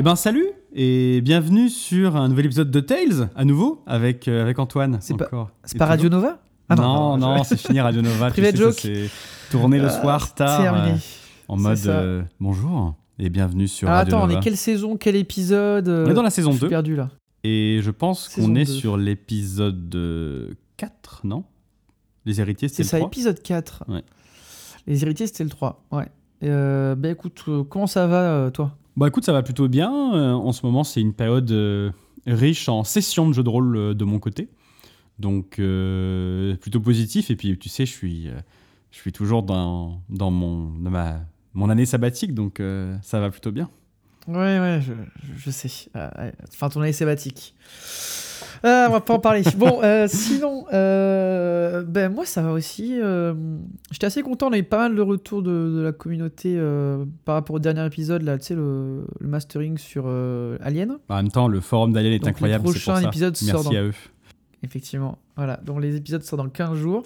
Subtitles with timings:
[0.00, 4.42] Eh ben salut et bienvenue sur un nouvel épisode de Tales à nouveau avec euh,
[4.42, 4.98] avec Antoine.
[5.00, 5.50] C'est pas-.
[5.64, 6.08] C'est Radio.
[6.08, 8.30] Nova Ah non, non, c'est fini Radio Nova.
[8.30, 8.78] tu Private sais, ça, joke.
[8.80, 9.10] c'est
[9.50, 10.94] tourné le Ah, soir tard euh,
[11.48, 11.90] en C'est mode ça.
[11.98, 14.38] euh, bonjour et bienvenue sur Alors Radio attends, on Nova.
[14.38, 17.08] est quelle saison, quel épisode On est dans la saison Je suis 2 perdu là.
[17.42, 18.72] et je pense qu'on est 2.
[18.72, 21.42] sur l'épisode euh, 4, non?
[22.24, 23.84] Les héritiers C'est c'était ça, le 3 épisode 4.
[23.88, 24.04] Ouais.
[24.86, 25.84] Les héritiers, c'était le 3.
[25.90, 26.06] Ouais.
[26.40, 28.76] Bah écoute, comment ça va toi?
[28.98, 29.92] Bah écoute, ça va plutôt bien.
[29.92, 31.92] Euh, en ce moment, c'est une période euh,
[32.26, 34.48] riche en sessions de jeux de rôle euh, de mon côté.
[35.20, 35.60] Donc
[36.60, 37.30] plutôt positif.
[37.30, 38.28] Et puis tu sais, je suis,
[38.90, 41.20] je suis toujours dans, dans, mon, dans ma,
[41.54, 42.60] mon année sabbatique, donc
[43.02, 43.68] ça va plutôt bien.
[44.28, 44.80] Ouais, ouais,
[45.36, 45.90] je, sais.
[46.52, 47.54] Enfin, ton année sabbatique.
[48.64, 49.42] Ah, on va pas en parler.
[49.56, 52.98] Bon, euh, sinon, euh, ben moi ça va aussi.
[53.00, 53.34] euh,
[53.90, 54.48] J'étais assez content.
[54.48, 57.58] On a eu pas mal de retours de, de la communauté euh, par rapport au
[57.60, 58.38] dernier épisode là.
[58.38, 60.98] Tu sais le, le mastering sur euh, Alien.
[61.08, 62.66] En même temps, le forum d'Alien est Donc, les incroyable.
[62.68, 63.08] c'est pour prochains ça.
[63.08, 63.94] épisodes sortent Merci dans- à eux.
[64.64, 65.18] Effectivement.
[65.36, 65.58] Voilà.
[65.64, 67.04] Donc les épisodes sortent dans 15 jours.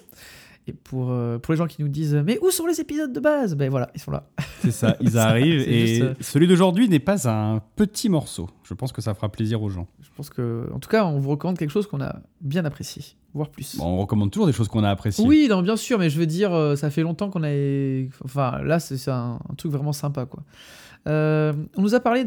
[0.68, 3.18] Et pour, euh, pour les gens qui nous disent Mais où sont les épisodes de
[3.18, 3.56] base?
[3.56, 4.28] Ben voilà, ils sont là.
[4.60, 5.68] C'est ça, ils arrivent.
[5.68, 8.48] et juste, euh, celui d'aujourd'hui n'est pas un petit morceau.
[8.62, 9.88] Je pense que ça fera plaisir aux gens.
[10.00, 13.02] Je pense que, en tout cas, on vous recommande quelque chose qu'on a bien apprécié,
[13.34, 13.76] voire plus.
[13.76, 15.26] Bon, on recommande toujours des choses qu'on a appréciées.
[15.26, 18.04] Oui, non, bien sûr, mais je veux dire, euh, ça fait longtemps qu'on a.
[18.24, 20.44] Enfin, là, c'est un, un truc vraiment sympa, quoi.
[21.08, 22.22] Euh, on nous a parlé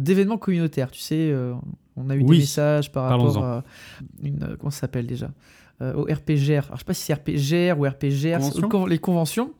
[0.00, 1.30] d'événements communautaires, tu sais.
[1.30, 1.54] euh,
[1.96, 3.62] on a eu Oui, des messages par rapport à
[4.24, 4.56] une.
[4.58, 5.30] Comment ça s'appelle déjà?
[5.82, 6.64] Euh, Au RPGR.
[6.66, 9.50] Alors, je sais pas si c'est RPGR ou RPGR, c'est- Convention con- les conventions.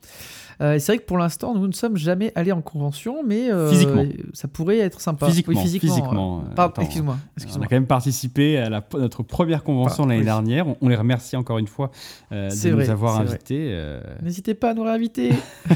[0.61, 3.69] Euh, c'est vrai que pour l'instant, nous ne sommes jamais allés en convention, mais euh,
[3.71, 4.05] Physiquement.
[4.33, 5.25] ça pourrait être sympa.
[5.25, 5.89] Physiquement, Oui, physiquement.
[5.95, 7.17] physiquement, euh, pardon, attends, excuse-moi.
[7.19, 7.65] On excuse-moi.
[7.65, 10.25] a quand même participé à la- notre première convention l'année oui.
[10.25, 10.67] dernière.
[10.67, 11.89] On, on les remercie encore une fois
[12.31, 13.33] euh, de C'est nous vrai, avoir c'est vrai.
[13.33, 13.67] invités.
[13.71, 15.31] euh, N'hésitez pas à nous réinviter.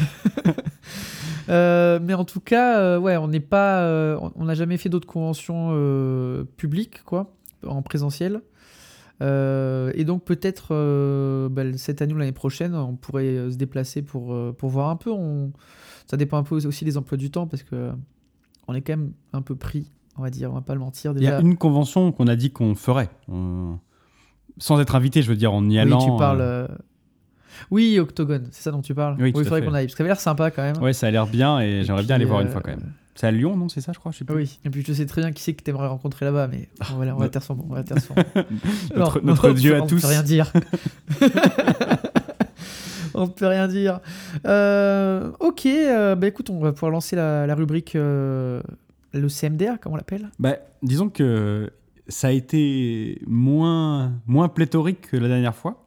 [1.50, 4.76] Euh, mais en tout cas, euh, ouais, on n'est pas, euh, on- on n'a jamais
[4.76, 7.34] fait d'autres conventions euh, publiques, quoi,
[7.66, 8.42] en présentiel.
[9.22, 13.56] Euh, et donc peut-être euh, bah, cette année ou l'année prochaine, on pourrait euh, se
[13.58, 15.12] déplacer pour, pour voir un peu.
[15.12, 15.52] On...
[16.06, 17.92] Ça dépend un peu aussi des emplois du temps parce que
[18.68, 21.14] on est quand même un peu pris, on va dire, on va pas le mentir
[21.16, 21.42] Il y a déjà.
[21.42, 23.10] une convention qu'on a dit qu'on ferait.
[23.28, 23.78] On-
[24.60, 26.00] Sans être invité, je veux dire, en y oui, allant.
[26.00, 26.42] tu parles.
[26.42, 26.68] euh,
[27.72, 29.16] Oui, Octogone, c'est ça dont tu parles.
[29.20, 30.78] Oui, tout il faudrait qu'on aille parce que ça avait l'air sympa quand même.
[30.82, 32.94] Ouais, ça a l'air bien et, Et j'aimerais bien aller voir une fois quand même.
[33.20, 34.36] C'est à Lyon, non C'est ça, je crois je sais plus.
[34.36, 36.70] Oui, et puis je sais très bien qui c'est que tu aimerais rencontrer là-bas, mais
[36.94, 37.58] on va, on va taire son.
[37.68, 38.14] On va taire son.
[38.96, 40.02] Notre, notre on Dieu peut- à on tous.
[40.02, 40.54] peut rien dire.
[43.14, 44.00] on ne peut rien dire.
[44.46, 48.62] Euh, ok, euh, bah écoute, on va pouvoir lancer la, la rubrique euh,
[49.14, 50.30] le CMDR, comment on l'appelle?
[50.40, 51.72] Bah, disons que
[52.08, 55.87] ça a été moins, moins pléthorique que la dernière fois.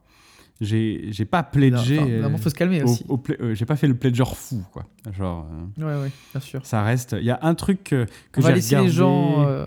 [0.61, 1.99] J'ai j'ai pas pledgé.
[1.99, 3.05] Enfin, euh, Vraiment, faut se calmer au- aussi.
[3.41, 4.85] euh, j'ai pas fait le pledger fou, quoi.
[5.17, 5.47] Genre,
[5.81, 6.65] euh, Ouais, ouais, bien sûr.
[6.67, 7.17] ça reste.
[7.19, 8.91] Il y a un truc que, que on va j'ai laisser regardé.
[8.91, 9.65] les gens, euh,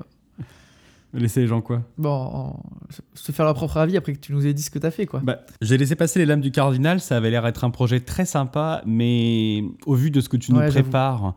[1.15, 1.83] Laisser les gens quoi?
[1.99, 2.63] bon, en-
[3.13, 4.89] se faire leur propre avis après que tu nous aies dit ce que tu as
[4.91, 5.19] fait, quoi.
[5.23, 8.25] Bah, j'ai laissé passer les lames du cardinal, ça avait l'air d'être un projet très
[8.25, 11.35] sympa, mais au vu de ce que tu nous Ouais, prépares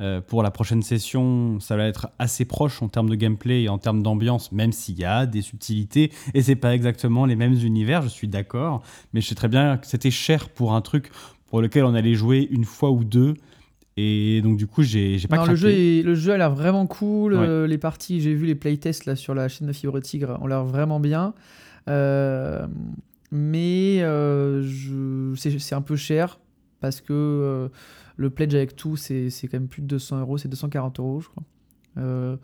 [0.00, 3.68] euh, pour la prochaine session, ça va être assez proche en termes de gameplay et
[3.68, 7.54] en termes d'ambiance, même s'il y a des subtilités, et c'est pas exactement les mêmes
[7.54, 11.10] univers, je suis d'accord, mais je sais très bien que c'était cher pour un truc
[11.46, 13.34] pour lequel on allait jouer une fois ou deux,
[13.96, 15.50] et donc du coup j'ai pas Non, craqué.
[15.52, 17.32] le, jeu est- le jeu a l'air vraiment cool.
[17.32, 17.46] Ouais.
[17.48, 20.46] euh, les parties, j'ai vu les playtests là, sur la chaîne de Fibre Tigre, ont
[20.46, 21.32] l'air vraiment bien.
[21.88, 22.66] Euh,
[23.30, 26.38] mais euh, c'est c'est un peu cher
[26.80, 27.68] parce que euh,
[28.16, 31.28] le pledge avec tout, c'est quand même plus de 200 euros, c'est 240 euros, je
[31.28, 31.42] crois.
[31.98, 32.36] Euh,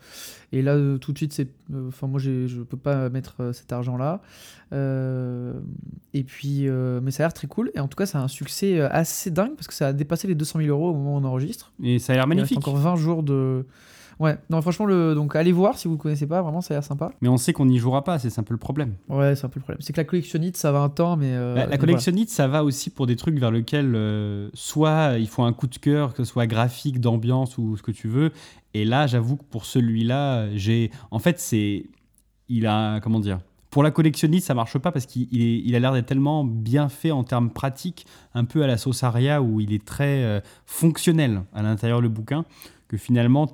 [0.51, 1.47] et là, euh, tout de suite, c'est.
[1.87, 4.21] Enfin, moi, je peux pas mettre euh, cet argent-là.
[4.73, 5.53] Euh,
[6.13, 7.69] et puis, euh, mais ça a l'air très cool.
[7.75, 9.93] Et en tout cas, ça a un succès euh, assez dingue parce que ça a
[9.93, 11.71] dépassé les 200 000 euros au moment où on enregistre.
[11.83, 12.57] Et ça a l'air Il reste magnifique.
[12.57, 13.65] encore 20 jours de.
[14.23, 15.15] Ouais, non, franchement, le...
[15.15, 17.11] donc allez voir si vous ne connaissez pas, vraiment, ça a l'air sympa.
[17.21, 18.93] Mais on sait qu'on n'y jouera pas, c'est un peu le problème.
[19.09, 19.81] Ouais, c'est un peu le problème.
[19.81, 21.31] C'est que la collectionnite, ça va un temps, mais.
[21.33, 25.17] euh, Bah, la mais collectionnite, ça va aussi pour des trucs vers lesquels euh, soit
[25.19, 28.07] il faut un coup de cœur, que ce soit graphique, d'ambiance ou ce que tu
[28.07, 28.31] veux.
[28.73, 30.89] Et là, j'avoue que pour celui-là, j'ai.
[31.11, 31.85] En fait, c'est.
[32.49, 32.99] Il a.
[33.01, 33.39] Comment dire
[33.71, 37.11] Pour la collectionnite, ça marche pas parce qu'il il a l'air d'être tellement bien fait
[37.11, 41.41] en termes pratiques, un peu à la sauce Aria où il est très euh, fonctionnel
[41.53, 42.45] à l'intérieur le bouquin,
[42.87, 43.47] que finalement,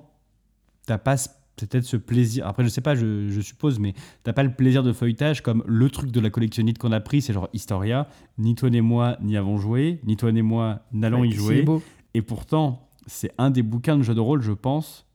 [0.90, 1.16] t'as pas
[1.56, 2.48] peut-être ce plaisir.
[2.48, 3.94] Après, je sais pas, je, je suppose, mais
[4.24, 7.22] t'as pas le plaisir de feuilletage comme le truc de la collectionnite qu'on a pris,
[7.22, 8.08] c'est genre Historia.
[8.40, 11.62] Ni toi ni moi n'y avons joué, ni toi ni moi n'allons Ouais, y jouer.
[11.62, 11.84] beau.
[12.16, 15.06] Et pourtant, c'est un des bouquins de jeux de rôle, je pense,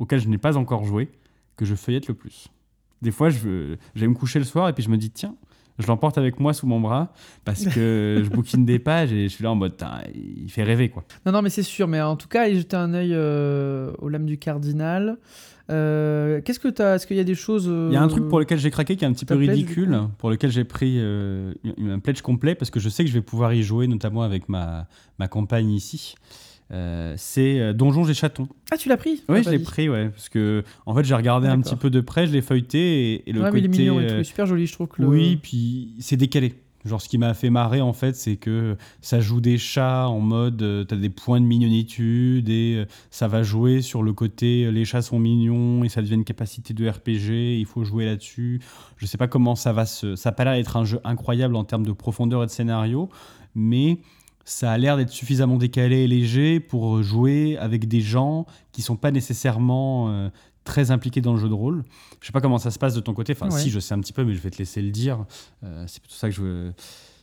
[0.00, 1.10] auquel je n'ai pas encore joué,
[1.56, 2.48] que je feuillette le plus.
[3.02, 5.36] Des fois, je j'aime me coucher le soir et puis je me dis, tiens,
[5.80, 7.12] je l'emporte avec moi sous mon bras
[7.44, 9.74] parce que je bouquine des pages et je suis là en mode,
[10.14, 11.04] il fait rêver quoi.
[11.26, 11.88] Non, non, mais c'est sûr.
[11.88, 15.16] Mais en tout cas, allez jeter un œil euh, aux lames du cardinal.
[15.70, 17.66] Euh, Qu'est-ce que tu as Est-ce qu'il y a des choses.
[17.68, 19.36] euh, Il y a un truc pour lequel j'ai craqué qui est un petit peu
[19.36, 23.08] pledge, ridicule, pour lequel j'ai pris euh, un pledge complet parce que je sais que
[23.10, 24.88] je vais pouvoir y jouer, notamment avec ma,
[25.18, 26.16] ma compagne ici.
[26.72, 28.48] Euh, c'est euh, Donjons et Chatons.
[28.70, 29.22] Ah, tu l'as pris?
[29.28, 31.90] Oui, Ah, je l'ai pris, ouais, parce que en fait j'ai regardé un petit peu
[31.90, 34.06] de près, je l'ai feuilleté et, et le Ouais, mais il est côté, mignon et
[34.06, 34.12] tout.
[34.14, 34.86] euh, super joli, je trouve.
[34.88, 36.54] Que le- oui, puis c'est décalé.
[36.86, 40.20] Genre, ce qui m'a fait marrer, en fait, c'est que ça joue des chats en
[40.20, 44.64] mode euh, t'as des points de mignonitude et euh, ça va jouer sur le côté
[44.64, 48.06] euh, les chats sont mignons et ça devient une capacité de RPG, il faut jouer
[48.06, 48.60] là-dessus.
[48.96, 50.16] Je sais pas comment ça va se.
[50.16, 53.10] Ça a pas l'air d'être un jeu incroyable en termes de profondeur et de scénario,
[53.54, 53.98] mais
[54.44, 58.96] ça a l'air d'être suffisamment décalé et léger pour jouer avec des gens qui sont
[58.96, 60.28] pas nécessairement euh,
[60.64, 61.84] très impliqués dans le jeu de rôle.
[62.20, 63.32] Je sais pas comment ça se passe de ton côté.
[63.32, 63.60] Enfin, Ouais.
[63.60, 65.24] si, je sais un petit peu, mais je vais te laisser le dire.
[65.64, 66.72] Euh, c'est plutôt ça que je veux.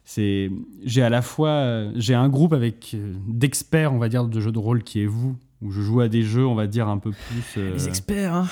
[0.06, 0.50] C'est,
[0.86, 4.40] j'ai à la fois, euh, j'ai un groupe avec euh, d'experts, on va dire, de
[4.40, 6.88] jeux de rôle qui est vous, où je joue à des jeux, on va dire
[6.88, 7.44] un peu plus.
[7.62, 8.48] euh, Les experts, hein.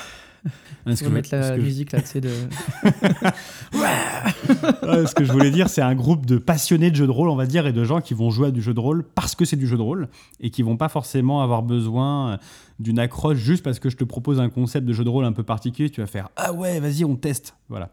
[0.86, 2.30] Ce On que va je- mettre la ce je- musique là, tu sais, de.
[3.74, 7.28] Ouais, ce que je voulais dire, c'est un groupe de passionnés de jeux de rôle,
[7.28, 9.34] on va dire, et de gens qui vont jouer à du jeu de rôle parce
[9.34, 10.08] que c'est du jeu de rôle
[10.40, 12.36] et qui vont pas forcément avoir besoin euh,
[12.78, 15.32] d'une accroche juste parce que je te propose un concept de jeu de rôle un
[15.32, 15.90] peu particulier.
[15.90, 17.90] Tu vas faire ah ouais, vas-y, on teste, voilà.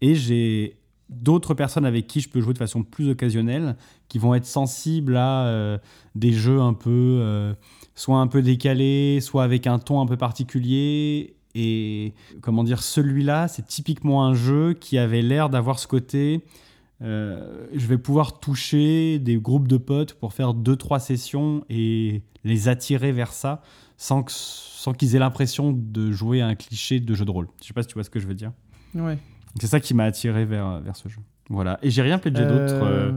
[0.00, 0.76] Et j'ai
[1.10, 3.76] d'autres personnes avec qui je peux jouer de façon plus occasionnelle,
[4.08, 5.78] qui vont être sensibles à euh,
[6.14, 6.90] des jeux un peu,
[7.20, 7.52] euh,
[7.94, 11.33] soit un peu décalés, soit avec un ton un peu particulier.
[11.54, 16.42] Et comment dire, celui-là, c'est typiquement un jeu qui avait l'air d'avoir ce côté.
[17.02, 22.22] euh, je vais pouvoir toucher des groupes de potes pour faire deux trois sessions et
[22.44, 23.62] les attirer vers ça
[23.96, 27.48] sans que- sans qu'ils aient l'impression de jouer à un cliché de jeu de rôle.
[27.60, 28.52] Je sais pas si tu vois ce que je veux dire.
[28.94, 29.18] Ouais.
[29.60, 31.20] C'est ça qui m'a attiré vers, vers ce jeu.
[31.50, 31.78] Voilà.
[31.82, 33.12] Et j'ai rien pledgé d'autre euh,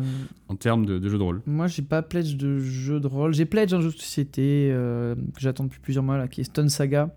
[0.49, 1.41] en termes de, de jeu de rôle.
[1.45, 3.33] Moi, j'ai pas pledge de jeu de rôle.
[3.33, 6.45] J'ai pledge un jeu de société euh, que j'attends depuis plusieurs mois, là, qui est
[6.45, 7.15] Stone Saga.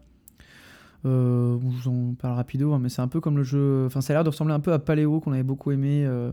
[1.06, 3.84] Euh, je vous en parle rapido, hein, mais c'est un peu comme le jeu.
[3.86, 6.32] Enfin, ça a l'air de ressembler un peu à Paléo qu'on avait beaucoup aimé euh,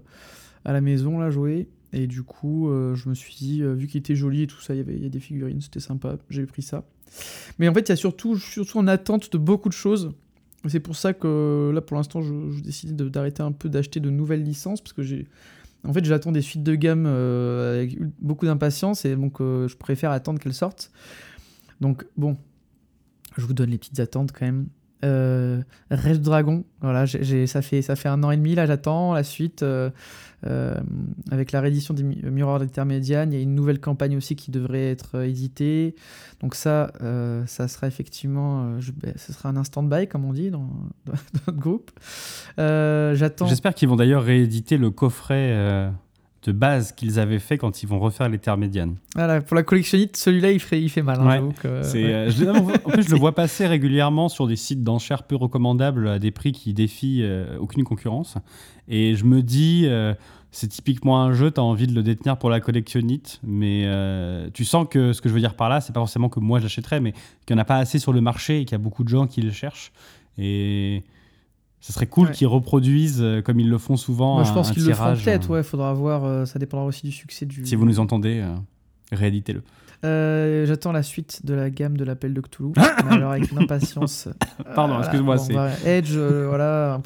[0.65, 1.69] à la maison, là, jouer.
[1.93, 4.59] Et du coup, euh, je me suis dit, euh, vu qu'il était joli et tout
[4.59, 6.83] ça, il y avait des figurines, c'était sympa, j'ai pris ça.
[7.59, 10.11] Mais en fait, il y a surtout, surtout en attente de beaucoup de choses.
[10.67, 14.01] C'est pour ça que là, pour l'instant, je, je décide de- d'arrêter un peu d'acheter
[14.01, 15.27] de nouvelles licences parce que j'ai.
[15.87, 19.77] En fait, j'attends des suites de gamme euh, avec beaucoup d'impatience et donc euh, je
[19.77, 20.91] préfère attendre qu'elles sortent.
[21.79, 22.35] Donc, bon,
[23.41, 24.67] je vous donne les petites attentes quand même.
[25.05, 25.61] Euh,
[25.91, 29.61] Dragon, voilà, ça, fait, ça fait un an et demi, là j'attends la suite.
[29.63, 29.89] euh,
[30.45, 30.75] euh,
[31.31, 34.51] avec la réédition des Mi- Mirror Intermédiane, il y a une nouvelle campagne aussi qui
[34.51, 35.95] devrait être euh, éditée.
[36.41, 40.33] Donc ça, euh, ça sera effectivement, euh, ben, ce sera un instant by comme on
[40.33, 40.69] dit dans,
[41.05, 41.89] dans notre groupe.
[42.59, 43.47] Euh, j'attends.
[43.47, 45.89] J'espère qu'ils vont d'ailleurs rééditer le coffret euh,
[46.43, 48.95] de base qu'ils avaient fait quand ils vont refaire les terres médianes.
[49.15, 51.19] Voilà, pour la collectionnite, celui-là il fait, il fait mal.
[51.19, 52.13] hein, Ouais, j'avoue que- C'est, ouais.
[52.13, 55.35] euh, je, non, en plus, je le vois passer régulièrement sur des sites d'enchères peu
[55.35, 58.35] recommandables à des prix qui défient euh, aucune concurrence.
[58.87, 60.13] Et je me dis, euh,
[60.51, 64.49] c'est typiquement un jeu, tu as envie de le détenir pour la collectionnite, mais euh,
[64.53, 66.59] tu sens que ce que je veux dire par là, c'est pas forcément que moi
[66.59, 67.11] j'achèterais, mais
[67.45, 69.09] qu'il n'y en a pas assez sur le marché et qu'il y a beaucoup de
[69.09, 69.91] gens qui le cherchent.
[70.37, 71.03] Et
[71.87, 72.33] ce serait cool Ouais.
[72.33, 75.49] qu'ils reproduisent, euh, comme ils le font souvent, Moi, je pense qu'ils le feront peut-être,
[75.49, 77.65] euh, ouais, faudra voir, euh, ça dépendra aussi du succès du.
[77.65, 78.53] Si vous nous entendez, euh,
[79.13, 79.63] rééditez-le.
[80.05, 82.73] Euh, J'attends la suite de la gamme de l'appel de Cthulhu.
[83.07, 84.27] mais alors avec une impatience.
[84.75, 87.01] Pardon, excuse-moi, c'est- bah, Edge, euh, voilà.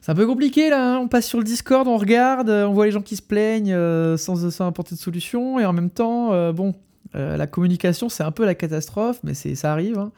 [0.00, 0.98] C'est un peu compliqué là, hein.
[0.98, 4.16] on passe sur le Discord, on regarde, on voit les gens qui se plaignent euh,
[4.16, 6.74] sans, sans apporter de solution, et en même temps, euh, bon,
[7.14, 9.98] euh, la communication c'est un peu la catastrophe, mais c'est ça arrive.
[9.98, 10.10] hein.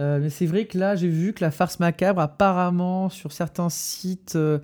[0.00, 3.68] Euh, mais c'est vrai que là, j'ai vu que la farce macabre, apparemment, sur certains
[3.68, 4.58] sites, euh,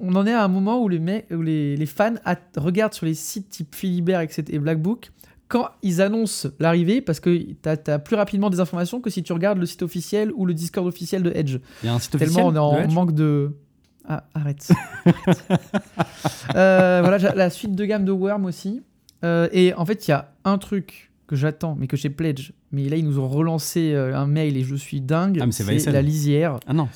[0.00, 2.14] on en est à un moment où les, mecs, où les, les fans
[2.56, 5.10] regardent sur les sites type Philibert etc., et Black Book
[5.52, 9.34] quand ils annoncent l'arrivée, parce que tu as, plus rapidement des informations que si tu
[9.34, 11.58] regardes le site officiel ou le Discord officiel de Edge.
[11.82, 13.54] Il y a un site Tellement on est en de manque de.
[14.08, 14.70] Ah, arrête.
[15.04, 15.44] Arrête.
[16.56, 18.82] Euh, voilà, la suite de gamme de Worm aussi.
[19.24, 22.52] Euh, et en fait, il y a un truc que j'attends, mais que j'ai pledge.
[22.72, 25.38] Mais là, ils nous ont relancé euh, un mail et je suis dingue.
[25.40, 25.90] Ah, mais c'est VSN.
[25.92, 26.58] la lisière.
[26.66, 26.88] Ah non.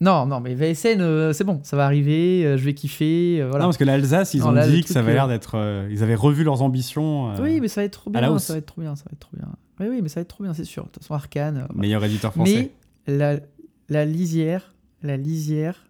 [0.00, 3.38] Non, non, mais VSN, euh, c'est bon, ça va arriver, euh, je vais kiffer.
[3.40, 3.60] euh, voilà.
[3.64, 5.86] Non, parce que l'Alsace, ils Non, ont là, dit que ça avait l'air d'être.
[5.90, 7.32] ils avaient revu leurs ambitions.
[7.40, 9.20] Oui, mais ça va être trop bien, ça va être trop bien, ça va être
[9.20, 9.48] trop bien.
[9.80, 10.82] Oui, oui, mais ça va être trop bien, c'est sûr.
[10.84, 11.58] De toute façon, Arcane.
[11.70, 12.72] euh, Meilleur éditeur français.
[13.06, 13.36] Mais la,
[13.88, 15.86] la lisière, la lisière,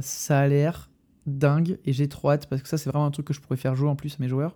[0.00, 0.90] ça a l'air
[1.26, 3.56] dingue et j'ai trop hâte parce que ça c'est vraiment un truc que je pourrais
[3.56, 4.54] faire jouer en plus à mes joueurs.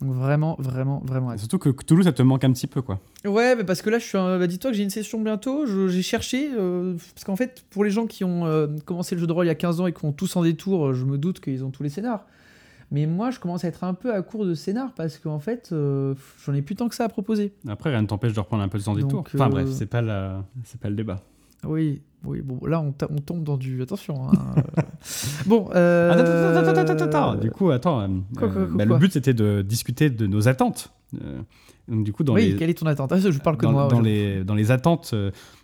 [0.00, 3.00] Donc vraiment, vraiment, vraiment Et surtout que Toulouse, ça te manque un petit peu, quoi.
[3.24, 4.16] Ouais, mais parce que là, je suis.
[4.16, 5.66] un- bah, dis-toi que j'ai une session bientôt.
[5.66, 6.50] je- J'ai cherché.
[6.56, 9.46] euh, parce qu'en fait, pour les gens qui ont euh, commencé le jeu de rôle
[9.46, 11.40] il y a 15 ans et qui ont tous en détour, euh, je me doute
[11.40, 12.24] qu'ils ont tous les scénars.
[12.90, 15.70] Mais moi, je commence à être un peu à court de scénar parce qu'en fait,
[15.72, 16.14] euh,
[16.46, 17.52] j'en ai plus tant que ça à proposer.
[17.66, 19.24] Après, rien ne t'empêche de reprendre un peu de Donc, tours.
[19.34, 20.42] Enfin euh, bref, c'est pas, la...
[20.64, 21.20] c'est pas le débat.
[21.66, 23.82] Oui, oui, bon, là, on, tombe dans du.
[23.82, 24.28] Attention.
[24.28, 24.32] hein,
[24.78, 24.82] euh.
[25.46, 25.68] bon.
[25.74, 26.10] Euh...
[26.12, 27.34] Attends, attends, attends, attends, attends.
[27.36, 28.00] Du coup, attends.
[28.00, 30.92] euh, Quoi, quoi, quoi, bah, le but, c'était de discuter de nos attentes.
[31.88, 32.56] Donc, du coup, dans oui, les...
[32.56, 33.12] quelle est ton attente?
[33.12, 33.88] Ah, Je parle que dans, de moi.
[33.88, 35.14] dans les, dans les attentes,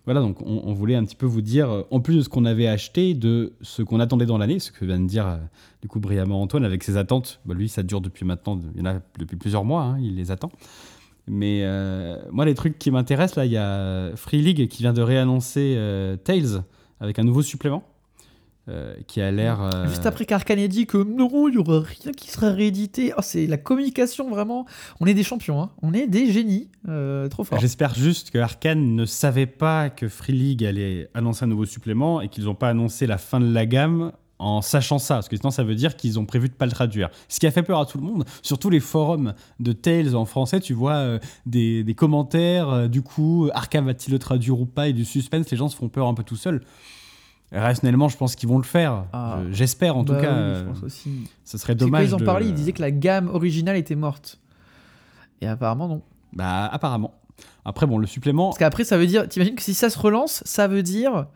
[0.06, 2.46] voilà, donc on, on voulait un petit peu vous dire, en plus de ce qu'on
[2.46, 5.38] avait acheté, de ce qu'on attendait dans l'année, ce que vient de dire
[5.82, 7.40] du coup brillamment Antoine avec ses attentes.
[7.44, 10.16] Bah, lui, ça dure depuis maintenant, il y en a depuis plusieurs mois, hein, il
[10.16, 10.50] les attend.
[11.26, 14.92] Mais euh, moi, les trucs qui m'intéressent, là, il y a Free League qui vient
[14.92, 16.64] de réannoncer euh, Tales
[17.00, 17.84] avec un nouveau supplément.
[18.68, 19.86] euh, qui a l'air.
[19.88, 23.12] Juste après qu'Arkane ait dit que non, il y aura rien qui sera réédité.
[23.16, 24.64] Oh, c'est la communication vraiment.
[25.00, 25.70] On est des champions, hein.
[25.82, 26.70] on est des génies.
[27.30, 27.58] Trop fort.
[27.60, 32.22] J'espère juste que Arkane ne savait pas que Free League allait annoncer un nouveau supplément
[32.22, 34.12] et qu'ils n'ont pas annoncé la fin de la gamme
[34.44, 36.72] en sachant ça, parce que sinon ça veut dire qu'ils ont prévu de pas le
[36.72, 37.08] traduire.
[37.28, 40.24] Ce qui a fait peur à tout le monde, surtout les forums de Tales en
[40.24, 44.66] français, tu vois euh, des, des commentaires, euh, du coup, Arkane va-t-il le traduire ou
[44.66, 46.60] pas, et du suspense, les gens se font peur un peu tout seuls.
[47.52, 49.04] Rationnellement, je pense qu'ils vont le faire.
[49.12, 49.38] Ah.
[49.48, 50.30] Je- J'espère en Bah tout cas.
[50.32, 51.10] oui, euh, je pense aussi.
[51.44, 52.08] ce serait C'est quand dommage.
[52.08, 54.40] ils en de- parlaient, ils disaient que la gamme originale était morte.
[55.40, 56.02] Et apparemment non.
[56.32, 57.14] Bah, apparemment.
[57.64, 58.48] Après, bon, le supplément.
[58.48, 61.26] Parce qu'après, ça veut dire, t'imagines que si ça se relance, ça veut dire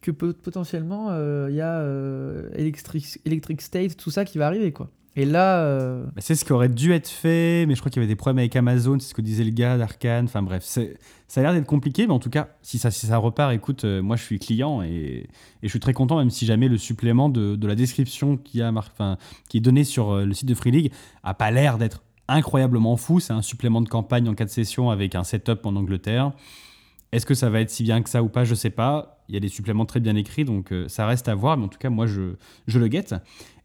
[0.00, 4.72] que potentiellement euh, il y a euh, Electric, Electric State, tout ça qui va arriver
[4.72, 4.90] quoi.
[5.18, 8.04] Et là, euh, c'est ce qui aurait dû être fait, mais je crois qu'il y
[8.04, 10.26] avait des problèmes avec Amazon, c'est ce que disait le gars d'Arkane.
[10.26, 10.80] Enfin bref, ça
[11.40, 14.00] a l'air d'être compliqué, mais en tout cas, si ça, si ça repart, écoute, euh,
[14.00, 15.28] moi je suis client et,
[15.64, 19.82] je suis très content, même si jamais le supplément de, la description qui, est donné
[19.82, 20.92] sur euh, le site de Free League
[21.24, 23.18] a pas l'air d'être incroyablement fou.
[23.18, 26.30] C'est un supplément de campagne en cas de session avec un setup en Angleterre.
[27.10, 28.44] Est-ce que ça va être si bien que ça ou pas?
[28.44, 29.17] Je sais pas.
[29.28, 31.56] Il y a des suppléments très bien écrits, donc euh, ça reste à voir.
[31.56, 32.34] Mais en tout cas, moi, je,
[32.66, 33.14] le guette.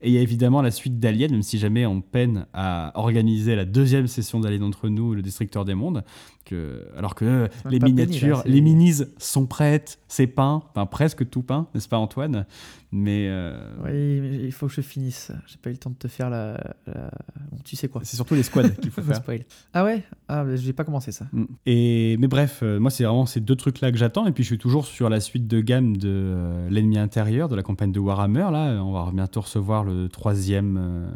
[0.01, 3.55] Et il y a évidemment la suite d'Alien, même si jamais on peine à organiser
[3.55, 6.03] la deuxième session d'Alien entre nous, le Destructeur des mondes.
[6.45, 11.29] Que, alors que les miniatures, là, c'est- les minis sont prêtes, c'est peint, enfin presque
[11.29, 12.45] tout peint, n'est-ce pas Antoine?
[12.91, 15.31] Mais euh, oui, mais il faut que je finisse.
[15.47, 16.53] J'ai pas eu le temps de te faire la.
[16.85, 17.09] la-
[17.49, 18.01] Bon, tu sais quoi.
[18.03, 19.15] c'est surtout les squads qu'il faut faire.
[19.15, 19.45] spoil.
[19.73, 20.03] Ah ouais?
[20.27, 21.25] Ah, j'ai pas commencé ça.
[21.31, 21.43] Mm.
[21.65, 24.27] Et, mais bref, euh, moi, c'est vraiment ces deux trucs-là que j'attends.
[24.27, 27.55] Et puis, je suis toujours sur la suite de gamme de euh, l'ennemi intérieur, de
[27.55, 28.49] la campagne de Warhammer.
[28.51, 31.07] Là, on va bientôt recevoir le troisième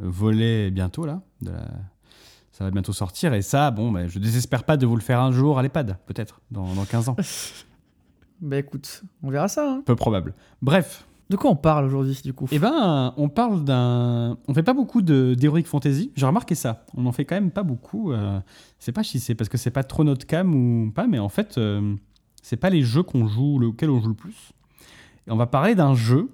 [0.00, 1.22] volet, bientôt, là.
[1.42, 1.68] de la-
[2.56, 3.34] Ça va bientôt sortir.
[3.34, 5.98] Et ça, bon, bah, je désespère pas de vous le faire un jour à l'EHPAD,
[6.06, 7.16] peut-être, dans, dans 15 ans.
[8.40, 9.66] Bah écoute, on verra ça.
[9.66, 9.82] hein.
[9.86, 10.34] Peu probable.
[10.60, 11.06] Bref.
[11.30, 12.46] De quoi on parle aujourd'hui du coup?
[12.52, 14.36] Eh ben, on parle d'un.
[14.46, 16.12] On fait pas beaucoup de- d'heroic fantasy.
[16.14, 16.84] J'ai remarqué ça.
[16.94, 18.12] On en fait quand même pas beaucoup.
[18.12, 18.38] Euh,
[18.78, 21.30] c'est pas si c'est parce que c'est pas trop notre cam ou pas, mais en
[21.30, 21.96] fait, euh,
[22.42, 24.52] c'est pas les jeux qu'on joue, lequel on joue le plus.
[25.26, 26.28] Et on va parler d'un jeu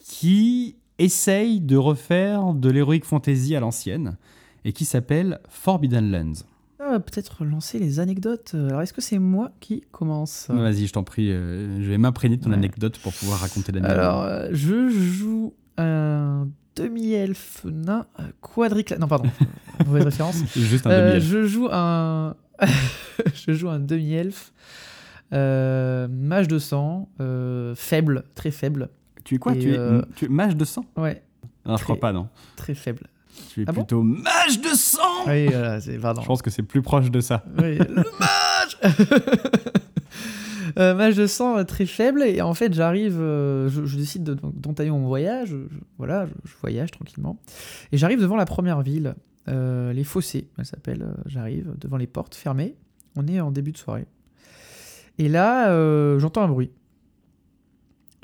[0.00, 4.16] qui essaye de refaire de l'heroic fantasy à l'ancienne
[4.64, 6.44] et qui s'appelle Forbidden Lands.
[6.80, 8.54] Ah, Peut-être lancer les anecdotes.
[8.54, 10.46] Alors est-ce que c'est moi qui commence?
[10.50, 12.56] Vas-y, je t'en prie, euh, je vais m'imprégner de ton Ouais.
[12.56, 13.90] anecdote pour pouvoir raconter la mienne.
[13.90, 18.06] Alors, euh, je joue un demi-elfe nain
[18.40, 18.98] quadricla...
[18.98, 19.30] Non, pardon,
[19.86, 20.36] mauvaise référence.
[20.56, 22.36] Juste un Euh, demi je joue un...
[23.34, 24.52] je joue un demi-elfe,
[25.32, 27.08] mage de sang,
[27.76, 28.90] faible, très faible.
[29.24, 29.54] Tu es quoi?
[29.54, 29.78] Et, tu, es,
[30.16, 30.84] tu es mage de sang?
[30.96, 31.22] Ouais,
[31.64, 32.28] Non, je crois très- pas, non.
[32.56, 33.06] très faible.
[33.50, 35.26] Tu es Ah bon plutôt mage de sang.
[35.26, 35.98] Oui, voilà, c'est...
[35.98, 36.22] Pardon.
[36.22, 37.44] Je pense que c'est plus proche de ça.
[37.58, 38.78] Oui, le mage.
[40.76, 44.24] Euh, Mage de sang euh, très faible et en fait j'arrive, euh, je, je décide
[44.24, 47.38] de- d'entamer mon voyage, je- voilà, je, je voyage tranquillement
[47.92, 49.14] et j'arrive devant la première ville,
[49.46, 52.74] euh, les Fossés, elle s'appelle, euh, j'arrive devant les portes fermées,
[53.14, 54.06] on est en début de soirée.
[55.18, 56.72] Et là euh, j'entends un bruit.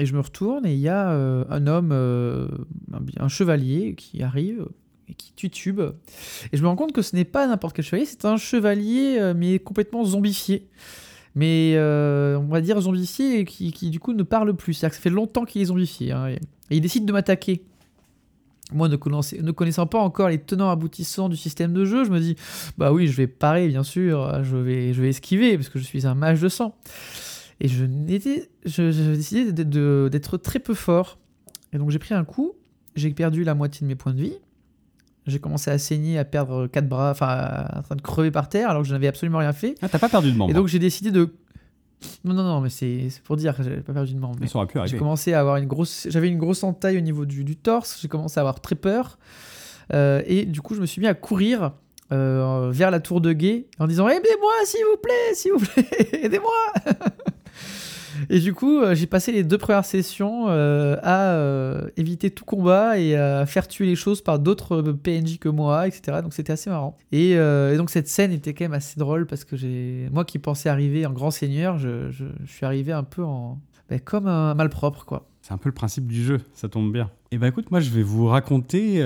[0.00, 2.48] Et je me retourne et il y a euh, un homme, euh,
[2.92, 4.66] un, un chevalier qui arrive
[5.16, 5.80] qui titube
[6.52, 9.16] et je me rends compte que ce n'est pas n'importe quel chevalier, c'est un chevalier,
[9.18, 10.66] euh, mais complètement zombifié.
[11.34, 14.74] Mais euh, on va dire zombifié et qui, du coup ne parle plus.
[14.74, 16.10] C'est-à-dire que ça fait longtemps qu'il est zombifié.
[16.12, 16.38] hein, et,
[16.70, 17.62] il décide de m'attaquer.
[18.72, 22.36] Moi, ne, connaissant- pas encore les tenants aboutissants du système de jeu, je me dis
[22.78, 25.84] bah oui, je vais parer, bien sûr, je vais, je vais esquiver parce que je
[25.84, 26.76] suis un mage de sang.
[27.60, 31.18] Et je n'étais, je- décidé d'être très peu fort.
[31.72, 32.52] Et donc j'ai pris un coup,
[32.96, 34.34] j'ai perdu la moitié de mes points de vie.
[35.26, 38.48] J'ai commencé à saigner, à perdre quatre bras, enfin, à- en train de crever par
[38.48, 39.74] terre, alors que je n'avais absolument rien fait.
[39.82, 40.50] Ah, t'as pas perdu de membre.
[40.50, 41.28] Et donc j'ai décidé de.
[42.24, 44.36] Non, non, non, mais c'est pour dire que j'avais pas perdu de membre.
[44.40, 46.06] mais ça pu J'ai commencé à avoir une grosse.
[46.10, 49.18] J'avais une grosse entaille au niveau du, du torse, j'ai commencé à avoir très peur.
[49.92, 51.72] Euh, et du coup, je me suis mis à courir
[52.12, 55.86] euh, vers la tour de guet en disant Aidez-moi, s'il vous plaît, s'il vous plaît,
[56.24, 56.52] aidez-moi
[58.28, 62.44] Et du coup, euh, j'ai passé les deux premières sessions euh, à euh, éviter tout
[62.44, 66.18] combat et à faire tuer les choses par d'autres PNJ que moi, etc.
[66.22, 66.96] Donc c'était assez marrant.
[67.12, 67.36] Et,
[67.76, 71.06] donc cette scène était quand même assez drôle parce que j'ai, moi qui pensais arriver
[71.06, 72.10] en grand seigneur, je,
[72.46, 73.58] suis arrivé un peu en,
[73.88, 75.26] ben, comme un malpropre, quoi.
[75.42, 77.10] C'est un peu le principe du jeu, ça tombe bien.
[77.30, 79.00] Et bah écoute, moi je vais vous raconter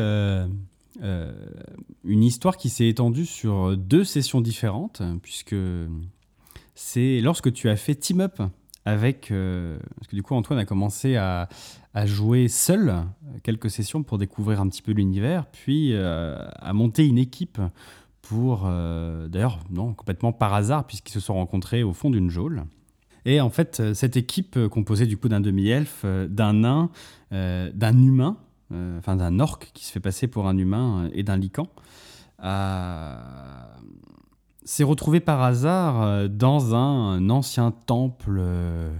[0.97, 5.56] une histoire qui s'est étendue sur deux sessions différentes, puisque
[6.75, 8.40] c'est lorsque tu as fait team up
[8.84, 9.30] avec...
[9.30, 11.48] euh, parce que du coup Antoine a commencé à,
[12.04, 13.02] jouer seul euh,
[13.42, 17.60] quelques sessions pour découvrir un petit peu l'univers, puis euh, à monter une équipe
[18.22, 18.64] pour...
[18.66, 22.64] euh, D'ailleurs, non, complètement par hasard, puisqu'ils se sont rencontrés au fond d'une geôle.
[23.26, 26.90] Et en fait, cette équipe composée du coup d'un demi-elfe, d'un nain,
[27.30, 28.36] d'un humain,
[28.98, 31.68] enfin d'un orc qui se fait passer pour un humain et d'un lycan,
[32.38, 33.76] a-
[34.64, 38.90] s'est retrouvé par hasard euh, dans un ancien temple euh,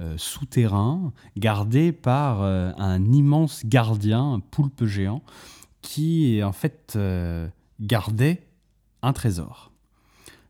[0.00, 5.22] euh, souterrain gardé par un immense gardien, un poulpe géant,
[5.80, 6.98] qui en fait
[7.80, 8.46] gardait
[9.02, 9.72] un trésor.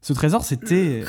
[0.00, 1.04] Ce trésor, c'était...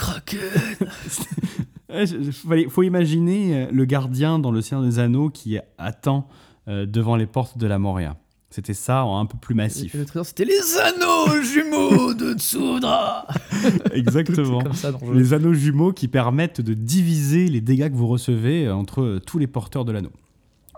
[1.90, 6.28] Il faut, imaginer le gardien dans le Seigneur des Anneaux qui attend
[6.68, 8.18] devant les portes de la Moria.
[8.54, 9.96] C'était ça en un peu plus massif.
[9.96, 13.26] Le trésor, c'était les anneaux jumeaux de Tsudra
[13.94, 14.72] Exactement.
[14.74, 15.14] Ça le.
[15.16, 19.20] Les anneaux jumeaux qui permettent de diviser les dégâts que vous recevez euh, entre euh,
[19.20, 20.12] tous les porteurs de l'anneau.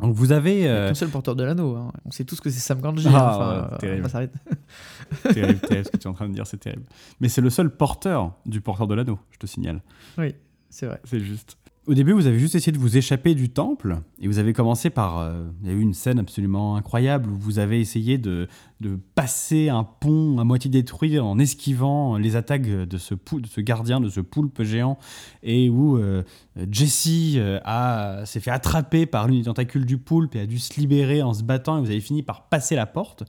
[0.01, 0.69] Donc vous avez...
[0.69, 1.75] Euh, seul porteur de l'anneau.
[1.75, 1.91] hein.
[2.05, 3.09] On sait tous que c'est Sam Ganji.
[3.09, 3.35] Ah, hein.
[3.35, 4.05] Enfin, euh, terrible.
[4.05, 4.27] on va
[5.33, 6.83] terrible, terrible, ce que tu es en train de dire, c'est terrible.
[7.19, 9.81] Mais c'est le seul porteur du porteur de l'anneau, je te signale.
[10.17, 10.33] Oui,
[10.69, 11.01] c'est vrai.
[11.03, 11.57] C'est juste.
[11.87, 14.89] Au début, vous avez juste essayé de vous échapper du temple et vous avez commencé
[14.89, 15.19] par.
[15.19, 18.47] euh, il y a eu une scène absolument incroyable où vous avez essayé de,
[18.81, 23.61] de passer un pont à moitié détruit en esquivant les attaques de ce, de ce
[23.61, 24.97] gardien, de ce poulpe géant
[25.43, 26.23] et où euh,
[26.71, 30.79] Jesse euh, s'est fait attraper par l'une des tentacules du poulpe et a dû se
[30.79, 33.25] libérer en se battant et vous avez fini par passer la porte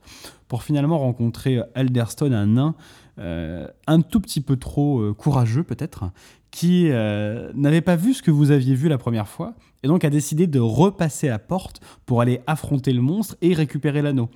[0.47, 2.75] pour finalement rencontrer Alderstone, un nain
[3.19, 6.11] euh, un tout petit peu trop courageux peut-être
[6.57, 10.03] qui euh, n'avait pas vu ce que vous aviez vu la première fois, et donc
[10.03, 14.31] a décidé de repasser la porte pour aller affronter le monstre et récupérer l'anneau.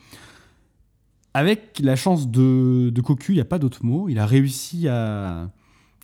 [1.33, 4.87] Avec la chance de, de Cocu, il n'y a pas d'autre mot, il a réussi
[4.87, 5.49] à,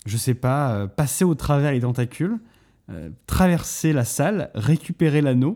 [0.07, 2.39] je sais pas, euh, passer au travers les tentacules,
[2.89, 5.55] euh, traverser la salle, récupérer l'anneau,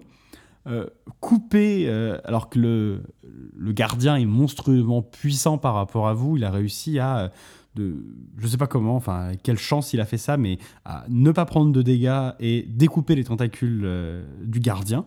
[1.21, 1.89] couper,
[2.24, 7.32] alors que le gardien est monstrueusement puissant par rapport à vous, il a réussi à...
[7.76, 8.04] de,
[8.38, 11.46] je sais pas comment, enfin quelle chance il a fait ça, mais à ne pas
[11.46, 15.06] prendre de dégâts et découper les tentacules euh, du gardien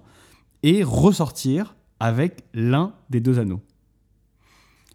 [0.63, 3.61] et ressortir avec l'un des deux anneaux.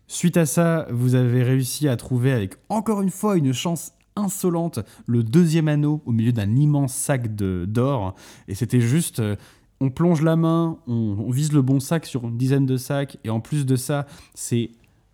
[0.07, 4.79] Suite à ça, vous avez réussi à trouver avec encore une fois une chance insolente
[5.05, 8.15] le deuxième anneau au milieu d'un immense sac d'or
[8.47, 9.35] et c'était juste euh,
[9.81, 13.17] on plonge la main, on, on vise le bon sac sur une dizaine de sacs
[13.23, 14.71] et en plus de ça, c'est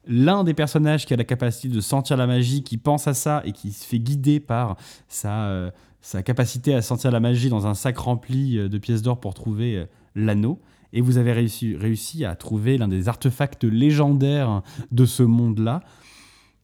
[0.07, 3.41] l'un des personnages qui a la capacité de sentir la magie, qui pense à ça
[3.45, 7.65] et qui se fait guider par sa, euh, sa capacité à sentir la magie dans
[7.67, 10.59] un sac rempli euh, de pièces d'or pour trouver euh, l'anneau.
[10.93, 15.81] Et vous avez réussi, réussi à trouver l'un des artefacts légendaires de ce monde-là,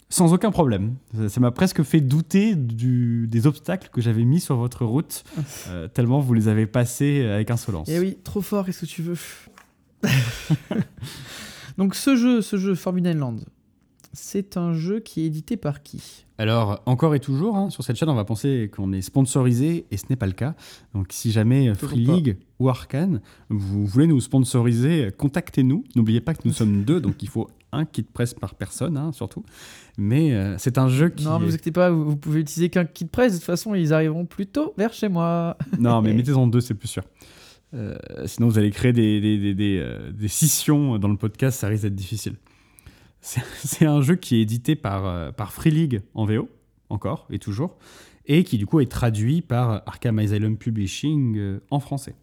[0.10, 0.95] sans aucun problème.
[1.17, 5.23] Ça- Ça m'a presque fait douter du- des obstacles que j'avais mis sur votre route,
[5.69, 7.89] euh, tellement vous les avez passés avec insolence.
[7.89, 9.17] Eh oui, trop fort, qu'est-ce que tu veux?
[11.77, 13.38] Donc ce jeu, ce jeu Forbidden Land,
[14.13, 16.25] c'est un jeu qui est édité par qui?
[16.38, 19.97] Alors, encore et toujours, hein, sur cette chaîne, on va penser qu'on est sponsorisé, et
[19.97, 20.55] ce n'est pas le cas.
[20.93, 22.13] Donc, si jamais euh, Free pas.
[22.13, 25.84] League ou Arkane, vous voulez nous sponsoriser, euh, contactez-nous.
[25.95, 29.12] N'oubliez pas que nous sommes deux, donc il faut un kit presse par personne, hein,
[29.13, 29.43] surtout.
[29.97, 31.23] Mais euh, c'est un jeu qui...
[31.23, 33.75] Non, ne vous inquiétez pas, vous, vous pouvez utiliser qu'un kit presse, de toute façon,
[33.75, 35.57] ils arriveront plutôt vers chez moi.
[35.79, 37.03] Non, mais mettez-en deux, c'est plus sûr.
[37.73, 41.60] Euh, sinon, vous allez créer des, des, des, des, euh, des scissions dans le podcast,
[41.60, 42.36] ça risque d'être difficile.
[43.21, 46.49] C'est un jeu qui est édité par, euh, par Free League en VO,
[46.89, 47.77] encore et toujours,
[48.25, 52.15] et qui du coup est traduit par Arkham Asylum Publishing en français.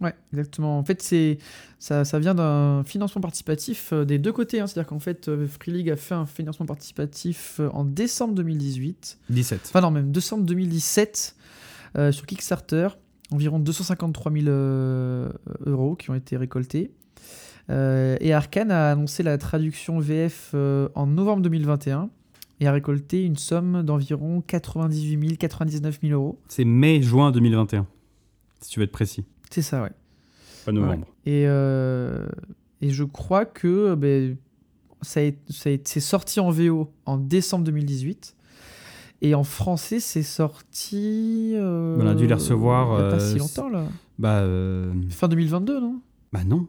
[0.00, 0.78] Ouais, exactement.
[0.78, 1.38] En fait, c'est
[1.78, 4.58] ça, ça vient d'un financement participatif des deux côtés.
[4.58, 4.66] hein.
[4.66, 9.18] C'est-à-dire qu'en fait, Free League a fait un financement participatif en décembre 2018.
[9.30, 9.60] 17.
[9.66, 11.36] Enfin non, même décembre 2017
[11.98, 12.88] euh, sur Kickstarter.
[13.32, 15.30] Environ 253 000 euh,
[15.66, 16.90] euros qui ont été récoltés.
[17.70, 22.10] Euh, et Arkane a annoncé la traduction VF euh, en novembre 2021
[22.60, 26.38] et a récolté une somme d'environ 98 000, 99 000 euros.
[26.48, 27.86] C'est mai-juin 2021,
[28.60, 29.90] si tu veux être précis, C'est ça, ouais.
[30.66, 31.06] pas novembre.
[31.24, 32.26] Et, euh,
[32.80, 34.36] et je crois que ben,
[35.00, 38.34] ça a- ça a été- c'est sorti en VO en décembre 2018.
[39.24, 41.52] Et en français, c'est sorti.
[41.54, 43.84] euh, On a dû les recevoir, Il n'y a pas euh, si longtemps, là.
[44.18, 46.00] Bah, euh, Fin 2022, non?
[46.32, 46.66] Bah non,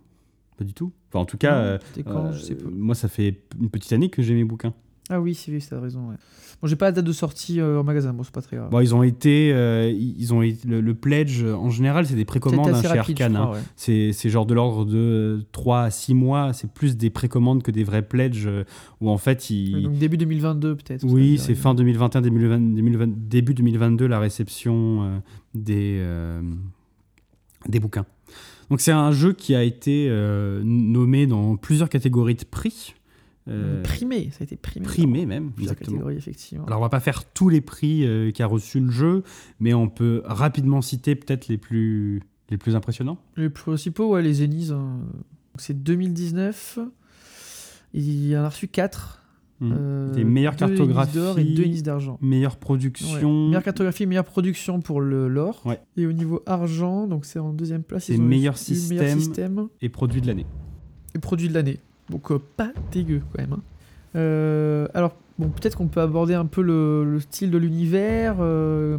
[0.57, 0.91] pas du tout.
[1.09, 2.69] Enfin, en tout cas, quand, je sais pas.
[2.71, 4.73] moi, ça fait une petite année que j'ai mes bouquins.
[5.09, 6.09] Ah oui, c'est oui, t'as raison.
[6.09, 6.15] Ouais.
[6.61, 8.69] Bon, j'ai pas la date de sortie euh, en magasin, bon, c'est pas très grave.
[8.69, 12.23] Bon, ils ont été, euh, ils ont été- le, le pledge en général, c'est des
[12.23, 13.51] précommandes hein, assez chez rapide, je hein.
[13.51, 13.59] ouais.
[13.75, 16.53] C'est c'est genre de l'ordre de 3 à 6 mois.
[16.53, 18.63] C'est plus des précommandes que des vrais pledges euh,
[19.01, 19.75] où en fait ils.
[19.75, 21.01] Oui, Donc début 2022, peut-être.
[21.01, 21.61] ça oui, veut c'est dire.
[21.61, 25.17] fin 2021, 2020, 2020 début 2022 la réception euh,
[25.53, 26.41] des euh,
[27.67, 28.05] des bouquins.
[28.69, 32.93] Donc c'est un jeu qui a été euh, nommé dans plusieurs catégories de prix.
[33.49, 34.85] Euh, Primé, ça a été primé.
[34.85, 36.09] primé même, exactement.
[36.09, 36.65] effectivement.
[36.65, 39.23] Alors on va pas faire tous les prix euh, qu'a reçu le jeu,
[39.59, 43.17] mais on peut rapidement citer peut-être les plus les plus impressionnants.
[43.35, 44.71] Les principaux, ouais, les Zéniths.
[44.71, 44.99] hein.
[45.57, 46.79] C'est 2019.
[47.93, 49.19] Il en a reçu 4.
[49.59, 50.11] Mhm.
[50.13, 51.53] Des meilleures d'or et cartographies.
[51.53, 52.17] 2 Ennis d'argent.
[52.21, 52.59] Meilleure Ouais.
[52.59, 55.61] production, Meilleure cartographie, meilleure production pour le l'or.
[55.65, 55.79] Ouais.
[55.95, 58.09] Et au niveau argent, donc c'est en deuxième place.
[58.09, 59.19] Eu- meilleur eu meilleur système.
[59.19, 60.45] système et produit de l'année.
[61.15, 61.79] et produit de l'année.
[62.09, 63.53] Donc euh, pas dégueu quand même.
[63.53, 63.61] hein.
[64.15, 68.35] Euh, alors, bon, peut-être qu'on peut aborder un peu le, le style de l'univers.
[68.39, 68.97] euh,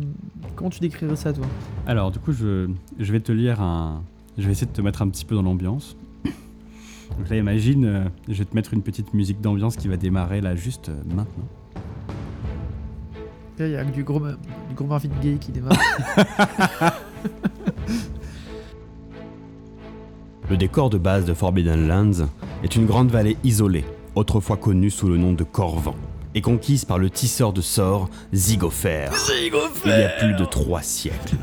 [0.56, 1.44] comment tu décrirais ça, toi?
[1.86, 4.02] Alors du coup, je, je vais te lire un...
[4.36, 5.96] Je vais essayer de te mettre un petit peu dans l'ambiance.
[6.24, 10.40] Donc là, imagine, euh, je vais te mettre une petite musique d'ambiance qui va démarrer
[10.40, 11.46] là juste euh, maintenant.
[13.58, 15.76] Là, il y a du gros, du gros Marvin Gaye qui démarre.
[20.50, 22.26] Le décor de base de Forbidden Lands
[22.64, 25.94] est une grande vallée isolée, autrefois connue sous le nom de Corvan,
[26.34, 29.10] et conquise par le tisseur de sorts Zygopher.
[29.84, 31.36] Il y a plus de trois siècles.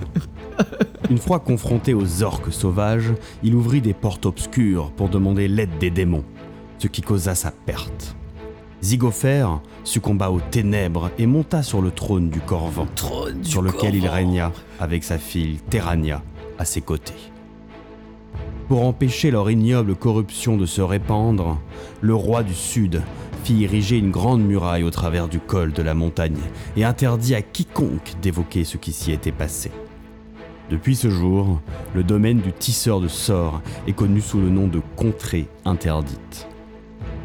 [1.12, 5.92] Une fois confronté aux orques sauvages, il ouvrit des portes obscures pour demander l'aide des
[5.92, 6.26] démons,
[6.80, 8.16] ce qui causa sa perte.
[8.82, 9.46] Zygopher
[9.84, 12.88] succomba aux ténèbres et monta sur le trône du Corvan,
[13.44, 16.24] sur lequel il régna avec sa fille Terrania
[16.58, 17.31] à ses côtés.
[18.72, 21.60] Pour empêcher leur ignoble corruption de se répandre,
[22.00, 23.02] le roi du Sud
[23.44, 26.40] fit ériger une grande muraille au travers du col de la montagne
[26.78, 29.72] et interdit à quiconque d'évoquer ce qui s'y était passé.
[30.70, 31.60] Depuis ce jour,
[31.94, 36.48] le domaine du tisseur de sorts est connu sous le nom de contrée interdite.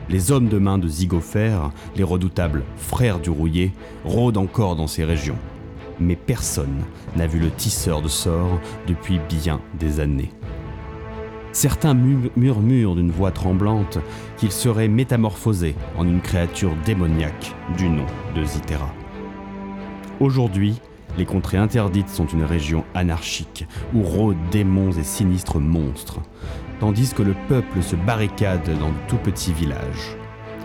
[0.09, 3.71] Les hommes de main de Zygopher, les redoutables frères du rouillé,
[4.05, 5.39] rôdent encore dans ces régions.
[6.01, 6.83] Mais personne
[7.15, 10.33] n'a vu le tisseur de sorts depuis bien des années.
[11.57, 13.99] Certains mu- murmurent d'une voix tremblante
[14.37, 18.93] qu'il serait métamorphosé en une créature démoniaque du nom de Zitera.
[20.21, 20.79] Aujourd'hui,
[21.17, 26.21] les contrées interdites sont une région anarchique où rôdent démons et sinistres monstres,
[26.79, 30.15] tandis que le peuple se barricade dans de tout petits villages.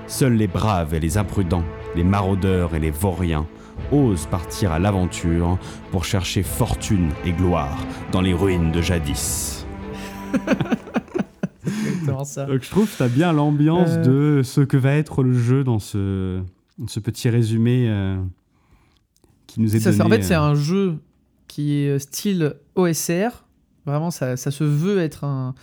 [0.07, 1.63] Seuls les braves et les imprudents,
[1.95, 3.47] les maraudeurs et les vauriens
[3.93, 5.57] osent partir à l'aventure
[5.89, 7.77] pour chercher fortune et gloire
[8.11, 9.60] dans les ruines de jadis.
[11.65, 12.45] Exactement ça.
[12.45, 14.37] Donc je trouve que tu as bien l'ambiance Euh.
[14.39, 16.41] de ce que va être le jeu dans ce,
[16.87, 18.17] ce petit résumé euh,
[19.47, 20.03] qui nous est Ça, donné.
[20.03, 20.41] en fait, c'est euh.
[20.41, 20.95] un jeu
[21.47, 23.45] qui est style OSR.
[23.85, 25.53] Vraiment, ça, ça se veut être un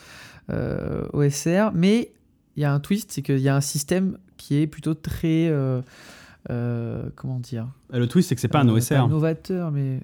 [0.50, 2.12] euh, OSR, mais
[2.56, 5.52] il y a un twist, c'est qu'il y a un système qui est plutôt très.
[6.48, 7.68] comment dire?
[7.92, 9.08] Le twist, c'est que c'est pas un OSR.
[9.08, 10.00] novateur, mais.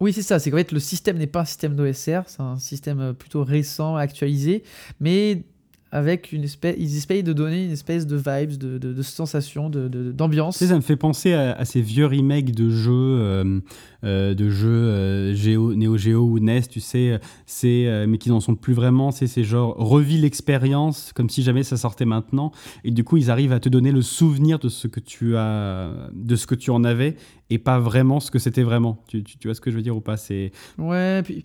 [0.00, 0.38] Oui, c'est ça.
[0.38, 3.42] C'est qu'en fait, le système n'est pas un système d'OSR, c'est un système euh, plutôt
[3.42, 4.62] récent, actualisé,
[5.00, 5.42] mais
[5.90, 6.76] avec une espèce.
[6.78, 10.58] Ils essayent de donner une espèce de vibes, de, de, de sensation, de- de- d'ambiance.
[10.62, 13.60] Ça me fait penser à, à ces vieux remakes de jeux, euh,
[14.04, 18.54] euh, de jeux euh, Neo Geo ou NES, tu sais, c'est, mais qui n'en sont
[18.54, 19.10] plus vraiment.
[19.10, 22.52] C'est, genre revis l'expérience comme si jamais ça sortait maintenant.
[22.84, 25.90] Et du coup, ils arrivent à te donner le souvenir de ce que tu as,
[26.12, 27.16] de ce que tu en avais,
[27.50, 29.02] et pas vraiment ce que c'était vraiment.
[29.08, 30.16] Tu, tu, tu vois ce que je veux dire ou pas?
[30.16, 31.42] C'est Ouais, puis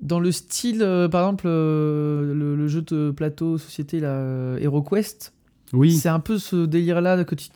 [0.00, 4.58] dans le style, euh, par exemple, euh, le, le jeu de plateau société, là, euh,
[4.58, 5.32] HeroQuest,
[5.72, 5.92] oui.
[5.92, 7.48] c'est un peu ce délire-là que tu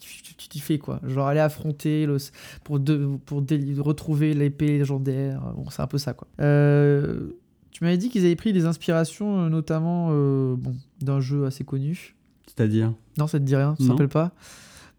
[0.49, 1.01] t'y fais, quoi.
[1.07, 2.17] Genre aller affronter le,
[2.65, 5.41] pour, de, pour déli- retrouver l'épée légendaire.
[5.57, 6.27] Bon, c'est un peu ça, quoi.
[6.41, 7.29] Euh,
[7.71, 12.17] tu m'avais dit qu'ils avaient pris des inspirations, notamment bon, d'un jeu assez connu.
[12.47, 12.93] C'est-à-dire?
[13.17, 13.91] Non, ça te dit rien, tu te Non.
[13.95, 14.33] rappelles pas?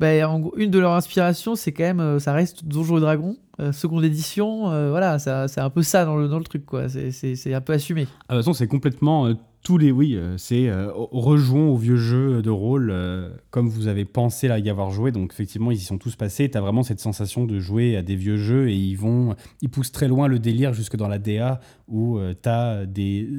[0.01, 0.15] Bah,
[0.57, 4.03] une de leurs inspirations, c'est quand même, euh, ça reste Donjons et Dragons, euh, seconde
[4.03, 6.89] édition, euh, voilà, c'est un peu ça dans le, dans le truc, quoi.
[6.89, 8.07] C'est un peu assumé.
[8.27, 9.31] Ah, de toute façon, c'est complètement.
[9.62, 13.69] Euh, tous les oui, euh, c'est euh, rejouons au vieux jeu de rôle euh, comme
[13.69, 15.12] vous avez pensé là y avoir joué.
[15.12, 16.50] Donc effectivement, ils y sont tous passés.
[16.50, 19.69] Tu as vraiment cette sensation de jouer à des vieux jeux et ils vont, ils
[19.69, 23.30] poussent très loin le délire jusque dans la DA où tu as des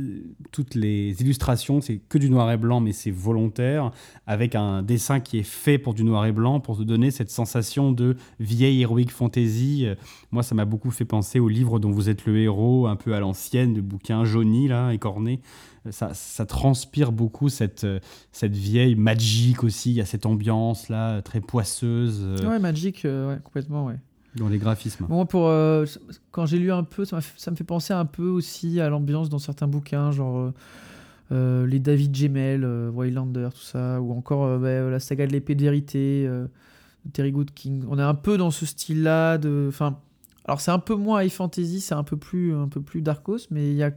[0.52, 3.90] toutes les illustrations, c'est que du noir et blanc, mais c'est volontaire
[4.26, 7.30] avec un dessin qui est fait pour du noir et blanc pour te donner cette
[7.30, 9.86] sensation de vieille heroic fantasy.
[10.32, 13.14] Moi, ça m'a beaucoup fait penser au livre dont vous êtes le héros, un peu
[13.14, 15.40] à l'ancienne, de bouquin jauni là, écorné
[15.90, 17.86] ça, ça, transpire beaucoup cette,
[18.30, 19.90] cette vieille magique aussi.
[19.90, 22.20] Il y a cette ambiance là, très poisseuse.
[22.22, 23.98] Euh, ouais, magique, euh, ouais, complètement, ouais.
[24.36, 25.06] Dans les graphismes.
[25.08, 25.84] Bon, pour, euh,
[26.30, 29.28] quand j'ai lu un peu, ça, ça, me fait penser un peu aussi à l'ambiance
[29.28, 30.52] dans certains bouquins, genre
[31.30, 36.30] les David Gemmel, Waylander, tout ça, ou encore bah, la saga de l'épée de vérité,
[37.12, 37.84] Terry Good King.
[37.88, 39.38] On est un peu dans ce style-là.
[39.38, 39.70] De,
[40.44, 43.48] alors c'est un peu moins high fantasy, c'est un peu plus, un peu plus darkos,
[43.50, 43.92] mais il y a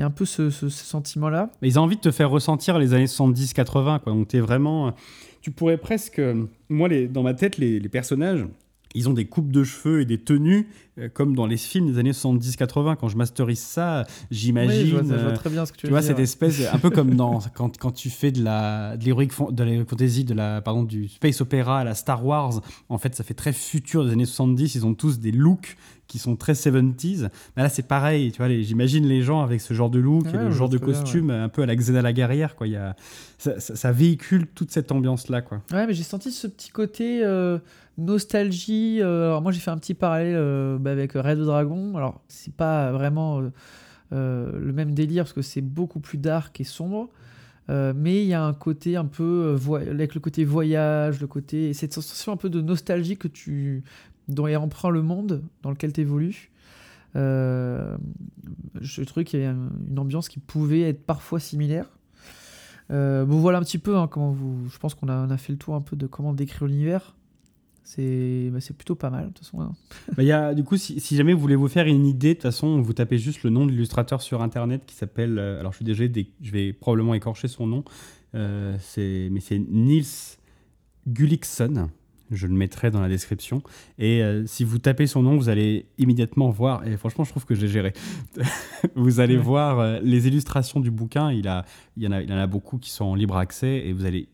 [0.00, 1.50] y a un peu ce, sentiment-là.
[1.62, 4.12] Ils ont envie de te faire ressentir les années 70-80, quoi.
[4.12, 4.94] Donc es vraiment...
[5.40, 6.20] Tu pourrais presque...
[6.68, 8.46] Moi, les, dans ma tête, les, les personnages,
[8.94, 11.98] ils ont des coupes de cheveux et des tenues euh, comme dans les films des
[11.98, 12.96] années 70-80.
[12.96, 14.82] Quand je masterise ça, j'imagine.
[14.82, 16.90] Oui, je, vois, euh, très bien ce que tu, tu vois cette espèce, un peu
[16.90, 20.60] comme dans quand, quand tu fais de la de l'héroïque de la fantasy, de la
[20.62, 22.60] pardon du space opéra à la Star Wars.
[22.88, 24.74] En fait, ça fait très futur des années 70.
[24.74, 25.76] Ils ont tous des looks
[26.08, 27.28] qui sont très 70s.
[27.56, 30.38] Mais là, c'est pareil, tu vois, j'imagine les gens avec ce genre de look et
[30.38, 32.66] le genre de costume, un peu à la Xena la guerrière, quoi.
[32.66, 32.96] Il y a,
[33.38, 35.62] ça, véhicule toute cette ambiance-là, quoi.
[35.70, 37.58] Ouais, mais j'ai senti ce petit côté euh,
[37.98, 39.00] nostalgie.
[39.00, 41.94] Euh, alors moi, j'ai fait un petit parallèle euh, bah, avec Red Dragon.
[41.96, 43.40] Alors, c'est pas vraiment
[44.10, 47.10] le même délire parce que c'est beaucoup plus dark et sombre.
[47.68, 51.92] mais il y a un côté un peu avec le côté voyage, le côté cette
[51.92, 53.84] sensation un peu de nostalgie que tu
[54.28, 56.50] dont est emprunt le monde dans lequel tu évolues.
[57.16, 57.96] Euh,
[58.80, 59.56] je trouvais qu'il y avait
[59.88, 61.86] une ambiance qui pouvait être parfois similaire.
[62.90, 64.68] Euh, bon, voilà un petit peu hein, comment vous.
[64.70, 67.14] Je pense qu'on a, fait le tour un peu de comment décrire l'univers.
[67.84, 69.60] C'est bah, plutôt pas mal, de toute façon.
[69.62, 69.72] Hein.
[70.16, 72.42] Bah, y a, du coup, si, jamais vous voulez vous faire une idée, de toute
[72.42, 75.38] façon, vous tapez juste le nom de l'illustrateur sur internet qui s'appelle.
[75.38, 77.84] Euh, alors, je suis je vais probablement écorcher son nom.
[78.34, 80.36] Euh, mais c'est Nils
[81.06, 81.88] Gullikson.
[82.30, 83.62] Je le mettrai dans la description.
[83.98, 87.46] Et euh, si vous tapez son nom, vous allez immédiatement voir, et franchement, je trouve
[87.46, 87.92] que j'ai géré.
[88.94, 91.32] vous allez voir euh, les illustrations du bouquin.
[91.32, 91.64] Il, a,
[91.96, 94.04] il, y en a, il en a beaucoup qui sont en libre accès, et vous
[94.04, 94.28] allez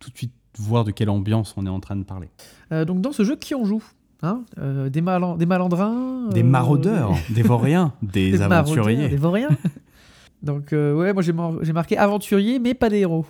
[0.00, 2.28] tout de suite voir de quelle ambiance on est en train de parler.
[2.72, 3.84] Euh, donc, dans ce jeu, qui on joue
[4.22, 5.00] hein des, des
[5.46, 9.08] malandrins Des maraudeurs, des vauriens, des, des aventuriers.
[9.08, 9.50] Des vauriens
[10.42, 13.26] Donc, ouais, moi j'ai marqué aventurier, mais pas des héros.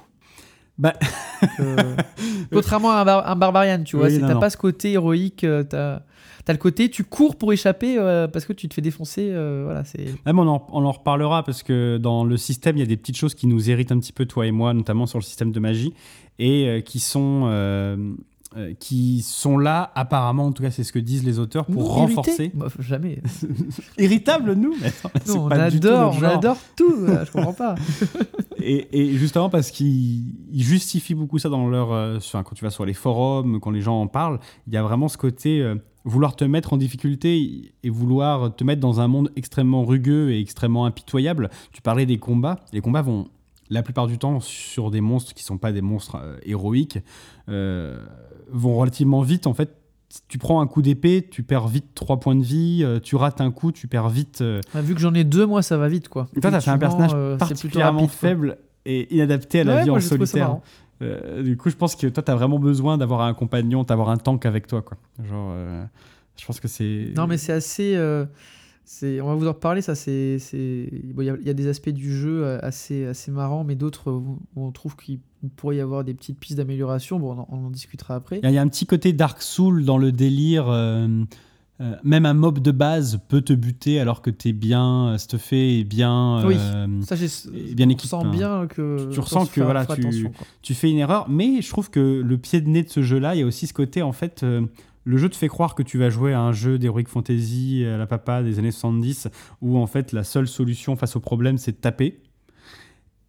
[0.80, 0.94] Bah...
[1.60, 1.94] Euh,
[2.52, 6.00] contrairement à un, barbarian, tu vois, t'as pas ce côté héroïque, euh, t'as
[6.48, 9.30] as le côté tu cours pour échapper euh, parce que tu te fais défoncer.
[9.62, 10.06] voilà, c'est.
[10.26, 12.96] Même on en, on en reparlera parce que dans le système, il y a des
[12.96, 15.52] petites choses qui nous héritent un petit peu, toi et moi, notamment sur le système
[15.52, 15.92] de magie,
[16.38, 17.46] et qui sont
[18.56, 21.94] euh, qui sont là, apparemment, en tout cas, c'est ce que disent les auteurs, pour
[21.94, 22.50] renforcer.
[22.52, 23.22] Bah, jamais.
[23.98, 24.74] Irritable, nous
[25.28, 27.76] on, adore, on adore tout, je comprends pas.
[28.60, 31.92] et, justement, parce qu'ils justifient beaucoup ça dans leur.
[31.92, 34.82] Euh, quand tu vas sur les forums, quand les gens en parlent, il y a
[34.82, 35.62] vraiment ce côté.
[35.62, 40.32] Euh, vouloir te mettre en difficulté et vouloir te mettre dans un monde extrêmement rugueux
[40.32, 41.50] et extrêmement impitoyable.
[41.72, 42.58] Tu parlais des combats.
[42.72, 43.28] Les combats vont
[43.68, 46.98] la plupart du temps sur des monstres qui sont pas des monstres héroïques
[48.52, 49.46] vont relativement vite.
[49.46, 49.76] En fait,
[50.28, 53.40] tu prends un coup d'épée, tu perds vite 3 points de vie, euh, tu rates
[53.40, 54.40] un coup, tu perds vite.
[54.40, 56.28] Euh, vu que j'en ai deux, moi, ça va vite, quoi.
[56.40, 60.58] Toi, t'as fait un personnage euh, particulièrement faible et inadapté à la vie en solitaire.
[61.00, 64.46] du coup, je pense que toi, t'as vraiment besoin d'avoir un compagnon, d'avoir un tank
[64.46, 64.96] avec toi, quoi.
[65.28, 65.54] Genre,
[66.36, 67.12] je pense que c'est.
[67.16, 67.96] Non, mais c'est assez
[69.02, 72.14] on va vous en reparler, ça c'est, il bon, y, y, a des aspects du
[72.14, 75.20] jeu euh, assez, assez marrants, mais d'autres où, on trouve qu'il
[75.56, 77.18] pourrait y avoir des petites pistes d'amélioration.
[77.18, 78.40] Bon, on en, discutera après.
[78.42, 80.68] Il y, a un petit côté Dark Soul dans le délire.
[80.68, 81.24] Euh,
[81.80, 85.78] euh, même un mob de base peut te buter alors que tu es bien stuffé
[85.78, 86.56] et bien, oui,
[87.00, 87.16] ça,
[87.72, 88.08] bien équipé.
[88.08, 90.28] Tu ressens bien que tu, ressens que voilà, tu,
[90.60, 93.34] tu, fais une erreur, mais je trouve que le pied de nez de ce jeu-là,
[93.34, 94.44] il y a aussi ce côté en fait
[95.04, 97.96] le jeu te fait croire que tu vas jouer à un jeu d'Heroic Fantasy à
[97.96, 99.28] la papa des années 70
[99.60, 102.20] où en fait la seule solution face au problème c'est de taper.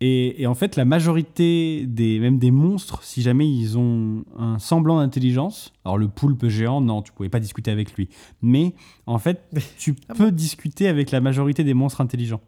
[0.04, 4.98] Et, en fait, la majorité des, même des monstres, si jamais ils ont un semblant
[4.98, 8.10] d'intelligence, alors le poulpe géant, non, tu pouvais pas discuter avec lui.
[8.42, 8.74] Mais
[9.06, 12.42] en fait, tu ah peux discuter avec la majorité des monstres intelligents,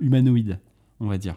[0.00, 0.58] humanoïdes,
[0.98, 1.36] on va dire.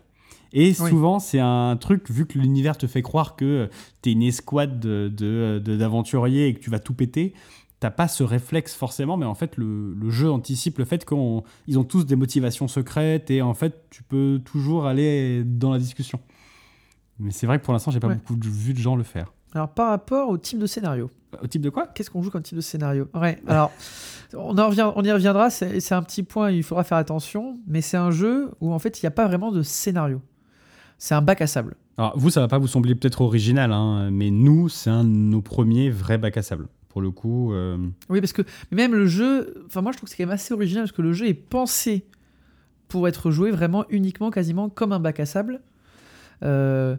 [0.53, 3.69] Et souvent, c'est un truc, vu que l'univers te fait croire que
[4.01, 7.33] tu es une escouade d'aventuriers de, de, et que tu vas tout péter,
[7.79, 11.17] t'as pas ce réflexe forcément, mais en fait, le, le jeu anticipe le fait qu'ils
[11.79, 16.19] ont tous des motivations secrètes et en fait, tu peux toujours aller dans la discussion.
[17.19, 18.15] Mais c'est vrai que pour l'instant, j'ai pas Ouais.
[18.15, 19.33] beaucoup de- vu de gens le faire.
[19.53, 21.09] Alors, par rapport au type de scénario,
[21.43, 21.85] Au type de quoi?
[21.87, 23.07] Qu'est-ce qu'on joue comme type de scénario?
[23.13, 23.71] Ouais, alors,
[24.33, 27.59] on, en revient, on y reviendra, c'est c'est un petit point, il faudra faire attention,
[27.67, 30.21] mais c'est un jeu où en fait, il n'y a pas vraiment de scénario.
[30.99, 31.75] C'est un bac à sable.
[31.97, 35.09] Alors, vous, ça va pas vous sembler peut-être original, hein, mais nous, c'est un de
[35.09, 36.67] nos premiers vrais bacs à sable.
[36.89, 37.77] Pour le coup, euh,
[38.09, 40.53] Oui, parce que même le jeu, enfin moi je trouve que c'est quand même assez
[40.53, 42.03] original parce que le jeu est pensé
[42.87, 45.61] pour être joué vraiment uniquement, quasiment comme un bac à sable.
[46.43, 46.97] Euh,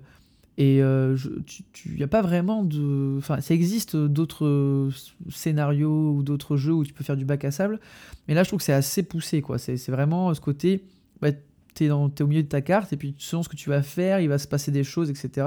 [0.59, 3.17] et il n'y a pas vraiment de.
[3.19, 4.91] Enfin, ça existe d'autres euh,
[5.29, 7.81] scénarios ou d'autres jeux où tu peux faire du bac à sable,
[8.29, 9.59] mais là je trouve que c'est assez poussé quoi.
[9.59, 10.85] C'est c'est vraiment ce côté.
[11.21, 11.31] Bah,
[11.75, 14.21] tu es, au milieu de ta carte et puis selon ce que tu vas faire,
[14.21, 15.47] il va se passer des choses, etc.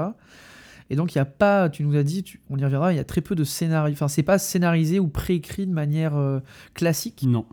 [0.90, 3.00] Et donc, il n'y a pas, tu nous as dit, on y reviendra, il y
[3.00, 3.94] a très peu de scénario.
[3.94, 6.40] Enfin, c'est pas scénarisé ou préécrit de manière euh,
[6.74, 7.22] classique?
[7.26, 7.46] non.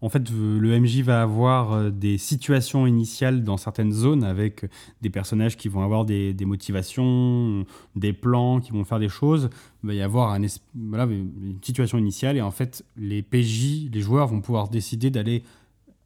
[0.00, 4.64] En fait, le MJ va avoir euh, des situations initiales dans certaines zones avec
[5.02, 9.50] des personnages qui vont avoir des, motivations, des plans, qui vont faire des choses.
[9.82, 14.40] Il va y avoir une situation initiale et en fait, les PJ, les joueurs vont
[14.40, 15.42] pouvoir décider d'aller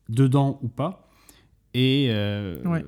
[0.08, 1.11] dedans ou pas.
[1.74, 2.84] Et euh, Ouais.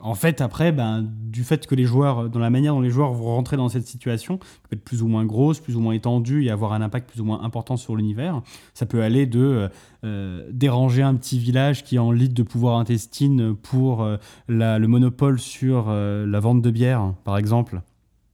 [0.00, 3.12] en fait, après, ben, du fait que les joueurs, dans la manière dont les joueurs
[3.12, 6.44] vont rentrer dans cette situation, peut être plus ou moins grosse, plus ou moins étendue
[6.44, 8.40] et avoir un impact plus ou moins important sur l'univers,
[8.74, 9.68] ça peut aller de euh,
[10.04, 14.16] euh, déranger un petit village qui est en lit de pouvoir intestine pour euh,
[14.48, 17.80] la- le monopole sur la vente de bière, par exemple.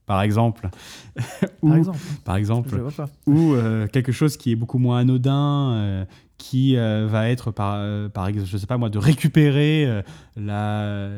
[0.07, 0.69] Par exemple.
[1.61, 1.97] Ou, Par exemple.
[2.25, 3.09] par exemple le vois pas.
[3.27, 6.05] ou euh, quelque chose qui est beaucoup moins anodin, euh,
[6.41, 10.01] qui euh, va être par, euh, par exemple, je sais pas moi, de récupérer euh,
[10.35, 11.11] la,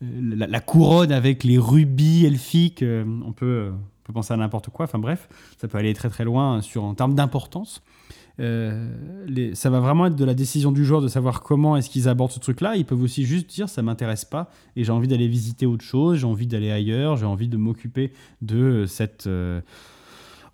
[0.00, 2.84] la, couronne avec les rubis elfiques.
[2.84, 4.84] on, peut, on peut penser à n'importe quoi.
[4.84, 5.28] Enfin bref,
[5.60, 7.82] ça peut aller très très loin sur, en termes d'importance.
[8.38, 12.30] Ça va vraiment être de la décision du joueur de savoir comment est-ce qu'ils abordent
[12.30, 12.76] ce truc-là.
[12.76, 16.20] Ils peuvent aussi juste dire ça m'intéresse pas et j'ai envie d'aller visiter autre chose,
[16.20, 19.28] j'ai envie d'aller ailleurs, j'ai envie de m'occuper de cette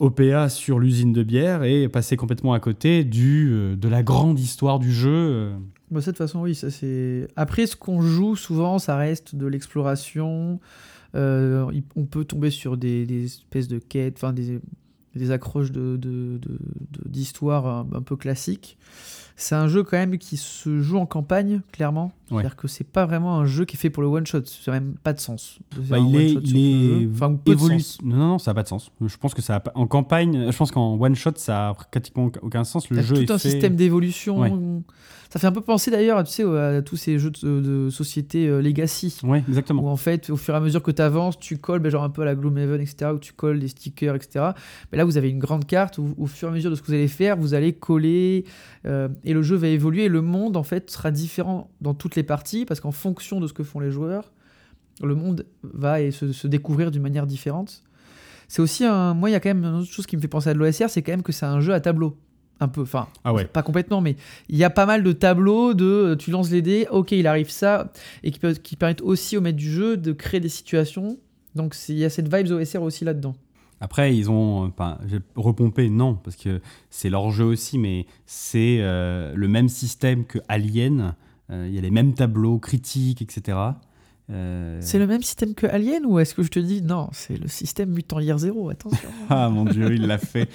[0.01, 4.39] OPA sur l'usine de bière et passer complètement à côté du, euh, de la grande
[4.39, 5.11] histoire du jeu.
[5.11, 5.57] euh.
[5.91, 7.29] Bah, de toute façon, oui, ça c'est.
[7.35, 10.61] Après, ce qu'on joue souvent, ça reste de l'exploration.
[11.15, 14.61] Euh, on peut tomber sur des, des espèces de quêtes, enfin des,
[15.15, 18.77] des accroches de, de, de- de- d'histoire un, un peu classiques.
[19.41, 22.07] C'est un jeu quand même qui se joue en campagne, clairement.
[22.31, 22.39] Ouais.
[22.43, 24.45] C'est-à-dire que c'est pas vraiment un jeu qui est fait pour le one shot.
[24.47, 25.61] Ça n'a même pas de sens.
[25.89, 27.11] Bah, il est, one-shot il.
[27.15, 27.99] Enfin, de sens.
[28.03, 28.91] Non, non, ça n'a pas de sens.
[29.01, 31.75] Je pense que ça a pas- en campagne, je pense qu'en one shot, ça a
[31.75, 32.91] pratiquement aucun sens.
[32.91, 34.41] Le jeu tout est un fait- système d'évolution.
[34.41, 34.53] Ouais.
[35.31, 38.49] Ça fait un peu penser d'ailleurs, tu sais, à tous ces jeux de, de société
[38.49, 39.15] euh, legacy.
[39.23, 39.83] Ouais, exactement.
[39.83, 42.03] Où en fait, au fur et à mesure que tu avances, tu colles, ben, genre
[42.03, 44.53] un peu à la Gloomhaven, etc., où tu colles des stickers, etc.
[44.91, 46.81] Mais là, vous avez une grande carte où, au fur et à mesure de ce
[46.81, 48.45] que vous allez faire, vous allez coller
[48.87, 50.05] euh, et le jeu va évoluer.
[50.05, 53.47] Et le monde, en fait, sera différent dans toutes les parties parce qu'en fonction de
[53.47, 54.33] ce que font les joueurs,
[55.03, 57.83] le monde va et se, se découvrir d'une manière différente.
[58.49, 59.13] C'est aussi un.
[59.13, 60.59] Moi, il y a quand même une autre chose qui me fait penser à de
[60.59, 62.17] l'OSR, c'est quand même que c'est un jeu à tableau.
[62.61, 63.45] Un peu, enfin, Ah ouais.
[63.45, 64.17] pas complètement, mais
[64.49, 67.27] il y a pas mal de tableaux de euh, tu lances les dés, ok, il
[67.29, 67.93] arrive ça,
[68.25, 71.19] et qui, peut- qui permettent aussi au maître du jeu de créer des situations.
[71.55, 73.35] Donc il y a cette vibes OSR aussi là-dedans.
[73.81, 74.65] Après, ils ont.
[74.65, 79.69] Enfin, j'ai repompé, non, parce que c'est leur jeu aussi, mais c'est euh, le même
[79.69, 81.15] système que Alien.
[81.51, 83.57] Euh, Il y a les mêmes tableaux critiques, etc.
[84.31, 87.37] Euh, C'est le même système que Alien ou est-ce que je te dis non, c'est
[87.41, 89.09] le système Mutant Year Zero, attention.
[89.31, 90.49] Ah mon dieu, il l'a fait.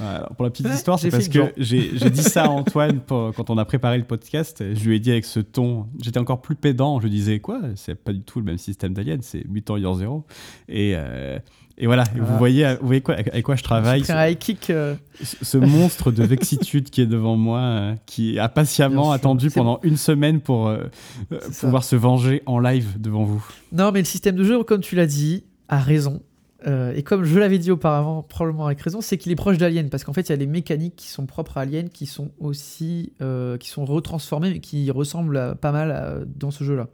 [0.00, 3.50] Alors, pour la petite histoire, c'est parce que j'ai dit ça à Antoine pour- quand
[3.50, 4.64] on a préparé le podcast.
[4.74, 7.00] Je lui ai dit avec ce ton, j'étais encore plus pédant.
[7.00, 10.24] Je disais quoi C'est pas du tout le même système d'Alien, c'est Mutant Year Zero.
[10.68, 11.38] Et, euh,
[11.80, 14.70] et voilà, vous voyez, vous voyez quoi, avec quoi je travaille un high kick.
[14.70, 19.50] euh, ce, ce monstre de vexitude qui est devant moi, euh, qui a patiemment attendu
[19.50, 20.84] pendant une semaine pour euh,
[21.32, 21.66] euh, ça.
[21.66, 23.44] pouvoir se venger en live devant vous.
[23.72, 26.20] Non, mais le système de jeu, comme tu l'as dit, a raison.
[26.66, 29.88] Euh, et comme je l'avais dit auparavant, probablement avec raison, c'est qu'il est proche d'Alien
[29.90, 32.32] parce qu'en fait, il y a les mécaniques qui sont propres à Alien qui sont
[32.40, 36.88] aussi euh, qui sont retransformées mais qui ressemblent à- pas mal à- dans ce jeu-là.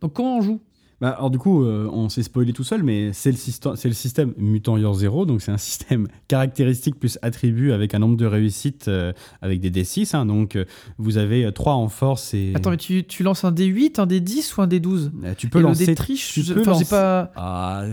[0.00, 0.60] Donc comment on joue?
[1.00, 3.88] Bah, alors du coup, euh, on s'est spoilé tout seul, mais c'est le, système, c'est
[3.88, 8.16] le système Mutant Year Zero, donc c'est un système caractéristique plus attribut avec un nombre
[8.16, 10.14] de réussites euh, avec des D6.
[10.14, 10.26] hein.
[10.26, 10.66] donc euh,
[10.98, 14.54] vous avez 3 en force et Attends, mais tu, tu lances un D8, un D10
[14.58, 15.86] ou un D12 Euh, tu peux Et lancer.
[15.86, 17.32] le D-triche, tu je- peux lancer- pas.
[17.34, 17.84] Ah,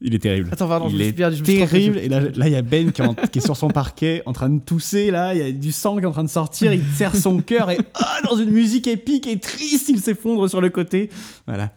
[0.00, 0.50] il est terrible.
[0.52, 1.36] Attends, pardon, je il me est suis perdu.
[1.36, 1.70] je me suis trompé.
[1.72, 1.98] terrible.
[1.98, 4.22] Et là, là, il y a Ben qui est, en- qui est sur son parquet
[4.26, 5.10] en train de tousser.
[5.10, 6.72] Là, il y a du sang qui est en train de sortir.
[6.72, 10.60] Il serre son cœur et ah, dans une musique épique et triste, il s'effondre sur
[10.60, 11.08] le côté.
[11.48, 11.72] Voilà.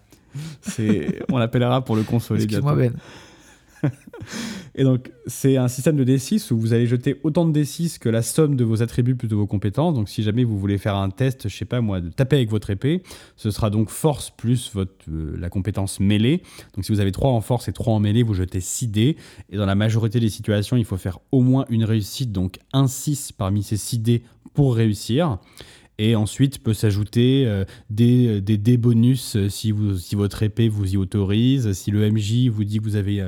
[0.61, 2.75] C'est, on l'appellera pour le consoler Excuse-moi.
[2.75, 2.93] Ben.
[4.75, 8.09] Et donc, c'est un système de D6 où vous allez jeter autant de D6 que
[8.09, 9.95] la somme de vos attributs plus de vos compétences.
[9.95, 12.49] Donc, si jamais vous voulez faire un test, je sais pas moi, de taper avec
[12.49, 13.01] votre épée,
[13.35, 16.43] ce sera donc force plus votre, euh, la compétence mêlée.
[16.75, 19.17] Donc, si vous avez 3 en force et 3 en mêlée, vous jetez 6 dés.
[19.49, 22.87] Et dans la majorité des situations, il faut faire au moins une réussite, donc un
[22.87, 24.23] 6 parmi ces 6 dés
[24.53, 25.39] pour réussir.
[25.99, 30.69] Et ensuite peut s'ajouter euh, des, des, des, bonus euh, si, vous, si votre épée
[30.69, 33.19] vous y autorise, si le MJ vous dit que vous avez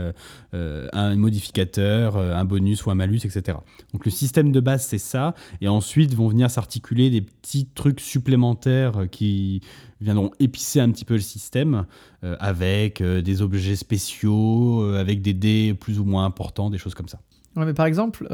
[0.53, 3.57] euh, un modificateur, un bonus ou un malus, etc.
[3.93, 7.99] Donc le système de base c'est ça, et ensuite vont venir s'articuler des petits trucs
[7.99, 9.61] supplémentaires qui
[9.99, 11.85] viendront épicer un petit peu le système
[12.21, 17.19] avec des objets spéciaux, avec des dés plus ou moins importants, des choses comme ça.
[17.55, 18.27] Ouais, mais par exemple,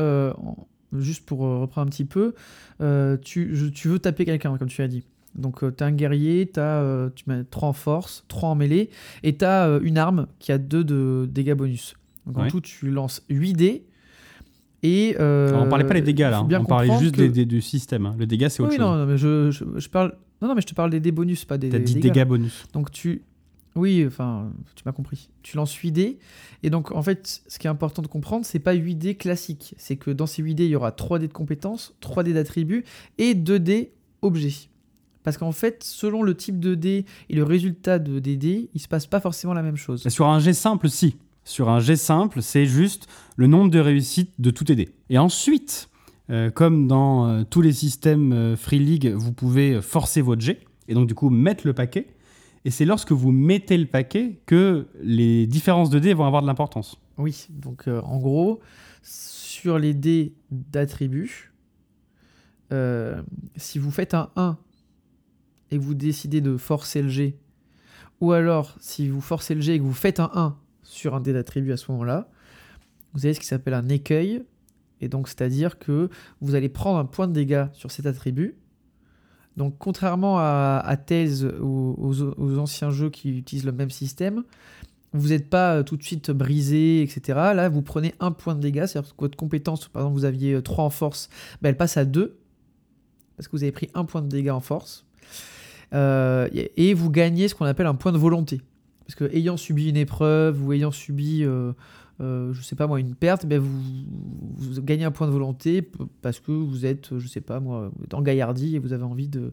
[0.99, 2.33] juste pour euh, reprendre un petit peu,
[2.81, 3.45] euh, tu,
[3.85, 5.03] veux taper quelqu'un, comme tu as dit.
[5.35, 8.89] Donc euh, tu es un guerrier, as, tu mets 3 en force, 3 en mêlée,
[9.23, 11.95] et tu as une arme qui a 2 de dégâts bonus.
[12.25, 13.85] Donc en tout, tu lances 8 dés.
[14.83, 18.05] Et, on parlait pas des dégâts là, on parlait juste des, du système.
[18.05, 18.15] Hein.
[18.17, 18.85] Le dégât c'est autre oui, chose.
[18.85, 20.15] Non, mais je, parle...
[20.41, 22.65] non, non, mais je te parle des dés bonus, pas des, T'as dit dégâts bonus.
[22.73, 23.23] Donc tu,
[23.75, 25.29] oui, enfin, tu m'as compris.
[25.43, 26.19] Tu lances 8 dés.
[26.63, 29.75] Et donc, en fait, ce qui est important de comprendre, c'est pas 8 dés classiques.
[29.77, 32.33] C'est que dans ces 8 dés, il y aura 3 dés de compétences, 3 dés
[32.33, 32.85] d'attributs
[33.17, 34.69] et 2 dés objets.
[35.23, 38.79] Parce qu'en fait, selon le type de dés et le résultat de, des dés, il
[38.79, 40.07] se passe pas forcément la même chose.
[40.07, 41.17] sur un jet simple, si.
[41.43, 44.89] Sur un jet simple, c'est juste le nombre de réussites de tous tes dés.
[45.09, 45.89] Et ensuite,
[46.29, 50.61] euh, comme dans euh, tous les systèmes euh, Free League, vous pouvez forcer votre jet.
[50.87, 52.07] Et donc, du coup, mettre le paquet.
[52.65, 56.47] Et c'est lorsque vous mettez le paquet que les différences de dés vont avoir de
[56.47, 56.99] l'importance.
[57.19, 58.59] Oui, donc euh, en gros,
[59.03, 61.53] sur les dés d'attributs,
[62.73, 63.21] euh,
[63.55, 64.57] si vous faites un 1
[65.69, 67.37] et vous décidez de forcer le G,
[68.19, 71.21] ou alors si vous forcez le G et que vous faites un 1 sur un
[71.21, 72.29] dé d'attribut à ce moment-là,
[73.13, 74.41] vous avez ce qui s'appelle un écueil.
[75.01, 76.09] Et donc, c'est-à-dire que
[76.41, 78.55] vous allez prendre un point de dégâts sur cet attribut
[79.57, 84.43] donc, contrairement à, Tales ou aux, anciens jeux qui utilisent le même système,
[85.13, 87.21] vous n'êtes pas euh, tout de suite brisé, etc.
[87.55, 90.61] Là, vous prenez un point de dégâts, c'est-à-dire que votre compétence, par exemple, vous aviez
[90.61, 91.29] 3 euh, en force,
[91.61, 92.37] ben, elle passe à 2,
[93.37, 95.05] parce que vous avez pris un point de dégâts en force.
[95.93, 98.61] Euh, et vous gagnez ce qu'on appelle un point de volonté.
[99.05, 101.45] Parce que ayant subi une épreuve ou ayant subi
[102.19, 103.81] je sais pas moi, une perte, ben vous,
[104.57, 105.81] vous, gagnez un point de volonté
[106.21, 109.51] parce que vous êtes, je sais pas moi, en gaillardie et vous avez envie de,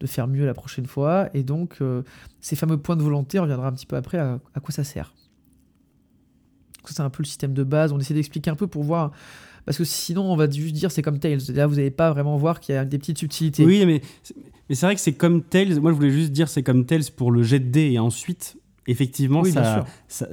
[0.00, 1.28] de faire mieux la prochaine fois.
[1.34, 2.02] Et donc, euh,
[2.40, 5.14] ces fameux points de volonté, on reviendra un petit peu après à, quoi ça sert.
[6.84, 7.92] C'est un peu le système de base.
[7.92, 9.12] On essaie d'expliquer un peu pour voir.
[9.64, 11.38] Parce que sinon, on va juste dire c'est comme Tails.
[11.54, 13.64] Là, vous n'allez pas vraiment voir qu'il y a des petites subtilités.
[13.64, 14.02] Oui, mais,
[14.68, 15.80] mais c'est vrai que c'est comme Tails.
[15.80, 17.92] Moi, je voulais juste dire c'est comme Tails pour le jet de dés.
[17.92, 20.28] Et ensuite, effectivement, ça, ça,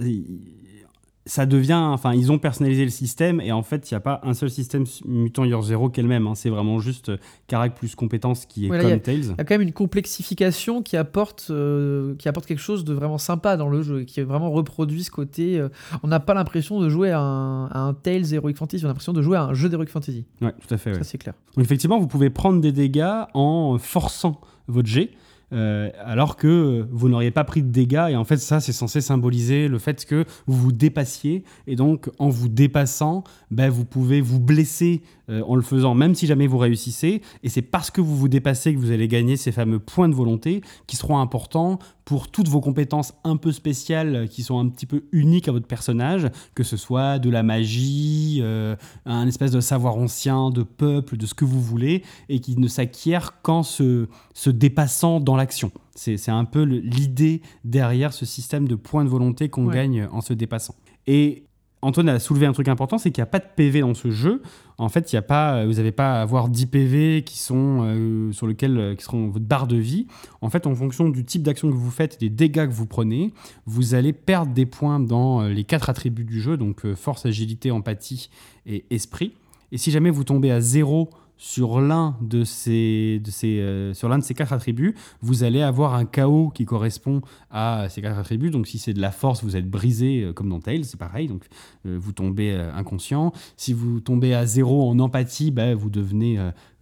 [1.31, 4.19] ça devient, enfin, ils ont personnalisé le système et en fait, il n'y a pas
[4.23, 6.27] un seul système Mutant Year Zero qu'elle même.
[6.27, 6.35] Hein.
[6.35, 7.17] C'est vraiment juste euh,
[7.47, 9.21] Carac plus compétence qui est comme Tails.
[9.21, 12.93] Il y a quand même une complexification qui apporte, euh, qui apporte quelque chose de
[12.93, 15.57] vraiment sympa dans le jeu, qui est vraiment reproduit ce côté.
[15.57, 15.69] Euh,
[16.03, 19.21] on n'a pas l'impression de jouer à un, Tales Heroic Fantasy, on a l'impression de
[19.21, 20.25] jouer à un jeu d'Heroic Fantasy.
[20.41, 20.93] Ouais, tout à fait.
[20.95, 21.35] Ça, c'est clair.
[21.55, 25.11] Donc, effectivement, vous pouvez prendre des dégâts en forçant votre jet.
[25.53, 28.07] Euh, alors que vous n'auriez pas pris de dégâts.
[28.09, 31.43] Et en fait, ça, c'est censé symboliser le fait que vous vous dépassiez.
[31.67, 35.01] Et donc, en vous dépassant, ben, vous pouvez vous blesser
[35.31, 37.21] euh, en le faisant, même si jamais vous réussissez.
[37.43, 40.15] Et c'est parce que vous vous dépassez que vous allez gagner ces fameux points de
[40.15, 44.85] volonté qui seront importants pour toutes vos compétences un peu spéciales qui sont un petit
[44.85, 48.75] peu uniques à votre personnage, que ce soit de la magie, euh,
[49.05, 52.67] un espèce de savoir ancien, de peuple, de ce que vous voulez, et qui ne
[52.67, 55.71] s'acquiert qu'en se, se dépassant dans l'action.
[55.95, 60.33] C'est un peu l'idée derrière ce système de points de volonté qu'on gagne en se
[60.33, 60.75] dépassant.
[61.05, 61.45] Et
[61.83, 64.11] Antoine a soulevé un truc important, c'est qu'il n'y a pas de PV dans ce
[64.11, 64.43] jeu.
[64.77, 67.79] En fait, il y a pas, vous n'avez pas à avoir 10 PV qui sont
[67.81, 70.07] euh, sur lequel euh, qui seront votre barre de vie.
[70.41, 73.33] En fait, en fonction du type d'action que vous faites, des dégâts que vous prenez,
[73.65, 77.71] vous allez perdre des points dans euh, les quatre attributs du jeu, donc force, agilité,
[77.71, 78.29] empathie
[78.67, 79.33] et esprit.
[79.71, 81.09] Et si jamais vous tombez à 0
[81.41, 85.63] sur l'un de ces, de ces, euh, sur l'un de ces quatre attributs, vous allez
[85.63, 88.51] avoir un chaos qui correspond à ces quatre attributs.
[88.51, 91.27] Donc, si c'est de la force, vous êtes brisé, euh, comme dans Tails, c'est pareil.
[91.27, 91.45] Donc,
[91.87, 93.33] euh, vous tombez inconscient.
[93.57, 96.37] Si vous tombez à zéro en empathie, bah, vous devenez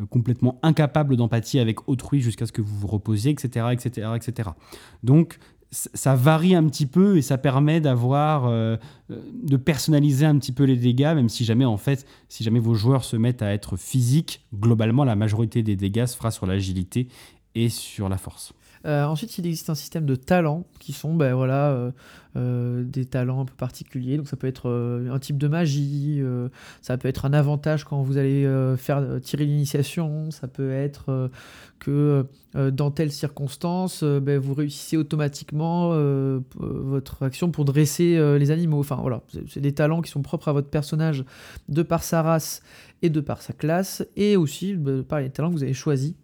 [0.10, 4.50] complètement incapable d'empathie avec autrui jusqu'à ce que vous vous reposiez, etc., etc., etc.
[5.04, 5.40] Donc,
[5.72, 8.78] ça varie un petit peu et ça permet d'avoir euh,
[9.10, 12.74] de personnaliser un petit peu les dégâts même si jamais en fait si jamais vos
[12.74, 17.08] joueurs se mettent à être physiques globalement la majorité des dégâts se fera sur l'agilité
[17.54, 18.54] et sur la force
[18.86, 21.92] Euh, ensuite, il existe un système de talents qui sont ben, voilà, euh,
[22.38, 24.18] euh, des talents un peu particuliers.
[24.18, 26.22] Donc ça peut être un type de magie,
[26.82, 31.30] ça peut être un avantage quand vous allez faire tirer l'initiation, ça peut être
[31.80, 35.90] que dans telle circonstance, ben, vous réussissez automatiquement
[36.56, 38.80] votre action pour dresser les animaux.
[38.80, 41.26] Enfin voilà, c'est des talents qui sont propres à votre personnage
[41.68, 42.62] de par sa race
[43.02, 46.16] et de par sa classe, et aussi ben, par les talents que vous avez choisis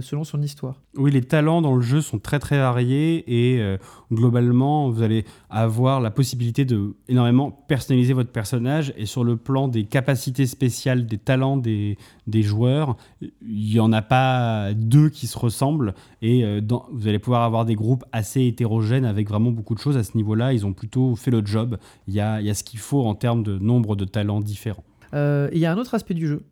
[0.00, 0.80] selon son histoire.
[0.96, 3.76] Oui, les talents dans le jeu sont très très variés et euh,
[4.12, 9.68] globalement, vous allez avoir la possibilité de énormément personnaliser votre personnage et sur le plan
[9.68, 15.26] des capacités spéciales, des talents des, des joueurs, il n'y en a pas deux qui
[15.26, 19.50] se ressemblent et euh, dans, vous allez pouvoir avoir des groupes assez hétérogènes avec vraiment
[19.50, 20.52] beaucoup de choses à ce niveau-là.
[20.52, 21.78] Ils ont plutôt fait le job.
[22.08, 24.40] Il y a, il y a ce qu'il faut en termes de nombre de talents
[24.40, 24.84] différents.
[25.12, 26.42] Il y a un autre aspect du jeu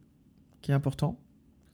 [0.63, 1.19] qui est important,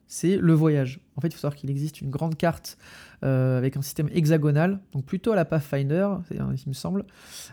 [0.09, 1.01] c'est le voyage.
[1.17, 2.79] En fait, il faut savoir qu'il existe une grande carte
[3.23, 7.05] euh, avec un système hexagonal, donc plutôt à la Pathfinder, il me semble.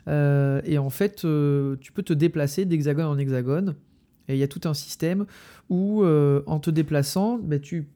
[0.08, 3.76] Euh, et en fait, euh, tu peux te déplacer d'hexagone en hexagone.
[4.28, 5.26] Et il y a tout un système
[5.70, 7.88] où, en te déplaçant, ben, tu,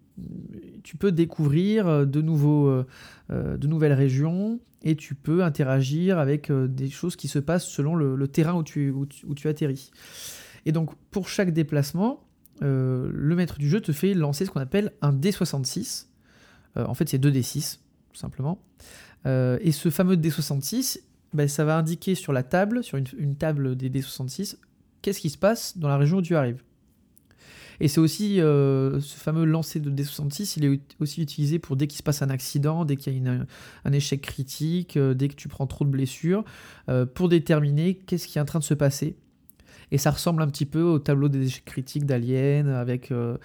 [0.83, 2.83] tu, peux découvrir de, nouveaux,
[3.29, 8.27] de nouvelles régions et tu peux interagir avec des choses qui se passent selon le,
[8.27, 9.89] terrain où tu, où tu atterris.
[10.67, 12.28] Et donc, pour chaque déplacement,
[12.61, 16.07] euh, le maître du jeu te fait lancer ce qu'on appelle un D66.
[16.77, 17.79] Euh, en fait, c'est 2D6,
[18.11, 18.61] tout simplement.
[19.25, 20.99] Euh, et ce fameux D66,
[21.33, 24.57] ben, ça va indiquer sur la table, sur une, table des D66,
[25.01, 26.63] qu'est-ce qui se passe dans la région où tu arrives.
[27.81, 31.97] Et c'est aussi ce fameux lancer de D66, il est aussi utilisé pour dès qu'il
[31.97, 33.45] se passe un accident, dès qu'il y a
[33.85, 36.43] un échec critique, dès que tu prends trop de blessures,
[37.13, 39.15] pour déterminer qu'est-ce qui est en train de se passer
[39.91, 43.37] et ça ressemble un petit peu au tableau des échecs critiques d'Alien, avec euh,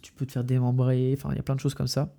[0.00, 2.12] tu peux te faire démembrer, enfin il y a plein de choses comme ça.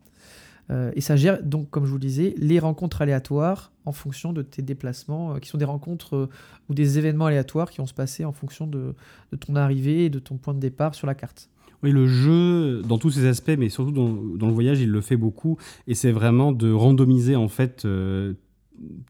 [0.71, 4.31] Euh, et ça gère donc, comme je vous le disais, les rencontres aléatoires en fonction
[4.31, 6.29] de tes déplacements, euh, qui sont des rencontres
[6.69, 8.95] ou des événements aléatoires qui vont se passer en fonction de,
[9.39, 11.49] ton arrivée et de ton point de départ sur la carte.
[11.81, 15.17] Oui, le jeu, dans tous ses aspects, mais surtout dans, le voyage, il le fait
[15.17, 15.57] beaucoup.
[15.85, 17.85] Et c'est vraiment de randomiser en fait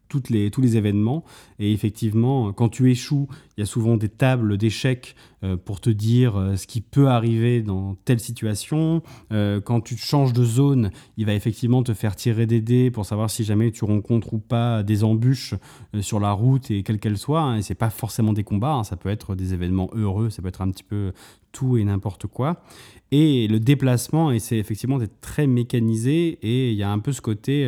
[0.10, 1.24] toutes les, tous les événements.
[1.60, 5.90] Et effectivement, quand tu échoues, il y a souvent des tables d'échecs euh, pour te
[5.90, 9.02] dire euh, ce qui peut arriver dans telle situation.
[9.32, 13.06] Euh, quand tu changes de zone, il va effectivement te faire tirer des dés pour
[13.06, 15.56] savoir si jamais tu rencontres ou pas des embûches
[16.02, 17.42] sur la route et quelle qu'elle soit.
[17.42, 17.58] Hein.
[17.58, 18.84] et c'est pas forcément des combats, hein.
[18.84, 21.12] ça peut être des événements heureux, ça peut être un petit peu
[21.52, 22.64] tout et n'importe quoi.
[23.12, 27.12] Et le déplacement, et c'est effectivement d'être très mécanisé et il y a un peu
[27.12, 27.66] ce côté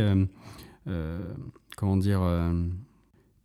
[1.76, 2.54] comment dire, euh,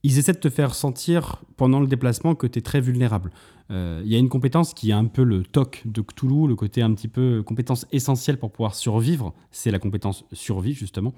[0.02, 3.30] ils essaient de te faire sentir pendant le déplacement que tu es très vulnérable.
[3.70, 6.56] Euh, il y a une compétence qui est un peu le toc de Cthulhu, le
[6.56, 11.14] côté un petit peu compétence essentielle pour pouvoir survivre, c'est la compétence survie justement,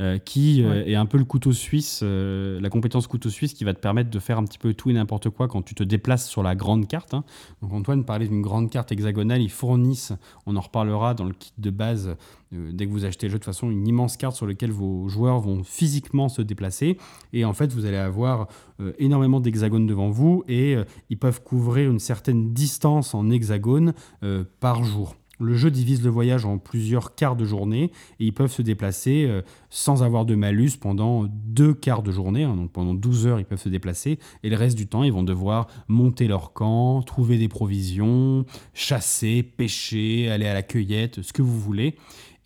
[0.00, 3.80] euh, qui est un peu le couteau suisse, la compétence couteau suisse qui va te
[3.80, 6.44] permettre de faire un petit peu tout et n'importe quoi quand tu te déplaces sur
[6.44, 7.12] la grande carte.
[7.12, 7.24] Hein.
[7.60, 10.12] Donc Antoine parlait d'une grande carte hexagonale, ils fournissent,
[10.46, 12.14] on en reparlera dans le kit de base,
[12.52, 15.40] dès que vous achetez le jeu, de façon, une immense carte sur laquelle vos joueurs
[15.40, 16.96] vont physiquement se déplacer.
[17.32, 18.48] Et en fait, vous allez avoir
[18.80, 23.94] euh, énormément d'hexagones devant vous et euh, ils peuvent couvrir une certaine distance en hexagone
[24.60, 25.16] par jour.
[25.38, 29.30] Le jeu divise le voyage en plusieurs quarts de journée et ils peuvent se déplacer
[29.68, 32.44] sans avoir de malus pendant deux quarts de journée.
[32.44, 32.56] Hein.
[32.56, 35.22] donc pendant 12 heures, ils peuvent se déplacer et le reste du temps, ils vont
[35.22, 41.42] devoir monter leur camp, trouver des provisions, chasser, pêcher, aller à la cueillette, ce que
[41.42, 41.96] vous voulez.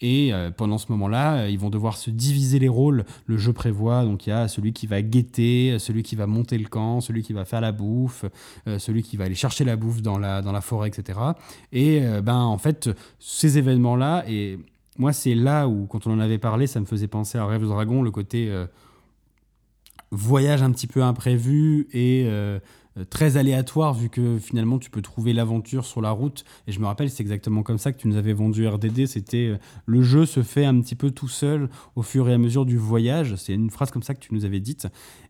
[0.00, 3.04] Et euh, pendant ce moment-là, euh, ils vont devoir se diviser les rôles.
[3.26, 6.58] Le jeu prévoit, donc il y a celui qui va guetter, celui qui va monter
[6.58, 8.24] le camp, celui qui va faire la bouffe,
[8.66, 11.18] euh, celui qui va aller chercher la bouffe dans la, dans la forêt, etc.
[11.72, 14.58] Et ben, en fait, ces événements-là, et
[14.98, 17.62] moi c'est là où, quand on en avait parlé, ça me faisait penser à Rêve
[17.62, 18.50] de Dragon, le côté
[20.10, 22.58] voyage un petit peu imprévu et euh,
[23.08, 26.44] très aléatoire vu que finalement tu peux trouver l'aventure sur la route.
[26.66, 29.06] Et je me rappelle, c'est exactement comme ça que tu nous avais vendu RDD.
[29.06, 32.38] C'était euh, le jeu se fait un petit peu tout seul au fur et à
[32.38, 33.36] mesure du voyage.
[33.36, 34.88] C'est une phrase comme ça que tu nous avais dite.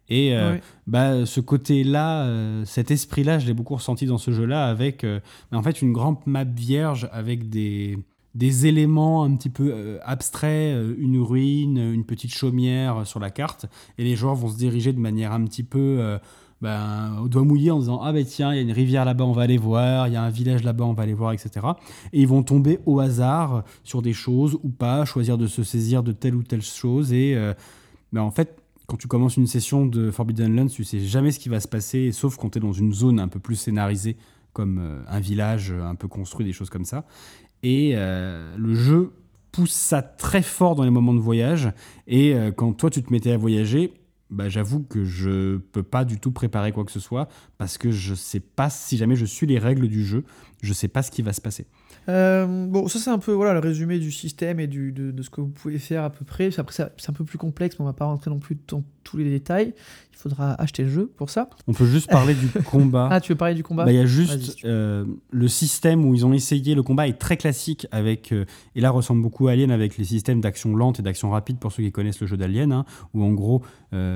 [0.09, 0.57] Et euh,
[0.87, 5.63] bah, ce côté-là, cet esprit-là, je l'ai beaucoup ressenti dans ce jeu-là avec bah, en
[5.63, 7.97] fait une grande map vierge avec des,
[8.35, 13.67] des éléments un petit peu abstraits, une ruine, une petite chaumière sur la carte,
[13.99, 16.19] et les joueurs vont se diriger de manière un petit peu
[16.61, 19.25] ben, au doigt mouillé en disant Ah ben tiens, il y a une rivière là-bas,
[19.25, 21.67] on va aller voir, il y a un village là-bas, on va aller voir, etc.
[22.13, 26.03] Et ils vont tomber au hasard sur des choses ou pas, choisir de se saisir
[26.03, 27.13] de telle ou telle chose.
[27.13, 27.55] Et euh,
[28.13, 28.57] ben, en fait,
[28.87, 31.69] quand tu commences une session de Forbidden Lands, tu sais jamais ce qui va se
[31.69, 34.17] passer, sauf quand tu es dans une zone un peu plus scénarisée,
[34.53, 37.05] comme euh, un village un peu construit, des choses comme ça.
[37.63, 39.13] Et euh, le jeu
[39.53, 41.73] pousse ça très fort dans les moments de voyage.
[42.07, 43.93] Et euh, quand toi, tu te mettais à voyager,
[44.31, 47.29] bah, j'avoue que je peux pas du tout préparer quoi que ce soit
[47.59, 50.25] parce que je sais pas si jamais je suis les règles du jeu,
[50.63, 51.67] je sais pas ce qui va se passer.
[52.09, 55.23] Euh, bon, ça c'est un peu voilà, le résumé du système et du, de, de,
[55.23, 56.59] ce que vous pouvez faire à peu près.
[56.59, 59.17] Après, c'est un peu plus complexe, mais on va pas rentrer non plus dans tous
[59.17, 59.75] les détails.
[60.13, 61.49] Il faudra acheter le jeu pour ça.
[61.67, 63.09] On peut juste parler du combat.
[63.11, 66.15] Ah, tu veux parler du combat bah, Il y a juste euh, le système où
[66.15, 66.75] ils ont essayé.
[66.75, 68.33] Le combat est très classique avec.
[68.33, 71.59] Euh, et là, ressemble beaucoup à Alien avec les systèmes d'action lente et d'action rapide
[71.59, 73.63] pour ceux qui connaissent le jeu d'Alien, hein, où en gros,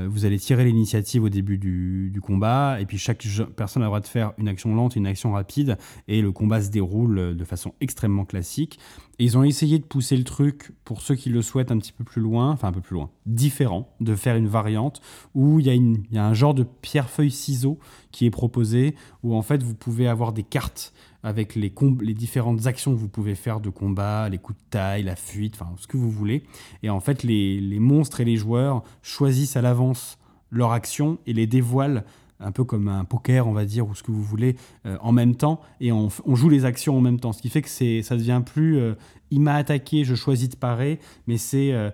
[0.05, 3.27] euh, vous allez tirer l'initiative au début du, combat et puis chaque
[3.57, 5.77] personne a le droit de faire une action lente une action rapide
[6.09, 8.79] et le combat se déroule de façon extrêmement classique.
[9.19, 11.93] Et ils ont essayé de pousser le truc, pour ceux qui le souhaitent, un petit
[11.93, 15.01] peu plus loin, enfin un peu plus loin, différent, de faire une variante
[15.35, 17.79] où il y, a y a un genre de pierre-feuille-ciseau
[18.11, 20.93] qui est proposé, où en fait vous pouvez avoir des cartes
[21.25, 21.73] avec les,
[22.15, 25.73] différentes actions que vous pouvez faire de combat, les coups de taille, la fuite, enfin
[25.79, 26.45] ce que vous voulez.
[26.83, 30.19] Et en fait, les, monstres et les joueurs choisissent à l'avance
[30.51, 32.05] leur action et les dévoilent
[32.41, 35.13] un peu comme un poker, on va dire, ou ce que vous voulez, euh, en
[35.13, 37.33] même temps, et on, joue les actions en même temps.
[37.33, 38.95] Ce qui fait que ça devient plus euh,
[39.31, 41.91] il m'a attaqué, je choisis de parer, mais c'est euh,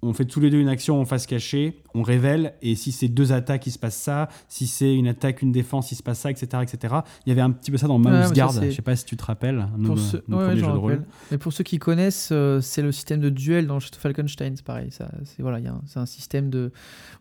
[0.00, 3.08] on fait tous les deux une action en face cachée, on révèle, et si c'est
[3.08, 6.20] deux attaques, il se passe ça, si c'est une attaque, une défense, il se passe
[6.20, 6.62] ça, etc.
[6.62, 6.94] etc.
[7.26, 9.16] Il y avait un petit peu ça dans Mouse Guard, je sais pas si tu
[9.16, 10.22] te rappelles, nos, ceux...
[10.28, 11.04] ouais, de rôle.
[11.30, 14.90] Mais pour ceux qui connaissent, euh, c'est le système de duel dans Falkenstein, c'est pareil.
[14.90, 16.72] C'est voilà, un, un, système de,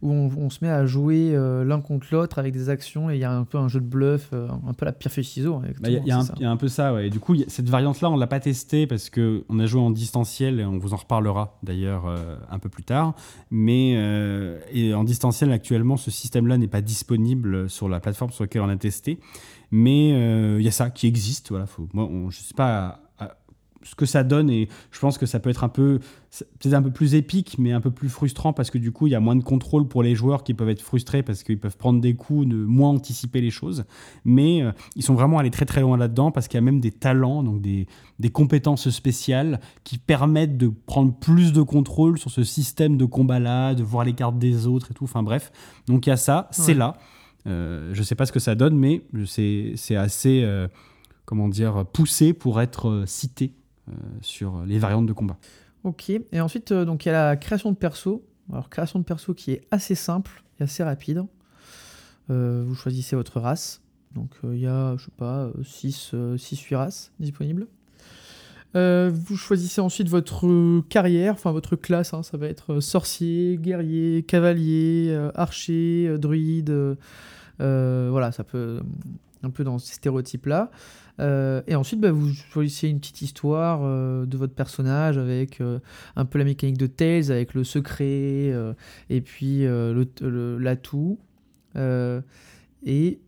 [0.01, 3.19] où on, se met à jouer euh, l'un contre l'autre avec des actions, et il
[3.19, 5.55] y a un peu un jeu de bluff, euh, un peu la pierre feuille ciseau.
[5.55, 7.07] Hein, bah, il y, y, a un peu ça, ouais.
[7.07, 10.59] Et du coup, cette variante-là, on l'a pas testée parce qu'on a joué en distanciel,
[10.59, 12.05] et on vous en reparlera d'ailleurs
[12.49, 13.13] un peu plus tard.
[13.51, 13.95] Mais
[14.71, 18.69] et en distanciel, actuellement, ce système-là n'est pas disponible sur la plateforme sur laquelle on
[18.69, 19.19] a testé.
[19.71, 21.49] Mais euh, il y a ça qui existe.
[21.49, 23.08] Voilà, faut, moi, je ne sais pas
[23.83, 25.99] ce que ça donne et je pense que ça peut être un peu
[26.59, 29.11] peut-être un peu plus épique mais un peu plus frustrant parce que du coup il
[29.11, 31.77] y a moins de contrôle pour les joueurs qui peuvent être frustrés parce qu'ils peuvent
[31.77, 33.85] prendre des coups de moins anticiper les choses.
[34.25, 36.79] Mais euh, ils sont vraiment allés très très loin là-dedans parce qu'il y a même
[36.79, 37.87] des talents donc des,
[38.19, 43.39] des, compétences spéciales qui permettent de prendre plus de contrôle sur ce système de combat
[43.39, 45.05] là de voir les cartes des autres et tout.
[45.05, 45.51] Enfin bref.
[45.87, 46.47] Donc il y a ça.
[46.51, 46.97] C'est là.
[47.47, 50.67] Euh, je sais pas ce que ça donne mais c'est assez euh,
[51.25, 53.45] comment dire poussé pour être cité.
[53.45, 53.68] euh,
[54.21, 55.37] sur les variantes de combat.
[55.83, 58.25] Ok, et ensuite, euh, donc il y a la création de perso.
[58.51, 61.23] Alors, création de perso qui est assez simple et assez rapide.
[62.29, 63.81] Euh, vous choisissez votre race.
[64.13, 67.67] Donc, il y a, je sais pas, 6-8 races disponibles.
[68.73, 72.23] vous choisissez ensuite votre carrière, enfin votre classe, hein.
[72.23, 76.97] ça va être sorcier, guerrier, cavalier, archer, druide,
[77.59, 78.81] voilà, ça peut
[79.43, 80.71] un peu dans ces stéréotypes-là.
[81.19, 85.79] Euh, et ensuite, bah, vous choisissez une petite histoire euh, de votre personnage avec euh,
[86.15, 88.53] un peu la mécanique de Tales, avec le secret,
[89.09, 89.65] et puis
[90.59, 91.19] l'atout.
[91.75, 93.19] et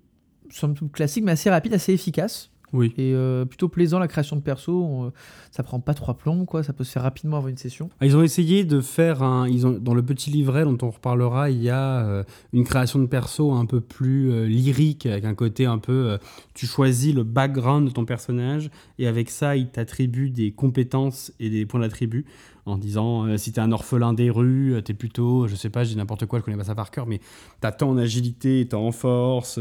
[0.50, 2.51] somme toute classique, mais assez rapide, assez efficace.
[2.74, 2.94] Oui.
[2.98, 5.06] Et euh, plutôt plaisant la création de perso.
[5.06, 5.12] Euh,
[5.52, 6.64] ça prend pas trois plombs, quoi.
[6.64, 7.90] Ça peut se faire rapidement avant une session.
[8.00, 9.48] Ah, ils ont essayé de faire un.
[9.48, 13.00] Ils ont, dans le petit livret dont on reparlera, il y a euh, une création
[13.00, 16.18] de perso un peu plus lyrique, avec un côté un peu.
[16.54, 18.70] tu choisis le background de ton personnage
[19.00, 22.26] et avec ça, il t'attribue des compétences et des points d'attribut
[22.66, 25.96] en disant si t'es un orphelin des rues, t'es plutôt, je sais pas, je dis
[25.98, 27.20] n'importe quoi, je connais pas ça par cœur, mais
[27.60, 29.60] t'as tant en agilité, tant en force.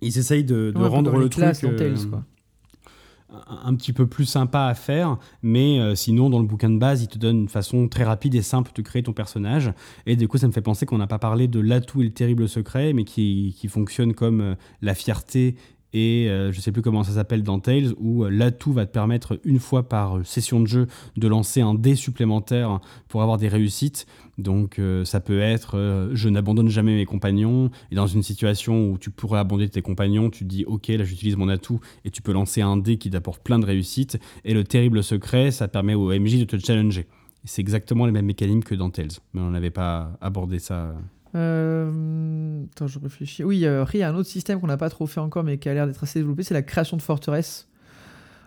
[0.00, 5.78] Ils essayent de, rendre le truc euh, un petit peu plus sympa à faire, mais
[5.78, 8.42] euh, sinon, dans le bouquin de base, il te donne une façon très rapide et
[8.42, 9.72] simple de créer ton personnage.
[10.06, 12.12] Et du coup, ça me fait penser qu'on n'a pas parlé de l'atout et le
[12.12, 15.54] terrible secret, mais qui, qui fonctionne comme euh, la fierté
[15.92, 19.40] et je je sais plus comment ça s'appelle dans Tales, où l'atout va te permettre
[19.44, 20.86] une fois par session de jeu
[21.16, 24.06] de lancer un dé supplémentaire pour avoir des réussites.
[24.40, 28.90] Donc euh, ça peut être euh, je n'abandonne jamais mes compagnons et dans une situation
[28.90, 32.22] où tu pourrais abandonner tes compagnons, tu dis ok là j'utilise mon atout et tu
[32.22, 35.94] peux lancer un dé qui t'apporte plein de réussites et le terrible secret ça permet
[35.94, 37.06] au MJ de te challenger.
[37.44, 40.94] C'est exactement les mêmes mécanismes que dans Tales, mais on n'avait pas abordé ça.
[41.34, 42.64] Euh...
[42.72, 43.44] Attends, je réfléchis.
[43.44, 45.58] Oui, après, il y a un autre système qu'on n'a pas trop fait encore, mais
[45.58, 47.70] qui a l'air d'être assez développé, c'est la création de forteresses.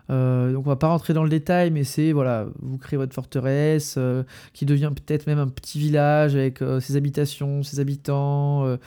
[0.09, 3.13] Euh, donc on va pas rentrer dans le détail, mais c'est voilà, vous créez votre
[3.13, 4.23] forteresse euh,
[4.53, 8.77] qui devient peut-être même un petit village avec euh, ses habitations, ses habitants.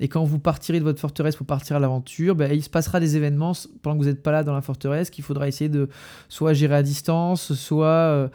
[0.00, 3.00] et quand vous partirez de votre forteresse pour partir à l'aventure, ben, il se passera
[3.00, 3.52] des événements
[3.82, 5.88] pendant que vous n'êtes pas là dans la forteresse qu'il faudra essayer de
[6.28, 8.30] soit gérer à distance, soit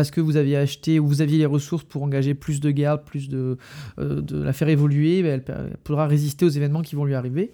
[0.00, 3.04] parce que vous aviez acheté ou vous aviez les ressources pour engager plus de gardes,
[3.04, 3.58] plus de,
[3.98, 7.52] de la faire évoluer, ben, elle pourra résister aux événements qui vont lui arriver.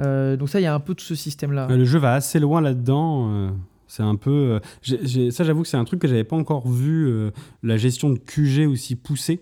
[0.00, 1.68] Euh, donc ça, il y a un peu de ce système-là.
[1.68, 3.28] le jeu va assez loin là-dedans.
[3.30, 3.50] Euh,
[3.86, 4.58] C'est un peu.
[4.90, 7.30] euh, ça, j'avoue que c'est un truc que j'avais pas encore vu, euh,
[7.62, 9.40] la gestion de QG aussi poussée.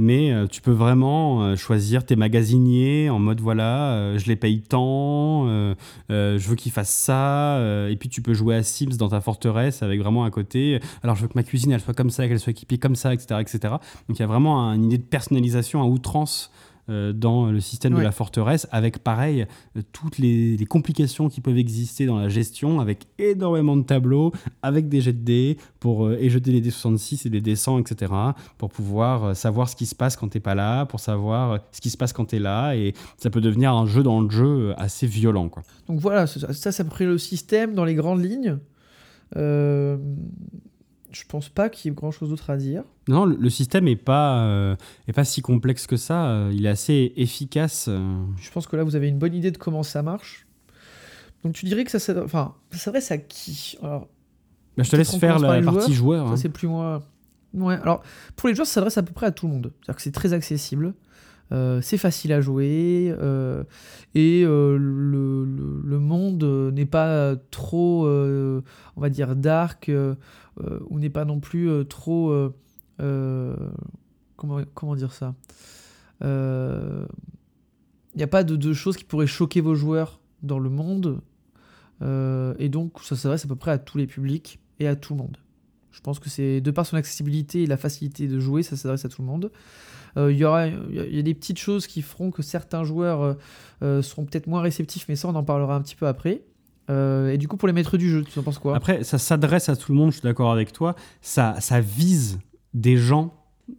[0.00, 4.36] Mais euh, tu peux vraiment euh, choisir tes magasiniers en mode voilà, euh, je les
[4.36, 5.46] paye tant,
[6.08, 7.58] je veux qu'ils fassent ça.
[7.90, 10.80] et puis tu peux jouer à Sims dans ta forteresse avec vraiment un côté.
[11.02, 13.12] Alors je veux que ma cuisine elle soit comme ça, qu'elle soit équipée comme ça,
[13.12, 13.40] etc.
[13.40, 13.58] etc.
[14.08, 16.50] Donc il y a vraiment un- une idée de personnalisation à outrance
[16.88, 21.58] dans le système de la forteresse, avec pareil, euh, toutes les, les complications qui peuvent
[21.58, 24.32] exister dans la gestion, avec énormément de tableaux,
[24.62, 27.56] avec des jets de dés, pour euh, et jeter les dés 66 et les dés
[27.56, 28.12] 100, etc.,
[28.56, 31.58] pour pouvoir euh, savoir ce qui se passe quand t'es pas là, pour savoir euh,
[31.72, 34.30] ce qui se passe quand t'es là, et ça peut devenir un jeu dans le
[34.30, 35.48] jeu euh, assez violent.
[35.48, 35.62] Quoi.
[35.88, 38.58] Donc voilà, ça, ça, près le système dans les grandes lignes.
[39.36, 39.98] Euh,
[41.18, 42.84] je pense pas qu'il y ait grand chose d'autre à dire.
[43.08, 44.76] Non, le, système est pas, euh,
[45.08, 47.86] est pas si complexe que ça, euh, il est assez efficace.
[47.88, 48.22] euh.
[48.40, 50.46] Je pense que là, vous avez une bonne idée de comment ça marche.
[51.44, 53.76] Donc tu dirais que ça s'adresse, enfin, ça s'adresse à qui?
[53.82, 54.08] Alors,
[54.76, 56.26] Bah, je te laisse faire la partie joueur.
[56.28, 56.36] hein.
[56.36, 57.02] C'est plus moi.
[57.54, 58.02] Ouais, alors
[58.36, 59.72] pour les joueurs, ça s'adresse à peu près à tout le monde.
[59.80, 60.94] C'est-à-dire que c'est très accessible,
[61.52, 63.64] euh, c'est facile à jouer, euh,
[64.14, 68.62] et euh, le, le- monde n'est pas trop, on
[69.00, 69.90] va dire, dark,
[70.90, 72.52] ou n'est pas non plus trop.
[72.98, 75.34] comment, comment dire ça
[76.20, 77.06] Il
[78.16, 81.20] n'y a pas de, de choses qui pourraient choquer vos joueurs dans le monde,
[82.02, 85.18] et donc ça s'adresse à peu près à tous les publics et à tout le
[85.18, 85.36] monde.
[85.90, 89.04] Je pense que c'est de par son accessibilité et la facilité de jouer, ça s'adresse
[89.04, 89.50] à tout le monde.
[90.16, 93.22] Euh, Il y aura, il y a- des petites choses qui feront que certains joueurs
[93.22, 93.34] euh,
[93.82, 96.42] euh, seront peut-être moins réceptifs, mais ça on en parlera un petit peu après.
[96.90, 98.74] Euh, et du coup pour les maîtres du jeu, tu en penses quoi?
[98.74, 100.94] Après, ça s'adresse à tout le monde, je suis d'accord avec toi.
[101.20, 102.38] Ça, ça vise
[102.74, 103.34] des gens.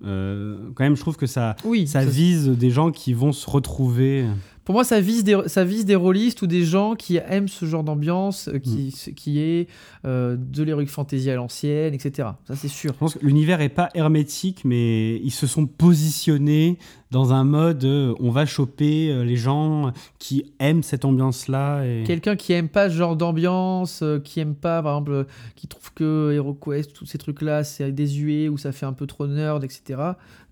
[0.06, 3.32] euh, quand même, je trouve que ça, Oui, ça ça- vise des gens qui vont
[3.32, 4.28] se retrouver.
[4.70, 7.66] Pour moi, ça vise des, ça vise des rôlistes ou des gens qui aiment ce
[7.66, 9.68] genre d'ambiance, euh, qui, ce qui est
[10.06, 12.30] euh, de l'heroic fantasy à l'ancienne, etc.
[12.48, 12.94] Ça, c'est sûr.
[12.94, 16.78] Je pense que l'univers est pas hermétique, mais ils se sont positionnés
[17.10, 21.84] dans un mode euh, on va choper les gens qui aiment cette ambiance-là.
[21.86, 22.04] Et...
[22.04, 26.32] Quelqu'un qui aime pas ce genre d'ambiance, qui aime pas, par exemple, qui trouve que
[26.34, 30.00] HeroQuest, tous ces trucs-là, c'est désuet ou ça fait un peu trop nerd, etc.,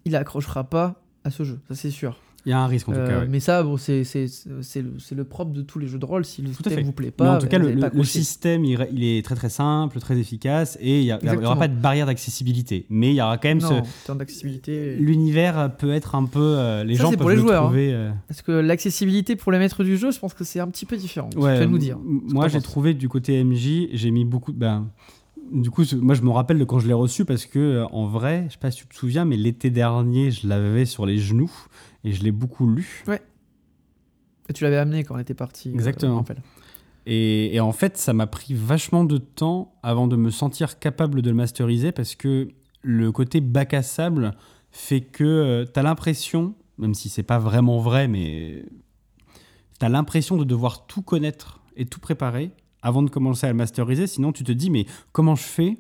[0.06, 2.18] il accrochera pas à ce jeu, ça c'est sûr.
[2.48, 3.20] Il y a un risque en tout Euh, cas.
[3.20, 3.28] ouais.
[3.30, 6.24] Mais ça, bon, c'est le, le propre de tous les jeux de rôle.
[6.24, 6.82] Si le à système fait.
[6.82, 10.18] vous plaît Mais pas, en tout cas, le, système, il, est très très simple, très
[10.18, 12.86] efficace, et il n'y aura pas de barrière d'accessibilité.
[12.90, 14.12] Mais il y aura quand même Non, ce...
[14.14, 14.96] d'accessibilité.
[14.96, 16.40] L'univers peut être un peu...
[16.42, 17.66] euh, les Ça, gens peuvent pour les le joueurs, hein.
[17.66, 17.94] trouver...
[17.94, 20.86] euh, Parce que l'accessibilité pour les maîtres du jeu, je pense que c'est un petit
[20.86, 21.30] peu différent.
[21.30, 21.98] tu Ouais, vas nous dire.
[22.02, 24.58] Moi, j'ai trouvé du côté MJ, j'ai mis beaucoup de.
[24.58, 24.88] Ben,
[25.52, 28.06] du coup, moi, je me rappelle de quand je l'ai reçu parce que, euh, en
[28.06, 31.18] vrai, je sais pas si tu te souviens, mais l'été dernier, je l'avais sur les
[31.18, 31.52] genoux
[32.08, 33.04] et je l'ai beaucoup lu.
[34.50, 35.70] Et tu l'avais amené quand on était parti.
[35.70, 36.24] euh, Exactement.
[37.06, 41.22] Et, et en fait, ça m'a pris vachement de temps avant de me sentir capable
[41.22, 42.50] de le masteriser parce que
[42.82, 44.32] le côté bac à sable
[44.72, 48.64] fait que tu as l'impression, même si c'est pas vraiment vrai, mais
[49.80, 52.52] tu as l'impression de devoir tout connaître et tout préparer
[52.82, 54.08] avant de commencer à le masteriser.
[54.08, 55.78] Sinon, tu te dis, mais comment je fais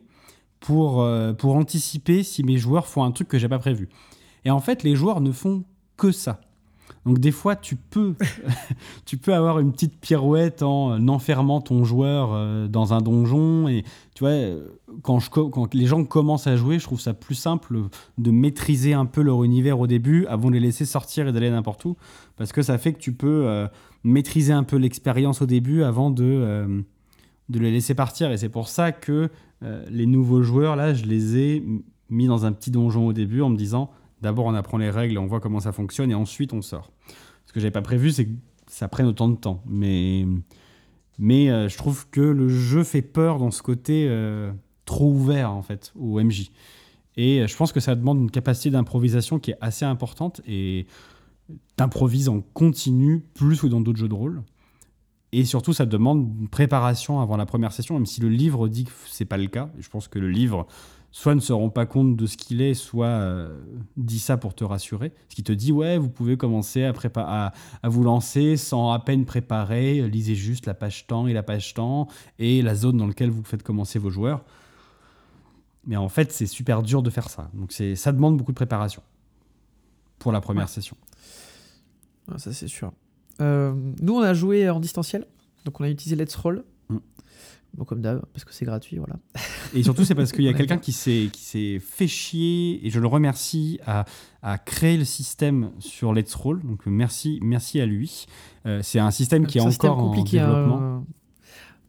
[0.59, 3.89] pour, euh, pour anticiper si mes joueurs font un truc que j'ai pas prévu?
[4.45, 5.63] Et en fait, les joueurs ne font
[5.97, 6.39] que ça.
[7.05, 8.15] Donc des fois, tu peux,
[9.05, 13.67] tu peux avoir une petite pirouette en enfermant ton joueur euh, dans un donjon.
[13.69, 13.83] Et
[14.13, 14.67] tu vois, euh,
[15.03, 17.79] quand, je, co- quand les gens commencent à jouer, je trouve ça plus simple
[18.17, 21.49] de maîtriser un peu leur univers au début avant de les laisser sortir et d'aller
[21.49, 21.95] n'importe où.
[22.35, 23.67] Parce que ça fait que tu peux euh,
[24.03, 26.81] maîtriser un peu l'expérience au début avant de, euh,
[27.49, 28.31] de les laisser partir.
[28.31, 29.29] Et c'est pour ça que
[29.63, 31.63] euh, les nouveaux joueurs, là, je les ai
[32.09, 33.91] mis dans un petit donjon au début en me disant
[34.21, 36.91] d'abord on apprend les règles, on voit comment ça fonctionne et ensuite on sort.
[37.45, 38.33] Ce que j'avais pas prévu, c'est que
[38.67, 39.63] ça prenne autant de temps.
[39.65, 40.25] Mais,
[41.17, 44.51] mais euh, je trouve que le jeu fait peur dans ce côté euh,
[44.85, 46.51] trop ouvert en fait au MJ.
[47.15, 50.85] Et euh, je pense que ça demande une capacité d'improvisation qui est assez importante et
[51.75, 54.43] t'improvises en continu plus que dans d'autres jeux de rôle.
[55.33, 58.85] Et surtout, ça demande une préparation avant la première session, même si le livre dit
[58.85, 59.69] que c'est pas le cas.
[59.77, 60.67] Je pense que le livre,
[61.11, 63.59] soit ne se rend pas compte de ce qu'il est, soit euh,
[63.95, 65.13] dit ça pour te rassurer.
[65.29, 68.91] Ce qui te dit, ouais, vous pouvez commencer à, prépa- à, à vous lancer sans
[68.91, 70.07] à peine préparer.
[70.09, 72.07] Lisez juste la page temps et la page temps
[72.39, 74.43] et la zone dans laquelle vous faites commencer vos joueurs.
[75.85, 77.49] Mais en fait, c'est super dur de faire ça.
[77.53, 79.01] Donc c'est- ça demande beaucoup de préparation
[80.19, 80.71] pour la première Ouais.
[80.71, 80.97] session.
[82.31, 82.91] Ah, ça, c'est sûr.
[83.39, 85.25] Euh, nous, on a joué en distanciel.
[85.63, 86.63] Donc, on a utilisé Let's Roll.
[87.77, 87.79] Mm.
[87.79, 89.15] Bon, comme d'hab, parce que c'est gratuit, voilà.
[89.75, 92.89] Et surtout, c'est parce qu'il y a quelqu'un qui s'est qui s'est fait chier, et
[92.89, 94.05] je le remercie, à,
[94.41, 96.61] à créer le système sur Let's Roll.
[96.63, 98.25] Donc merci, merci à lui.
[98.65, 100.39] Euh, c'est un système qui est un encore en compliqué.
[100.39, 100.81] hein, développement.
[100.81, 100.99] euh,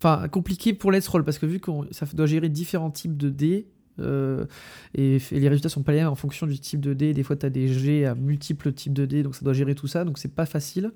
[0.00, 3.30] Enfin, compliqué pour Let's Roll, parce que vu que ça doit gérer différents types de
[3.30, 3.66] dés,
[4.00, 4.46] euh,
[4.94, 7.14] et, les résultats sont pas les mêmes en fonction du type de dés.
[7.14, 9.74] Des fois, tu as des G à multiples types de dés, donc ça doit gérer
[9.74, 10.92] tout ça, donc c'est pas facile.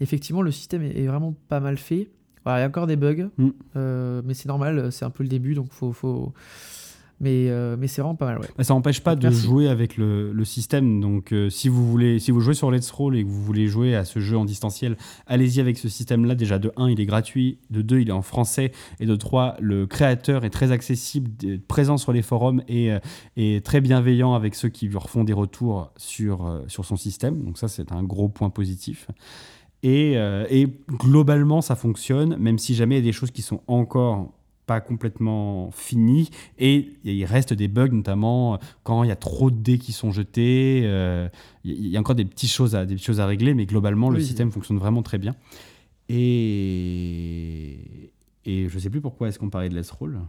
[0.00, 2.08] Effectivement, le système est, vraiment pas mal fait.
[2.46, 3.48] Il y a encore des bugs, Mm.
[3.76, 5.92] euh, mais c'est normal, c'est un peu le début, donc faut.
[5.92, 6.32] faut...
[7.20, 8.48] Mais, euh, mais c'est vraiment pas mal, ouais.
[8.64, 9.42] Ça n'empêche pas de Merci.
[9.44, 11.00] jouer avec le, le système.
[11.00, 13.68] Donc, euh, si vous voulez, si vous jouez sur Let's Roll et que vous voulez
[13.68, 14.96] jouer à ce jeu en distanciel,
[15.28, 16.34] allez-y avec ce système-là.
[16.34, 17.58] Déjà, de 1, il est gratuit.
[17.70, 18.72] De 2, il est en français.
[18.98, 21.30] Et de 3, le créateur est très accessible,
[21.68, 22.90] présent sur les forums et,
[23.36, 27.44] et très bienveillant avec ceux qui lui refont des retours sur, sur son système.
[27.44, 29.06] Donc, ça, c'est un gros point positif.
[29.82, 33.42] Et, euh, et globalement, ça fonctionne, même si jamais il y a des choses qui
[33.42, 34.32] sont encore
[34.64, 36.30] pas complètement finies.
[36.58, 40.12] Et il reste des bugs, notamment quand il y a trop de dés qui sont
[40.12, 40.82] jetés.
[40.84, 41.28] euh,
[41.64, 44.08] Il y a encore des petites choses à, des petites choses à régler, mais globalement,
[44.08, 44.24] le Oui.
[44.24, 45.34] système fonctionne vraiment très bien.
[46.08, 47.78] Et,
[48.44, 50.20] et je sais plus pourquoi est-ce qu'on parlait de Let's Roll.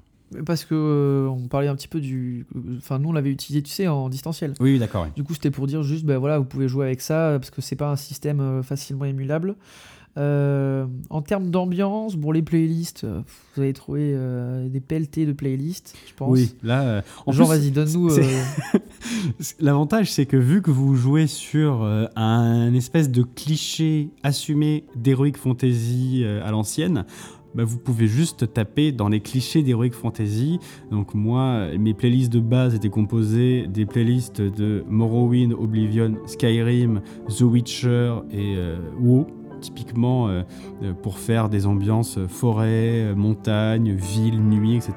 [0.45, 2.45] Parce que euh, on parlait un petit peu du.
[2.77, 4.53] Enfin, nous, on l'avait utilisé, tu sais, en distanciel.
[4.59, 5.03] Oui, d'accord.
[5.03, 5.09] oui.
[5.15, 7.61] Du coup, c'était pour dire juste, ben voilà, vous pouvez jouer avec ça parce que
[7.61, 9.55] c'est pas un système euh, facilement émulable.
[10.15, 15.95] Euh, en termes d'ambiance, bon, les playlists, vous allez trouver euh, des pelletés de playlists,
[16.07, 16.29] je pense.
[16.29, 18.11] Oui, là, euh, en Genre, vas-y, donne-nous.
[19.59, 21.83] L'avantage, c'est que vu que vous jouez sur
[22.15, 27.05] un espèce de cliché assumé d'Heroic Fantasy à l'ancienne,
[27.55, 30.59] bah, vous pouvez juste taper dans les clichés d'Heroic Fantasy.
[30.91, 37.41] Donc moi, mes playlists de base étaient composées des playlists de Morrowind, Oblivion, Skyrim, The
[37.41, 39.27] Witcher et euh, WoW.
[39.63, 40.43] Typiquement euh,
[40.83, 44.93] euh, pour faire des ambiances euh, forêt, montagne, ville, nuit, etc.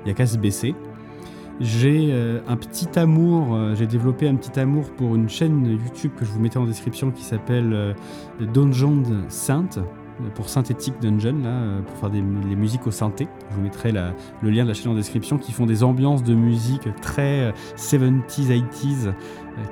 [0.00, 0.76] Il n'y a qu'à se baisser.
[1.60, 2.14] J'ai
[2.46, 6.38] un petit amour, j'ai développé un petit amour pour une chaîne YouTube que je vous
[6.38, 7.94] mettais en description qui s'appelle euh,
[8.54, 9.82] Dungeon Saint, euh,
[10.34, 13.28] pour synthétique dungeon, là, euh, pour faire des, les musiques au synthé.
[13.50, 14.12] Je vous mettrai la-
[14.42, 17.52] le lien de la chaîne en description qui font des ambiances de musique très euh,
[17.76, 19.12] 70s, 80s, euh,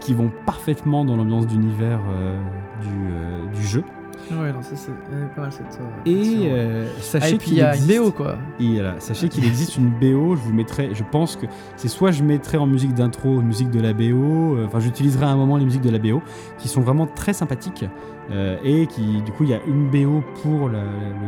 [0.01, 2.39] qui vont parfaitement dans l'ambiance d'univers euh,
[2.83, 3.85] du, euh, du jeu.
[4.33, 5.79] Ouais, non, ça c'est euh, pas mal cette.
[5.81, 8.37] euh, Et euh, Ah, sachez et puis il qu'il y a une existe- BO quoi.
[8.59, 12.11] et voilà, sachez qu'il existe une BO, je vous mettrai, je pense que c'est soit
[12.11, 15.37] je mettrai en musique d'intro une musique de la BO, euh, enfin j'utiliserai à un
[15.37, 16.23] moment les musiques de la BO
[16.59, 17.85] qui sont vraiment très sympathiques
[18.31, 20.79] euh, et qui du coup il y a une BO pour le,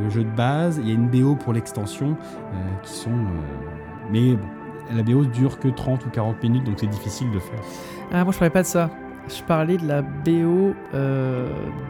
[0.03, 4.09] le jeu de base, il y a une BO pour l'extension euh, qui sont euh,
[4.11, 4.47] mais bon,
[4.97, 7.61] la BO dure que 30 ou 40 minutes donc c'est difficile de faire.
[8.13, 8.91] Ah, moi je parlais pas de ça.
[9.29, 10.73] Je parlais de la BO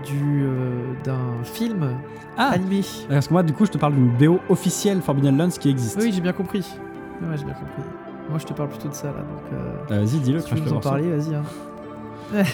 [0.05, 0.43] du
[1.05, 1.91] d'un film
[2.37, 2.81] Ah animé.
[3.09, 5.99] parce que moi du coup je te parle d'une BO officielle Forbidden Lands qui existe.
[6.03, 6.67] Oui, j'ai bien compris.
[7.23, 7.83] Ouais, j'ai bien compris.
[8.29, 9.21] Moi je te parle plutôt de ça là.
[9.21, 9.61] Donc,
[9.93, 11.35] Euh, Vas-y dis-le, si tu veux nous en parler, vas-y.
[11.37, 11.43] hein.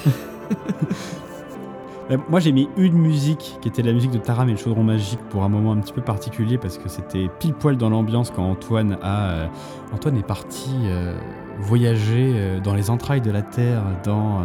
[2.29, 5.21] Moi j'ai mis une musique qui était la musique de Taram et le chaudron magique
[5.31, 8.45] pour un moment un petit peu particulier parce que c'était pile poil dans l'ambiance quand
[8.45, 9.47] Antoine a euh,
[9.95, 11.17] Antoine est parti euh,
[11.61, 14.43] voyager euh, dans les entrailles de la terre dans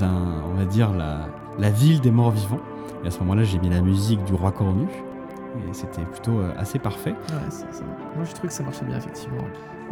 [0.00, 1.26] un on va dire la,
[1.58, 2.60] la ville des morts vivants
[3.04, 6.78] et à ce moment-là j'ai mis la musique du roi cornu et c'était plutôt assez
[6.78, 7.84] parfait Ouais.
[8.16, 9.42] Moi je trouve que ça marchait bien effectivement.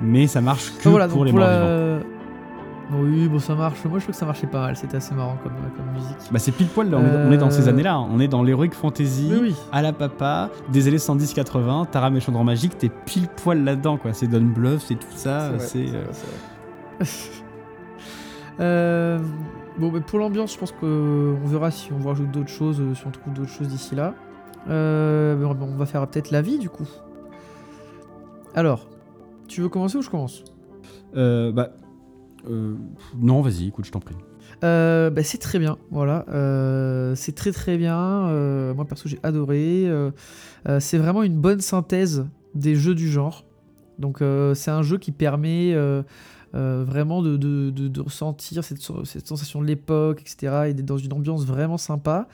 [0.00, 2.06] mais ça marche que Ah, voilà, pour les pour morts la- vivants.
[2.92, 3.84] Oui, bon ça marche.
[3.84, 4.76] Moi je trouve que ça marchait pas mal.
[4.76, 6.16] C'était assez marrant comme, comme musique.
[6.32, 8.08] Bah c'est pile poil là, on, est, on est dans ces Euh, années-là, hein.
[8.10, 9.30] on est dans l'heroic fantasy.
[9.40, 13.96] Oui, à la papa, des années 110-80, Taram et Chandran Magique, t'es pile poil là-dedans,
[13.96, 14.12] quoi.
[14.12, 15.58] C'est Don Bluff, c'est tout ça.
[15.58, 15.86] C'est.
[15.88, 16.04] euh.
[18.58, 19.18] Euh,
[19.78, 22.94] bon, mais pour l'ambiance, je pense qu'on verra si on va rajouter d'autres choses, euh,
[22.94, 24.14] si on trouve d'autres choses d'ici là.
[24.68, 26.86] Euh, bon, on va faire peut-être la vie du coup.
[28.54, 28.86] Alors,
[29.48, 30.44] tu veux commencer ou je commence?
[31.16, 31.70] Euh, bah.
[32.48, 32.74] Euh,
[33.18, 34.16] non, vas-y, écoute, je t'en prie.
[34.64, 36.24] Euh, bah, c'est très bien, voilà.
[36.28, 38.72] Euh, c'est très très bien.
[38.74, 39.90] Moi perso j'ai adoré.
[40.78, 43.44] C'est vraiment une bonne synthèse des jeux du genre.
[43.98, 44.22] Donc
[44.54, 45.74] c'est un jeu qui permet
[46.52, 50.64] vraiment de, ressentir cette, cette sensation de l'époque, etc.
[50.68, 52.28] Et d'être dans une ambiance vraiment sympa.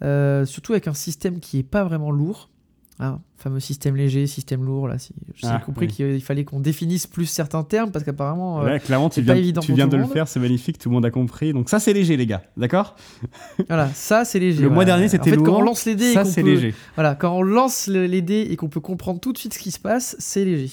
[0.00, 2.50] Surtout avec un système qui est pas vraiment lourd.
[2.98, 4.88] Hein, fameux système léger, système lourd.
[4.88, 5.92] Là, si, j'ai Ah, compris oui.
[5.92, 8.62] qu'il fallait qu'on définisse plus certains termes parce qu'apparemment.
[8.62, 10.88] euh, Là, clairement, tu pas viens, évident tu viens de le faire, c'est magnifique, tout
[10.88, 11.52] le monde a compris.
[11.52, 12.96] Donc, ça, c'est léger, les gars, d'accord
[13.68, 14.62] Voilà, ça c'est léger.
[14.62, 16.48] Le mois dernier, c'était En fait, quand lourd, on lance les dés, Ça, c'est peut-
[16.48, 16.74] léger.
[16.94, 19.58] Voilà, quand on lance le- les dés et qu'on peut comprendre tout de suite ce
[19.58, 20.70] qui se passe, c'est léger.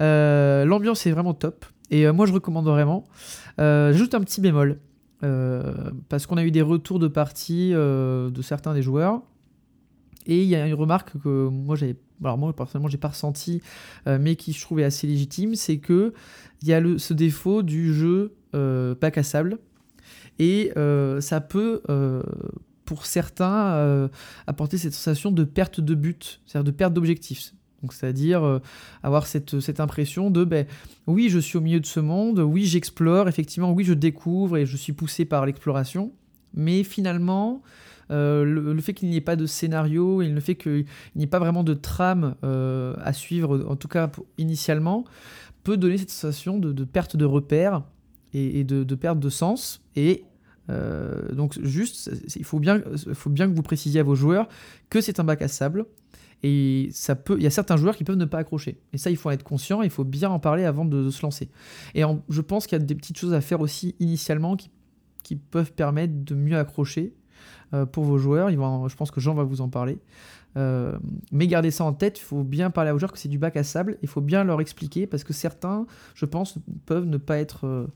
[0.00, 1.64] Euh, L'ambiance est vraiment top.
[1.92, 3.04] Et euh, moi, je recommande vraiment.
[3.60, 4.78] Euh, J'ajoute un petit bémol.
[5.22, 5.72] euh,
[6.08, 9.20] parce qu'on a eu des retours de partie euh, de certains des joueurs.
[10.26, 11.96] Et il y a une remarque que moi, j'avais.
[12.22, 13.60] Alors, moi, personnellement, j'ai pas ressenti,
[14.06, 16.12] euh, mais qui je trouvais assez légitime c'est que
[16.62, 19.58] il y a ce défaut du jeu euh, bac à sable.
[20.38, 22.22] Et euh, ça peut, euh,
[22.84, 24.10] pour certains,
[24.46, 27.54] apporter cette sensation de perte de but, c'est-à-dire de perte d'objectif.
[27.90, 28.60] C'est-à-dire
[29.02, 30.66] avoir cette, cette, impression de ben,
[31.08, 34.66] oui, je suis au milieu de ce monde, oui, j'explore, effectivement, oui, je découvre et
[34.66, 36.12] je suis poussé par l'exploration,
[36.54, 37.60] mais finalement,
[38.10, 40.84] euh, le, fait qu'il n'y ait pas de scénario et le fait qu'il
[41.14, 45.04] n'y ait pas vraiment de trame euh, à suivre, en tout cas initialement,
[45.64, 47.82] peut donner cette sensation de, perte de repère
[48.34, 49.82] et, de, perte de sens.
[49.96, 50.24] Et
[51.32, 52.80] donc juste, il faut bien,
[53.14, 54.48] faut bien que vous précisiez à vos joueurs
[54.88, 55.86] que c'est un bac à sable
[56.42, 58.80] et ça peut, il y a certains joueurs qui peuvent ne pas accrocher.
[58.92, 61.22] Et ça, il faut en être conscient, il faut bien en parler avant de, se
[61.22, 61.48] lancer.
[61.94, 64.70] Et je pense qu'il y a des petites choses à faire aussi initialement qui,
[65.50, 67.21] peuvent permettre de mieux accrocher euh,
[67.92, 68.50] pour vos joueurs.
[68.50, 69.98] Je pense que Jean va vous en parler.
[70.58, 70.98] Euh,
[71.30, 73.56] mais gardez ça en tête, il faut bien parler aux joueurs que c'est du bac
[73.56, 77.38] à sable, il faut bien leur expliquer parce que certains, je pense, peuvent ne pas
[77.38, 77.86] être, euh,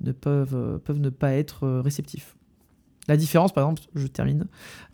[0.00, 2.34] ne peuvent, peuvent ne pas être réceptifs.
[3.08, 4.46] La différence, par exemple, je termine,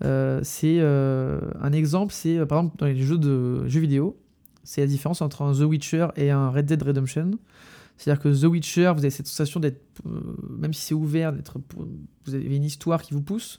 [0.05, 4.18] euh, c'est euh, un exemple, c'est euh, par exemple dans les jeux de jeux vidéo,
[4.64, 7.30] c'est la différence entre un The Witcher et un Red Dead Redemption.
[8.01, 9.82] C'est-à-dire que The Witcher, vous avez cette sensation d'être,
[10.48, 11.34] même si c'est ouvert,
[12.24, 13.59] vous avez une histoire qui vous pousse.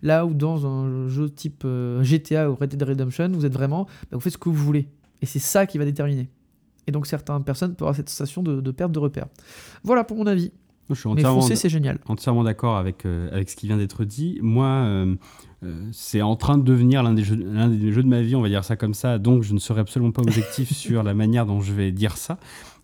[0.00, 1.66] Là où dans un jeu type
[2.00, 4.88] GTA ou Red Dead Redemption, vous êtes vraiment, bah, vous faites ce que vous voulez.
[5.20, 6.30] Et c'est ça qui va déterminer.
[6.86, 9.26] Et donc certaines personnes peuvent avoir cette sensation de perte de repère.
[9.84, 10.52] Voilà pour mon avis.
[10.90, 11.98] Je suis entièrement, Mais c'est génial.
[12.06, 14.38] Entièrement d'accord avec, euh, avec ce qui vient d'être dit.
[14.42, 15.14] Moi, euh,
[15.62, 18.34] euh, c'est en train de devenir l'un des, jeux, l'un des jeux de ma vie,
[18.34, 19.18] on va dire ça comme ça.
[19.18, 22.38] Donc, je ne serai absolument pas objectif sur la manière dont je vais dire ça.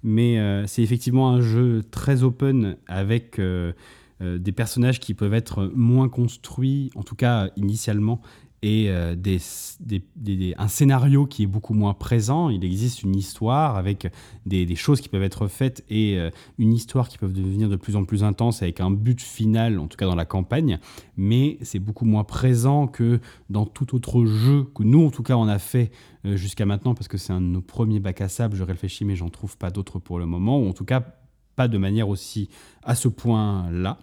[0.05, 0.39] Mais
[0.69, 3.41] c'est effectivement un jeu très open avec
[4.21, 8.21] des personnages qui peuvent être moins construits, en tout cas initialement,
[8.63, 9.15] et euh,
[10.57, 12.49] un scénario qui est beaucoup moins présent.
[12.51, 14.11] Il existe une histoire avec
[14.47, 17.97] des, choses qui peuvent être faites et euh, une histoire qui peut devenir de plus
[17.97, 20.79] en plus intense avec un but final, en tout cas dans la campagne,
[21.17, 25.37] mais c'est beaucoup moins présent que dans tout autre jeu que nous, en tout cas,
[25.37, 25.91] on a fait
[26.25, 29.05] euh, jusqu'à maintenant, parce que c'est un de nos premiers bacs à sable, je réfléchis,
[29.05, 31.05] mais j'en trouve pas d'autres pour le moment, ou en tout cas
[31.57, 32.49] pas de manière aussi
[32.83, 33.99] à ce point-là.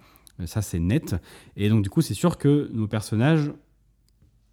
[0.45, 1.16] Ça, c'est net.
[1.56, 3.53] Et donc, du coup, c'est sûr que nos personnages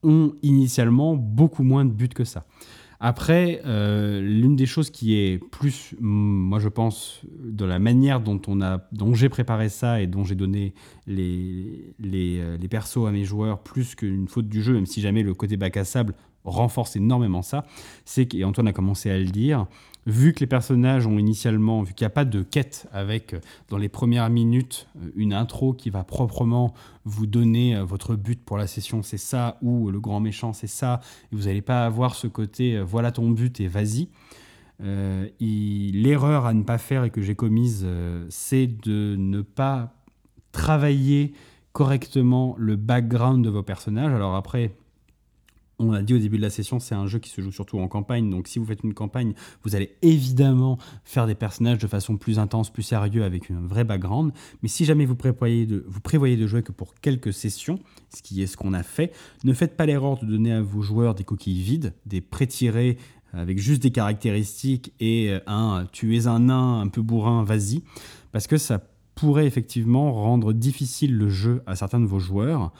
[0.03, 2.45] ont initialement beaucoup moins de buts que ça.
[3.05, 8.41] Après, euh, l'une des choses qui est plus, moi je pense, de la manière dont,
[8.47, 10.73] on a, dont j'ai préparé ça et dont j'ai donné
[11.09, 15.01] les, les, euh, les, persos à mes joueurs, plus qu'une faute du jeu, même si
[15.01, 17.65] jamais le côté bac à sable renforce énormément ça,
[18.05, 19.67] c'est que, et Antoine a commencé à le dire,
[20.07, 23.41] vu que les personnages ont initialement, vu qu'il n'y a pas de quête avec, euh,
[23.69, 26.75] dans les premières minutes, euh, une intro qui va proprement
[27.05, 30.67] vous donner euh, votre but pour la session, c'est ça, ou le grand méchant, c'est
[30.67, 31.01] ça,
[31.31, 34.09] et vous n'allez pas avoir ce côté, voilà ton but et vas-y.
[34.81, 37.87] L'erreur à ne pas faire et que j'ai commise,
[38.31, 39.95] c'est de ne pas
[40.51, 41.35] travailler
[41.73, 44.13] correctement le background de vos personnages.
[44.13, 44.73] Alors après,
[45.83, 47.79] on l'a dit au début de la session, c'est un jeu qui se joue surtout
[47.79, 48.31] en campagne.
[48.31, 52.39] Donc, si vous faites une campagne, vous allez évidemment faire des personnages de façon plus
[52.39, 54.33] intense, plus sérieux, avec un vrai background.
[54.63, 57.79] Mais si jamais vous prévoyez de, jouer que pour quelques sessions,
[58.15, 59.13] ce qui est ce qu'on a fait,
[59.45, 62.99] ne faites pas l'erreur de donner à vos joueurs des coquilles vides, des pré-tirés
[63.33, 67.83] avec juste des caractéristiques et un tu un nain un peu bourrin, vas-y.
[68.31, 68.83] Parce que ça
[69.15, 72.73] pourrait effectivement rendre difficile le jeu à certains de vos joueurs.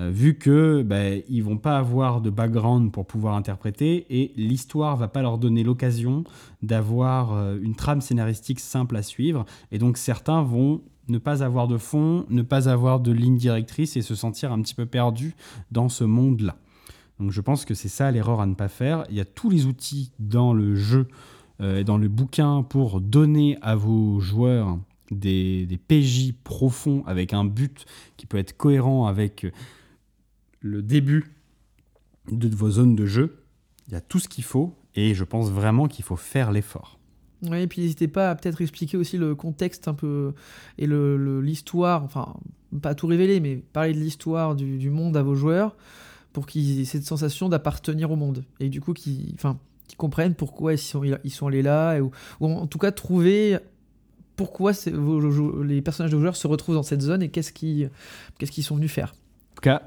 [0.00, 4.96] Euh, vu que ben, ils vont pas avoir de background pour pouvoir interpréter et l'histoire
[4.96, 6.24] va pas leur donner l'occasion
[6.62, 11.68] d'avoir euh, une trame scénaristique simple à suivre et donc certains vont ne pas avoir
[11.68, 15.34] de fond, ne pas avoir de ligne directrice et se sentir un petit peu perdu
[15.70, 16.56] dans ce monde-là.
[17.18, 19.04] Donc je pense que c'est ça l'erreur à ne pas faire.
[19.10, 21.08] Il y a tous les outils dans le jeu
[21.60, 24.78] euh, et dans le bouquin pour donner à vos joueurs
[25.10, 27.84] des, des, PJ profonds avec un but
[28.16, 29.44] qui peut être cohérent avec
[30.60, 31.32] le début
[32.30, 33.42] de vos zones de jeu.
[33.88, 36.98] Il y a tout ce qu'il faut et je pense vraiment qu'il faut faire l'effort.
[37.42, 40.34] Oui, et puis n'hésitez pas à peut-être expliquer aussi le contexte un peu
[40.76, 42.34] et l'histoire, enfin,
[42.82, 45.76] pas tout révéler, mais parler de l'histoire du, monde à vos joueurs
[46.32, 49.58] pour qu'ils aient cette sensation d'appartenir au monde et du coup qu'ils enfin,
[49.96, 53.58] comprennent pourquoi ils sont, ils sont allés là, ou, en tout cas trouver
[54.36, 54.72] pourquoi
[55.64, 57.90] les personnages de vos joueurs se retrouvent dans cette zone et qu'est-ce qu'ils
[58.38, 59.14] qu'est-ce sont venus faire.
[59.52, 59.82] En tout cas,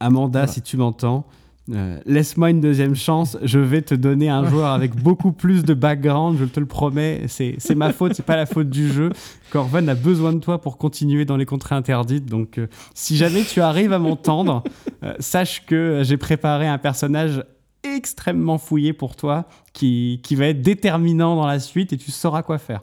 [0.00, 1.26] Amanda, si tu m'entends,
[1.70, 3.36] euh, laisse-moi une deuxième chance.
[3.42, 7.26] Je vais te donner un joueur avec beaucoup plus de background, je te le promets.
[7.28, 9.10] C'est ma faute, c'est pas la faute du jeu.
[9.50, 12.26] Corvan a besoin de toi pour continuer dans les contrées interdites.
[12.26, 14.62] Donc, euh, si jamais tu arrives à m'entendre,
[15.02, 17.44] euh, sache que j'ai préparé un personnage
[17.82, 22.42] extrêmement fouillé pour toi qui, qui, va être déterminant dans la suite et tu sauras
[22.42, 22.82] quoi faire.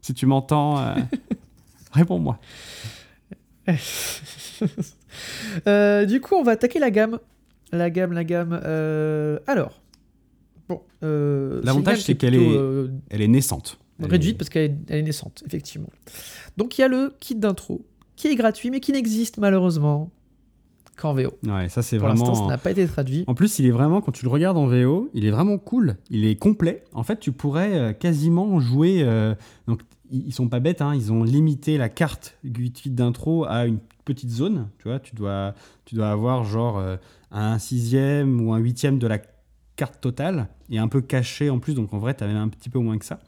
[0.00, 0.82] Si tu m'entends,
[1.92, 2.38] réponds-moi.
[5.66, 7.18] Euh, du coup, on va attaquer la gamme.
[7.72, 8.60] La gamme, la gamme.
[8.64, 9.80] Euh, alors,
[10.68, 13.80] Bon, euh, L'avantage, c'est qu'elle plutôt, est- Elle est naissante.
[14.00, 15.90] Réduite est- parce qu'elle est, naissante, effectivement.
[16.56, 17.84] Donc il y a le kit d'intro
[18.14, 20.12] qui est gratuit mais qui n'existe malheureusement
[20.96, 21.32] qu'en VO.
[21.44, 22.48] Ouais, ça c'est Pour l'instant, ça vraiment.
[22.50, 23.24] n'a pas été traduit.
[23.26, 25.96] En plus, il est vraiment, quand tu le regardes en VO, il est vraiment cool.
[26.08, 26.84] Il est complet.
[26.94, 29.04] En fait, tu pourrais quasiment jouer.
[29.66, 29.80] donc,
[30.12, 34.30] ils sont pas bêtes, hein, ils ont limité la carte gratuite d'intro à une petite
[34.30, 34.68] zone.
[34.78, 36.96] Tu vois, tu dois, tu dois avoir genre euh,
[37.30, 39.18] un sixième ou un huitième de la
[39.76, 41.74] carte totale et un peu caché en plus.
[41.74, 43.18] Donc, en vrai, tu avais un petit peu moins que ça.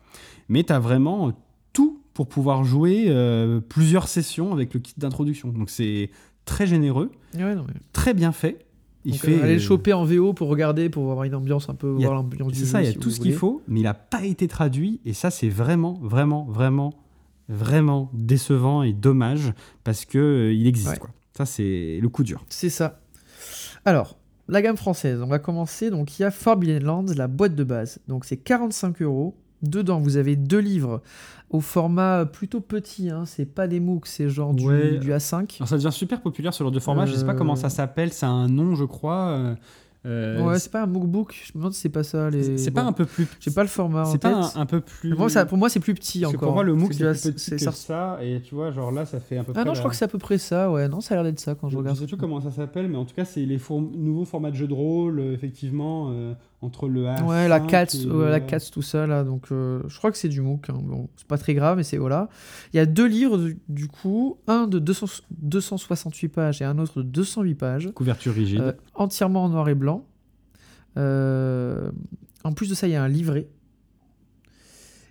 [0.48, 1.32] Mais tu as vraiment euh,
[1.72, 5.48] tout pour pouvoir jouer euh, plusieurs sessions avec le kit d'introduction.
[5.48, 6.10] Donc, c'est
[6.44, 8.66] très généreux, Ouais, non, mais- très bien fait.
[9.04, 11.74] Il Donc, fait, allez le choper en VO pour regarder, pour avoir une ambiance un
[11.74, 13.32] peu, y a- voir l'ambiance C'est ça, il y a si tout vous ce qu'il
[13.32, 15.00] faut, mais il n'a pas été traduit.
[15.04, 16.92] Et ça, c'est vraiment, vraiment, vraiment,
[17.52, 19.52] vraiment décevant et dommage
[19.84, 20.90] parce que euh, il existe.
[20.90, 20.98] Ouais.
[20.98, 21.10] Quoi.
[21.36, 22.44] Ça, c'est le coup dur.
[22.48, 23.00] C'est ça.
[23.84, 25.90] Alors, la gamme française, on va commencer.
[25.90, 28.00] Donc, il y a Forbidden Lands, la boîte de base.
[28.08, 29.36] Donc, c'est 45 euros.
[29.62, 31.02] Dedans, vous avez deux livres
[31.50, 33.10] au format plutôt petit.
[33.10, 33.24] Hein.
[33.26, 34.98] C'est pas des MOOC, c'est genre du, Ouais.
[34.98, 35.56] du A5.
[35.58, 37.06] Alors, ça devient super populaire sur le deux formats.
[37.06, 37.70] Je sais pas comment ça Euh.
[37.70, 38.12] s'appelle.
[38.12, 39.54] C'est un nom, je crois.
[40.04, 42.28] Euh, ouais, c'est pas un MOOC Je me demande si c'est pas ça.
[42.28, 42.58] Les...
[42.58, 43.26] c'est pas un peu plus.
[43.40, 45.14] J'ai pas le format en C'est pas un, un peu plus.
[45.14, 46.48] Moi, ça- pour moi, c'est plus petit Parce que encore.
[46.48, 48.18] pour moi, le MOOC, C'est plus petit que ça-.
[48.22, 50.04] Et tu vois, genre là, ça fait à peu Ah non, je crois que c'est
[50.04, 50.70] à peu près ça.
[50.70, 51.96] Ouais, non, ça a l'air d'être ça quand je Je regarde.
[51.96, 54.56] sais plus comment ça s'appelle, mais en tout cas, c'est les for- nouveaux formats de
[54.56, 56.32] jeux de rôle, euh, effectivement, euh,
[56.62, 59.24] entre le A5 Ouais, la 4, et ouais, la 4, tout ça là.
[59.24, 60.70] Donc, euh, je crois que c'est du MOOC.
[60.70, 60.78] hein.
[60.82, 62.28] Bon, c'est pas très grave, mais c'est voilà.
[62.72, 66.78] Il y a deux livres du, du coup, un de 200 268 pages et un
[66.78, 68.60] autre de 208 pages, Couverture rigide.
[68.60, 70.06] euh, entièrement en noir et blanc.
[70.96, 71.90] Euh,
[72.44, 73.48] en plus de ça, il y a un livret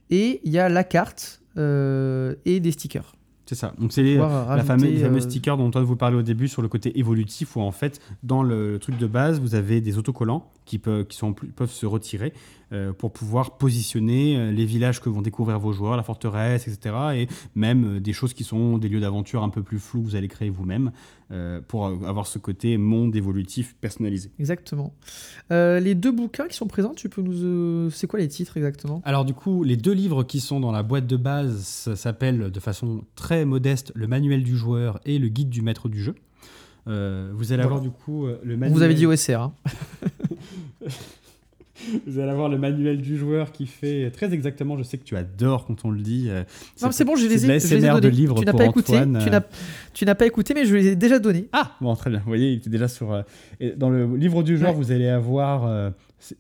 [0.10, 3.16] et il y a la carte euh, et des stickers.
[3.46, 3.74] C'est ça.
[3.80, 6.16] Donc, c'est les, Pouvoir la rajouter, fameuse, les fameux euh, stickers dont on vous parlait
[6.16, 9.56] au début sur le côté évolutif, où en fait, dans le truc de base, vous
[9.56, 12.32] avez des autocollants qui, peuvent, qui sont, plus- peuvent se retirer
[12.72, 16.96] euh, pour pouvoir positionner euh, les villages que vont découvrir vos joueurs, la forteresse, etc.
[17.16, 20.06] Et même euh, des choses qui sont des lieux d'aventure un peu plus flous que
[20.06, 20.94] vous allez créer vous-même
[21.32, 24.32] euh, pour avoir ce côté monde évolutif personnalisé.
[24.40, 24.94] Exactement.
[25.52, 27.44] Euh, les deux bouquins qui sont présents, tu peux nous.
[27.44, 29.02] euh, c'est quoi les titres exactement?
[29.04, 32.60] Alors du coup, les deux livres qui sont dans la boîte de base s'appellent de
[32.62, 36.16] façon très modeste le manuel du joueur et le guide du maître du jeu.
[36.88, 37.78] Euh, vous allez Voilà.
[37.78, 38.76] avoir du coup euh, le manuel.
[38.78, 39.40] vous avez dit OSR.
[39.42, 39.54] Hein.
[42.06, 44.78] Vous allez avoir le manuel du joueur qui fait très exactement.
[44.78, 46.28] Je sais que tu adores quand on le dit.
[46.30, 46.44] euh,
[46.82, 48.66] Non, c'est bon, je les ai, je les ai l'ASMR de livres tu n'as pas
[48.66, 48.94] écouté.
[49.00, 49.42] Antoine, Tu n'as,
[49.94, 51.48] tu n'as pas écouté, mais je les ai déjà donnés.
[51.54, 52.20] Ah bon, très bien.
[52.20, 53.12] Vous voyez, il était déjà sur.
[53.12, 53.24] euh,
[53.60, 54.78] et dans le livre du joueur, Ouais.
[54.78, 55.90] vous allez avoir euh,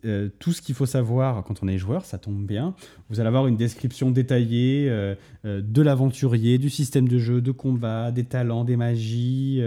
[0.05, 2.05] euh, tout ce qu'il faut savoir quand on est joueur.
[2.05, 2.73] Ça tombe bien.
[3.09, 5.15] Vous allez avoir une description détaillée euh,
[5.45, 9.61] euh, de l'aventurier, du système de jeu, de combat, des talents, des magies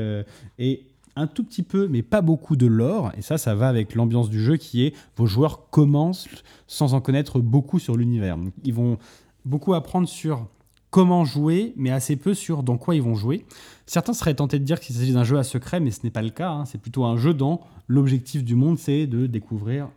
[0.58, 0.86] et
[1.16, 3.12] un tout petit peu, mais pas beaucoup de lore.
[3.16, 6.28] Et ça, ça va avec l'ambiance du jeu qui est vos joueurs commencent
[6.66, 8.36] sans en connaître beaucoup sur l'univers.
[8.64, 8.98] Ils vont
[9.44, 10.48] beaucoup apprendre sur
[10.90, 13.44] comment jouer, mais assez peu sur dans quoi ils vont jouer.
[13.86, 16.22] Certains seraient tentés de dire qu'il s'agit d'un jeu à secret, mais ce n'est pas
[16.22, 16.50] le cas.
[16.50, 16.64] hein.
[16.66, 19.88] C'est plutôt un jeu dont l'objectif du monde, c'est de découvrir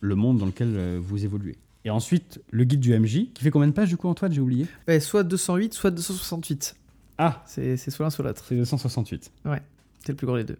[0.00, 1.56] le monde dans lequel euh, vous évoluez.
[1.84, 4.40] Et ensuite, le guide du MJ, qui fait combien de pages du coup, Antoine J'ai
[4.40, 4.66] oublié?
[4.86, 6.76] Ouais, soit 208, soit 268.
[7.18, 8.44] Ah, C'est, c'est soit l'un, soit l'autre.
[8.48, 9.30] c'est 268.
[9.44, 10.56] C'est le plus gros des deux.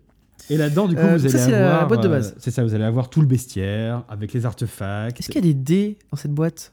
[0.48, 1.88] Et là-dedans, du coup, Euh, vous ça, allez c'est la avoir.
[1.88, 2.34] boîte de euh, base.
[2.38, 5.20] c'est ça, vous allez avoir tout le bestiaire avec les artefacts.
[5.20, 6.72] Est-ce qu'il y a des dés dans cette boîte?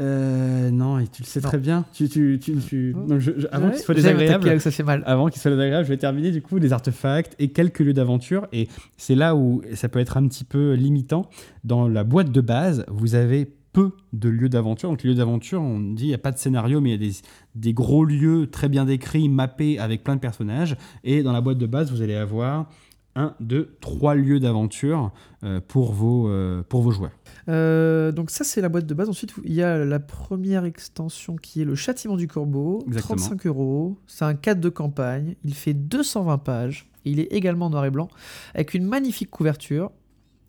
[0.00, 1.48] Euh, non, et tu le sais Non.
[1.48, 1.84] très bien.
[1.92, 5.02] Tu, tu, tu, tu- donc je- je- avant Ouais, qu'il soit désagréable, ça fait mal.
[5.06, 8.46] avant qu'il soit désagréable, je vais terminer du coup les artefacts et quelques lieux d'aventure.
[8.52, 11.28] Et c'est là où ça peut être un petit peu limitant.
[11.64, 14.88] Dans la boîte de base, vous avez peu de lieux d'aventure.
[14.88, 17.06] Donc les lieux d'aventure, on dit il n'y a pas de scénario, mais il y
[17.06, 17.16] a des,
[17.54, 20.76] des gros lieux très bien décrits, mappés avec plein de personnages.
[21.04, 22.68] Et dans la boîte de base, vous allez avoir
[23.16, 25.10] un, deux, trois lieux d'aventure
[25.42, 27.10] euh, pour, vos, euh, pour vos joueurs.
[27.48, 29.08] Euh, donc ça c'est la boîte de base.
[29.08, 33.16] Ensuite il y a la première extension qui est le Châtiment du Corbeau, Exactement.
[33.16, 33.98] 35 euros.
[34.06, 35.34] C'est un cadre de campagne.
[35.44, 36.86] Il fait 220 pages.
[37.04, 38.08] Et il est également en noir et blanc
[38.54, 39.90] avec une magnifique couverture.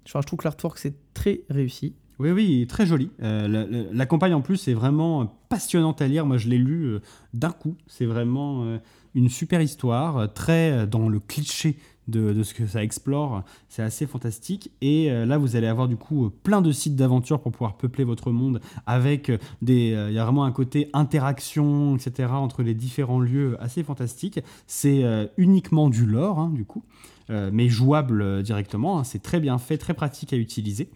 [0.06, 1.95] Je trouve que l'artwork c'est très réussi.
[2.19, 3.10] Oui, oui, très joli.
[3.23, 6.26] Euh, la, la- la campagne en plus est vraiment passionnante à lire.
[6.26, 6.99] Moi, je l'ai lu euh,
[7.34, 7.76] d'un coup.
[7.88, 8.77] C'est vraiment euh,
[9.15, 11.77] une super histoire, très dans le cliché
[12.07, 13.44] de, ce que ça explore.
[13.69, 14.72] C'est assez fantastique.
[14.82, 17.78] Et euh, là, vous allez avoir du coup euh, plein de sites d'aventure pour pouvoir
[17.78, 19.91] peupler votre monde avec euh, des.
[20.10, 22.30] Il y a vraiment un côté interaction, etc.
[22.32, 24.40] entre les différents lieux assez fantastique.
[24.68, 25.03] C'est
[25.38, 26.84] uniquement du lore, hein, du coup,
[27.30, 28.99] mais jouable directement.
[28.99, 29.03] hein.
[29.03, 30.90] C'est très bien fait, très pratique à utiliser.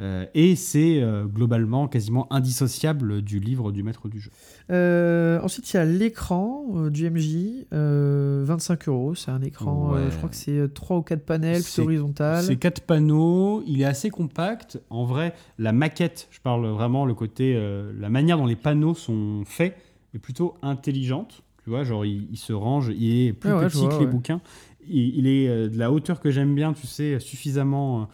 [0.00, 4.30] Euh, et c'est euh, globalement quasiment indissociable du livre du maître du jeu.
[4.70, 9.14] Euh, ensuite, il y a l'écran du MJ, 25 euros.
[9.14, 10.02] C'est un écran, Ouais.
[10.10, 12.44] je crois que c'est 3 ou 4 panels, C'est- plus horizontal.
[12.44, 14.80] C'est quatre panneaux, il est assez compact.
[14.90, 17.60] En vrai, la maquette, je parle vraiment le côté,
[17.98, 19.76] la manière dont les panneaux sont faits
[20.14, 21.42] est plutôt intelligente.
[21.64, 24.06] Tu vois, genre il, il se range, il est plus ouais, petit vois, que les
[24.06, 24.10] ouais.
[24.10, 24.40] bouquins.
[24.88, 28.08] Il, il est de la hauteur que j'aime bien, tu sais, suffisamment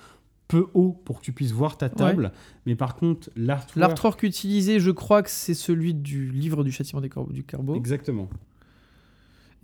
[0.49, 2.33] peu haut pour que tu puisses voir ta table.
[2.67, 3.77] Mais par contre, l'artwork...
[3.77, 7.75] L'artwork utilisé, je crois que c'est celui du livre du châtiment des corbeaux, du Carbo.
[7.77, 8.29] Exactement.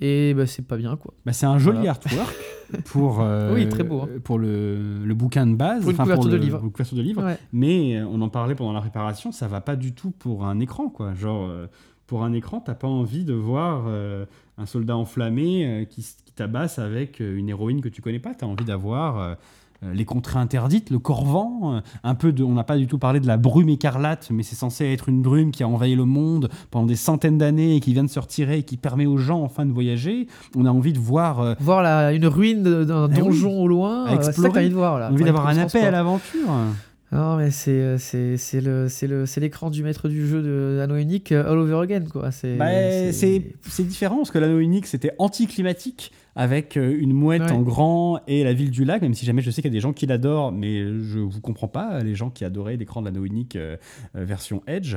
[0.03, 1.13] Et bah, c'est pas bien, quoi.
[1.27, 1.91] Bah, c'est un joli Voilà.
[1.91, 2.35] artwork
[2.87, 4.09] pour, euh, Oui, très beau, hein.
[4.25, 5.83] pour le, le bouquin de base.
[5.83, 6.59] Pour une couverture le- de livre.
[6.61, 7.23] pour couverture de livre.
[7.23, 7.37] Ouais.
[7.53, 10.59] Mais euh, on en parlait pendant la préparation, ça va pas du tout pour un
[10.61, 11.13] écran, quoi.
[11.15, 11.67] Genre, euh,
[12.07, 14.25] pour un écran, t'as pas envie de voir euh,
[14.57, 18.35] un soldat enflammé euh, qui, qui tabasse avec une héroïne que tu connais pas.
[18.35, 19.37] T'as envie d'avoir
[19.95, 22.45] les contrées interdites, le corvan, euh, un peu de.
[22.45, 25.23] On n'a pas du tout parlé de la brume écarlate, mais c'est censé être une
[25.23, 28.21] brume qui a envahi le monde pendant des centaines d'années et qui vient de se
[28.21, 30.27] retirer et qui permet aux gens enfin de voyager.
[30.57, 31.41] On a envie de voir.
[31.41, 33.19] euh, Voir la, une ruine d'un Eh oui.
[33.29, 34.53] donjon au loin, À euh, c'est ça que explorer.
[34.53, 35.07] t'as envie de voir, là.
[35.07, 36.49] on a envie d'avoir un appel à l'aventure.
[37.13, 40.43] Non, mais c'est euh, c'est c'est le c'est le c'est l'écran du maître du jeu
[40.43, 42.31] de Anno Unique euh, all over again quoi.
[42.31, 42.69] C'est Bah,
[43.13, 47.51] c'est c'est différent parce que l'anneau unique c'était anticlimatique avec euh, une mouette Ouais.
[47.51, 49.77] en grand et la ville du lac, même si jamais je sais qu'il y a
[49.77, 53.07] des gens qui l'adorent, mais je vous comprends pas, les gens qui adoraient l'écran de
[53.07, 53.77] l'anneau unique euh,
[54.15, 54.97] euh, version Edge.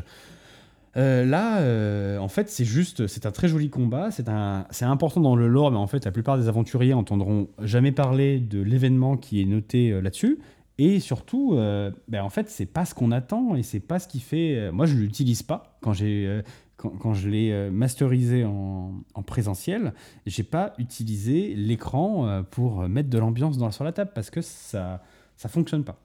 [0.95, 4.85] Euh, là, euh, en fait, c'est juste, c'est un très joli combat, c'est un, c'est
[4.85, 8.61] important dans le lore, mais en fait, la plupart des aventuriers entendront jamais parler de
[8.61, 10.37] l'événement qui est noté euh, là-dessus.
[10.85, 14.07] Et surtout, euh, ben, en fait, c'est pas ce qu'on attend et c'est pas ce
[14.07, 14.55] qui fait.
[14.57, 16.41] euh, moi, je l'utilise pas quand j'ai euh,
[16.77, 19.93] quand, quand je l'ai masterisé en, en présentiel,
[20.25, 25.01] j'ai pas utilisé l'écran pour mettre de l'ambiance dans- sur la table parce que ça
[25.37, 25.99] ça fonctionne pas.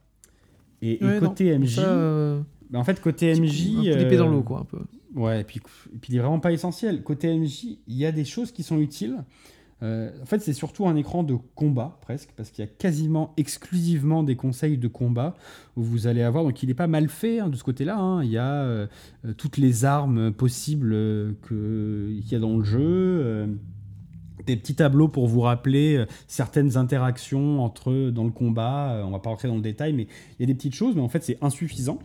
[0.82, 2.40] Et, et Ouais, non, côté MJ, Ça, euh,
[2.70, 4.78] ben, en fait côté MJ, coup- un coup d'épée dans l'eau quoi un peu.
[5.14, 5.58] Ouais, et puis,
[5.92, 7.02] et puis il est vraiment pas essentiel.
[7.02, 9.24] Côté MJ, il y a des choses qui sont utiles.
[9.82, 13.32] Euh, en fait, c'est surtout un écran de combat, presque, parce qu'il y a quasiment
[13.36, 15.36] exclusivement des conseils de combat
[15.76, 16.42] où vous allez avoir.
[16.42, 17.96] Donc, il n'est pas mal fait hein, de ce côté-là.
[17.96, 18.24] hein.
[18.24, 18.86] Il y a euh,
[19.36, 22.80] toutes les armes possibles euh, qu'il y a dans le jeu.
[22.80, 23.46] euh,
[24.46, 29.02] des petits tableaux pour vous rappeler certaines interactions entre eux dans le combat.
[29.04, 30.06] On va pas rentrer dans le détail, mais
[30.38, 31.98] il y a des petites choses, mais en fait, c'est insuffisant.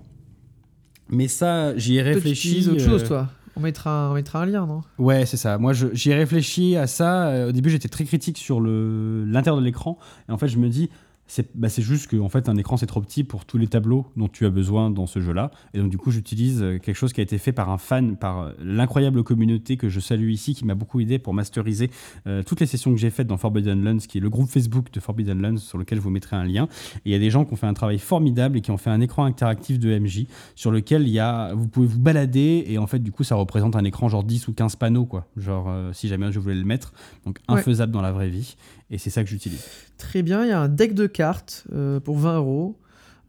[1.10, 2.50] Mais ça, j'y ai tu réfléchi.
[2.50, 3.30] utilises autre chose toi.
[3.56, 4.82] On mettra on mettra un lien non?
[4.98, 5.58] Ouais, c'est ça.
[5.58, 7.28] Moi, j'y ai réfléchi à ça.
[7.28, 9.98] Euh, Au début, j'étais très critique sur l'intérieur de l'écran.
[10.28, 10.90] Et en fait, je me dis,
[11.28, 13.68] c'est bah, c'est juste que en fait, un écran, c'est trop petit pour tous les
[13.68, 15.52] tableaux dont tu as besoin dans ce jeu-là.
[15.74, 18.18] Et donc, du coup, j'utilise euh, quelque chose qui a été fait par un fan,
[18.18, 21.90] par euh, l'incroyable communauté que je salue ici, qui m'a beaucoup aidé pour masteriser
[22.28, 24.92] euh, toutes les sessions que j'ai faites dans Forbidden Lands, qui est le groupe Facebook
[24.92, 26.68] de Forbidden Lands, sur lequel je vous mettrai un lien.
[27.06, 28.78] Et il y a des gens qui ont fait un travail formidable et qui ont
[28.78, 30.26] fait un écran interactif de MJ
[30.56, 33.36] sur lequel il y a, vous pouvez vous balader et en fait du coup ça
[33.36, 36.56] représente un écran genre 10 ou 15 panneaux quoi, genre euh, si jamais je voulais
[36.56, 36.94] le mettre,
[37.26, 37.60] donc Ouais.
[37.60, 38.56] infaisable dans la vraie vie
[38.94, 39.64] et c'est ça que j'utilise.
[39.98, 42.78] Très bien, il y a un deck de cartes euh, pour 20 euros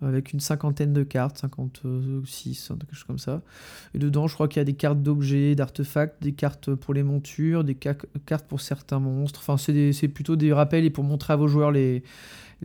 [0.03, 3.41] avec une cinquantaine de cartes, 56, quelque chose comme ça.
[3.95, 7.03] Et dedans, je crois qu'il y a des cartes d'objets, d'artefacts, des cartes pour les
[7.03, 7.95] montures, des ca-
[8.27, 9.41] cartes pour certains monstres.
[9.47, 12.03] Enfin, c'est plutôt des rappels et pour montrer à vos joueurs les.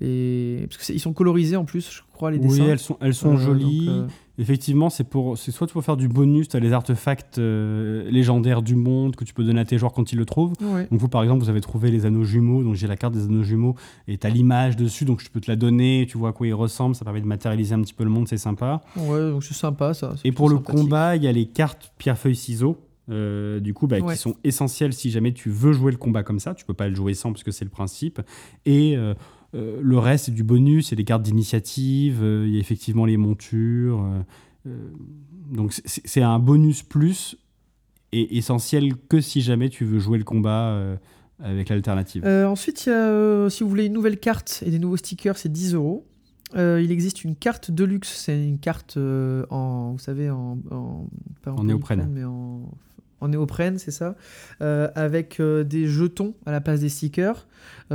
[0.02, 0.68] les...
[0.70, 2.66] Parce qu'ils sont colorisés en plus, je crois, les Oui, dessins.
[2.68, 3.86] elles sont, elles sont Euh, jolies.
[3.86, 4.08] donc, euh,
[4.40, 8.62] Effectivement, c'est pour, c'est soit pour faire du bonus, tu as les artefacts euh, légendaires
[8.62, 10.54] du monde que tu peux donner à tes joueurs quand ils le trouvent.
[10.62, 10.88] ouais.
[10.90, 13.26] Donc vous par exemple vous avez trouvé les anneaux jumeaux, donc j'ai la carte des
[13.26, 13.76] anneaux jumeaux
[14.08, 16.48] et tu as l'image dessus, donc je peux te la donner, tu vois à quoi
[16.48, 18.82] ils ressemblent, ça permet de matérialiser un petit peu le monde, c'est sympa.
[18.96, 20.16] Ouais, donc c'est sympa ça.
[20.24, 22.78] Et pour le combat, il y a les cartes pierre-feuille-ciseaux.
[23.12, 24.14] euh, du coup, bah, Ouais.
[24.14, 26.54] qui sont essentielles si jamais tu veux jouer le combat comme ça.
[26.54, 28.22] Tu peux pas le jouer sans parce que c'est le principe.
[28.68, 29.16] Et euh,
[29.56, 30.94] euh, le reste, c'est du bonus.
[30.94, 32.20] A des cartes d'initiative.
[32.22, 34.06] euh, il y a effectivement les montures.
[34.68, 34.90] euh,
[35.52, 37.36] donc c'est c'est un bonus plus
[38.12, 40.80] et essentiel que si jamais tu veux jouer le combat
[41.40, 42.26] avec l'alternative.
[42.26, 45.52] Ensuite, il y a, si vous voulez une nouvelle carte et des nouveaux stickers, c'est
[45.52, 46.06] 10 euros.
[46.56, 51.08] Il existe une carte de luxe, c'est une carte en, vous savez, en, en,
[51.44, 52.08] pas En néoprène.
[52.12, 52.62] mais en,
[53.22, 54.16] en néoprène, c'est ça,
[54.60, 57.48] avec des jetons à la place des stickers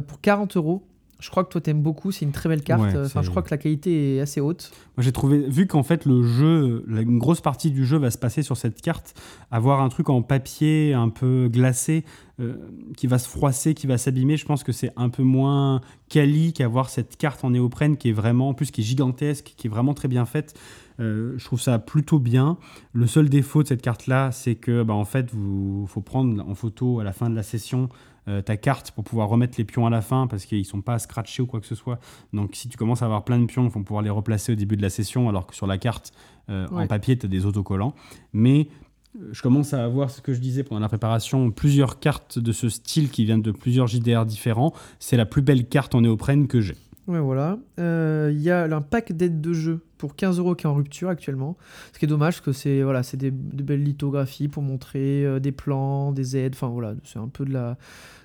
[0.07, 0.87] pour 40 euros.
[1.21, 2.83] Je crois que toi t'aimes beaucoup, c'est une très belle carte.
[2.83, 4.73] Ouais, Enfin, je crois que la qualité est assez haute.
[4.97, 8.19] Moi, j'ai trouvé, vu qu'en fait le jeu, une grosse partie du jeu va se
[8.19, 9.15] passer sur cette carte,
[9.51, 12.05] avoir un truc en papier un peu glacé
[12.41, 12.57] euh,
[12.97, 16.53] qui va se froisser, qui va s'abîmer, je pense que c'est un peu moins quali
[16.53, 19.71] qu'avoir cette carte en néoprène qui est vraiment, en plus qui est gigantesque, qui est
[19.71, 20.55] vraiment très bien faite.
[21.01, 22.57] Euh, je trouve ça plutôt bien.
[22.93, 26.55] Le seul défaut de cette carte-là, c'est que bah, en fait, il faut prendre en
[26.55, 27.89] photo à la fin de la session
[28.29, 30.99] euh, ta carte pour pouvoir remettre les pions à la fin parce qu'ils sont pas
[30.99, 31.99] scratchés ou quoi que ce soit.
[32.33, 34.55] Donc si tu commences à avoir plein de pions, il faut pouvoir les replacer au
[34.55, 36.13] début de la session alors que sur la carte
[36.49, 37.95] euh, en papier, tu as des autocollants.
[38.33, 38.69] Mais
[39.17, 42.53] euh, je commence à avoir ce que je disais pendant la préparation, plusieurs cartes de
[42.53, 44.73] ce style qui viennent de plusieurs JDR différents.
[44.99, 46.77] C'est la plus belle carte en néoprène que j'ai.
[47.07, 47.59] Ouais, voilà.
[47.79, 51.09] Il y a un pack d'aide de jeu pour 15 euros qui est en rupture
[51.09, 51.57] actuellement.
[51.93, 55.53] Ce qui est dommage, parce que c'est voilà, c'est des, belles lithographies pour montrer des
[55.53, 56.55] plans, des aides.
[56.55, 57.77] Enfin voilà, c'est un peu de la,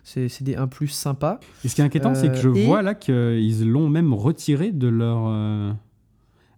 [0.09, 1.39] c'est des 1 plus sympas.
[1.63, 4.71] Et ce qui est inquiétant, c'est que je euh, vois là qu'ils l'ont même retiré
[4.71, 5.27] de leur.
[5.27, 5.71] Euh,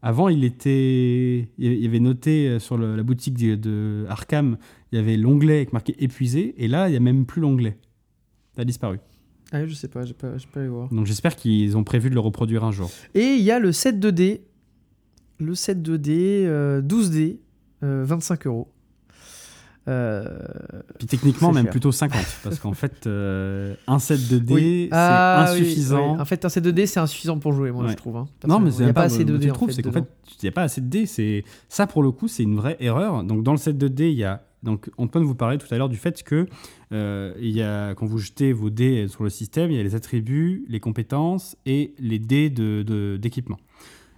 [0.02, 4.58] avant, il était, il y avait noté sur la boutique de, Arkham,
[4.92, 7.78] il y avait l'onglet avec marqué épuisé, et là, il n'y a même plus l'onglet.
[8.56, 8.98] Ça a disparu.
[9.52, 10.90] Ah, je sais pas, je pas, pas aller voir.
[10.90, 12.90] Donc j'espère qu'ils ont prévu de le reproduire un jour.
[13.14, 14.42] Et il y a le 7 2D,
[15.40, 17.38] le 7 2D, 12D,
[17.82, 18.72] 25 euros.
[19.88, 20.38] Euh,
[21.00, 25.48] Puis techniquement, même plutôt 50, parce qu'en fait, euh, un set de dés, c'est ah
[25.50, 26.20] insuffisant.
[26.20, 28.18] En fait, un set de dés, c'est insuffisant pour jouer, moi, je trouve.
[28.18, 29.52] Hein, non, mais il n'y a pas, assez de dés.
[29.70, 30.06] c'est qu'en fait,
[30.42, 31.06] il n'y a pas assez de dés.
[31.68, 33.24] Ça pour le coup, c'est une vraie erreur.
[33.24, 35.78] Donc, dans le set de dés, il y a donc Antoine vous parlait tout à
[35.78, 36.48] l'heure du fait que
[36.92, 39.84] euh, il y a, quand vous jetez vos dés sur le système, il y a
[39.84, 43.58] les attributs, les compétences et les dés d'équipement.
[43.58, 43.62] De,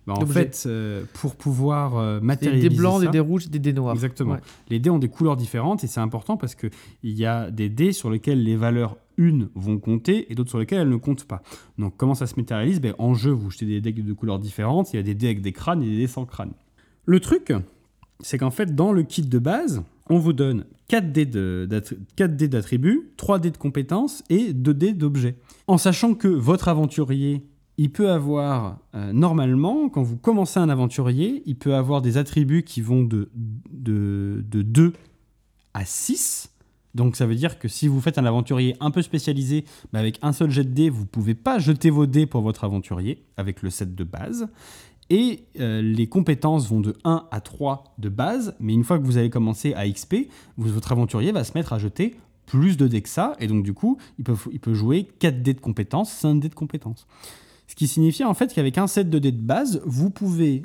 [0.06, 2.68] bah, en fait, euh, pour pouvoir matérialiser.
[2.68, 3.94] Euh, des blancs, des dés rouges, des dés noirs.
[3.94, 4.38] Exactement.
[4.70, 6.72] Les dés ont des couleurs différentes et c'est important parce qu'il
[7.04, 10.82] y a des dés sur lesquels les valeurs une vont compter et d'autres sur lesquelles
[10.82, 11.42] elles ne comptent pas.
[11.78, 12.82] Donc, comment ça se matérialise?
[12.82, 14.92] Ben, En jeu, vous jetez des dés de couleurs différentes.
[14.92, 16.52] Il y a des dés avec des crânes et des dés sans crâne.
[17.06, 17.54] Le truc,
[18.20, 23.40] c'est qu'en fait, dans le kit de base, on vous donne 4 dés d'attributs, 3
[23.40, 25.38] dés de compétences et 2 dés d'objets.
[25.68, 27.44] En sachant que votre aventurier
[27.78, 32.64] il peut avoir, euh, normalement, quand vous commencez un aventurier, il peut avoir des attributs
[32.64, 33.30] qui vont de,
[33.72, 34.94] de, 2
[35.74, 36.52] à 6.
[36.94, 40.20] Donc ça veut dire que si vous faites un aventurier un peu spécialisé, bah, avec
[40.22, 43.24] un seul jet de dés, vous ne pouvez pas jeter vos dés pour votre aventurier,
[43.38, 44.48] avec le set de base.
[45.10, 49.04] Et euh, les compétences vont de 1 à 3 de base, mais une fois que
[49.04, 52.16] vous allez commencer à XP, votre aventurier va se mettre à jeter
[52.46, 55.42] plus de dés que ça, et donc du coup, il peut, il peut jouer 4
[55.42, 57.08] dés de compétences, 5 dés de compétences.
[57.68, 60.64] Ce qui signifie en fait qu'avec un set de dés de base, vous pouvez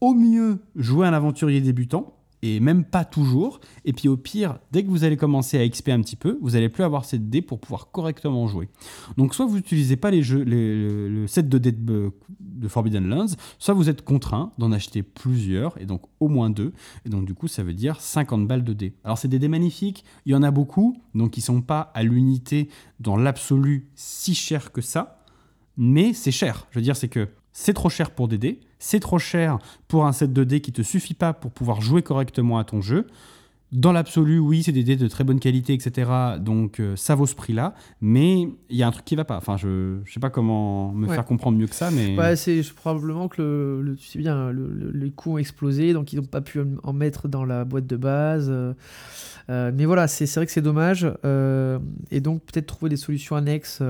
[0.00, 3.60] au mieux jouer un aventurier débutant, et même pas toujours.
[3.84, 6.50] Et puis au pire, dès que vous allez commencer à XP un petit peu, vous
[6.50, 8.68] n'allez plus avoir cette dés pour pouvoir correctement jouer.
[9.16, 13.34] Donc soit vous n'utilisez pas les jeux, le set de dés de, de, Forbidden Lands,
[13.58, 16.72] soit vous êtes contraint d'en acheter plusieurs, et donc au moins deux.
[17.06, 18.94] Et donc du coup, ça veut dire 50 balles de dés.
[19.04, 22.02] Alors c'est des dés magnifiques, il y en a beaucoup, donc ils sont pas à
[22.02, 22.68] l'unité
[23.00, 25.18] dans l'absolu si cher que ça
[25.76, 26.66] mais c'est cher.
[26.70, 29.58] Je veux dire, c'est que c'est trop cher pour des dés, c'est trop cher
[29.88, 32.80] pour un set de dés qui te suffit pas pour pouvoir jouer correctement à ton
[32.80, 33.06] jeu.
[33.72, 36.10] Dans l'absolu, oui, c'est des dés de très bonne qualité, etc.
[36.38, 39.38] Donc euh, ça vaut ce prix-là, mais il y a un truc qui va pas.
[39.38, 42.14] Enfin, je ne sais pas comment me faire comprendre mieux que ça, mais.
[42.18, 46.26] Ouais, c'est probablement que le, tu sais bien, les coûts ont explosé, donc ils n'ont
[46.26, 48.48] pas pu en mettre dans la boîte de base.
[48.50, 48.74] Euh,
[49.48, 51.06] euh, mais voilà, c'est vrai que c'est dommage.
[52.10, 53.82] et donc peut-être trouver des solutions annexes.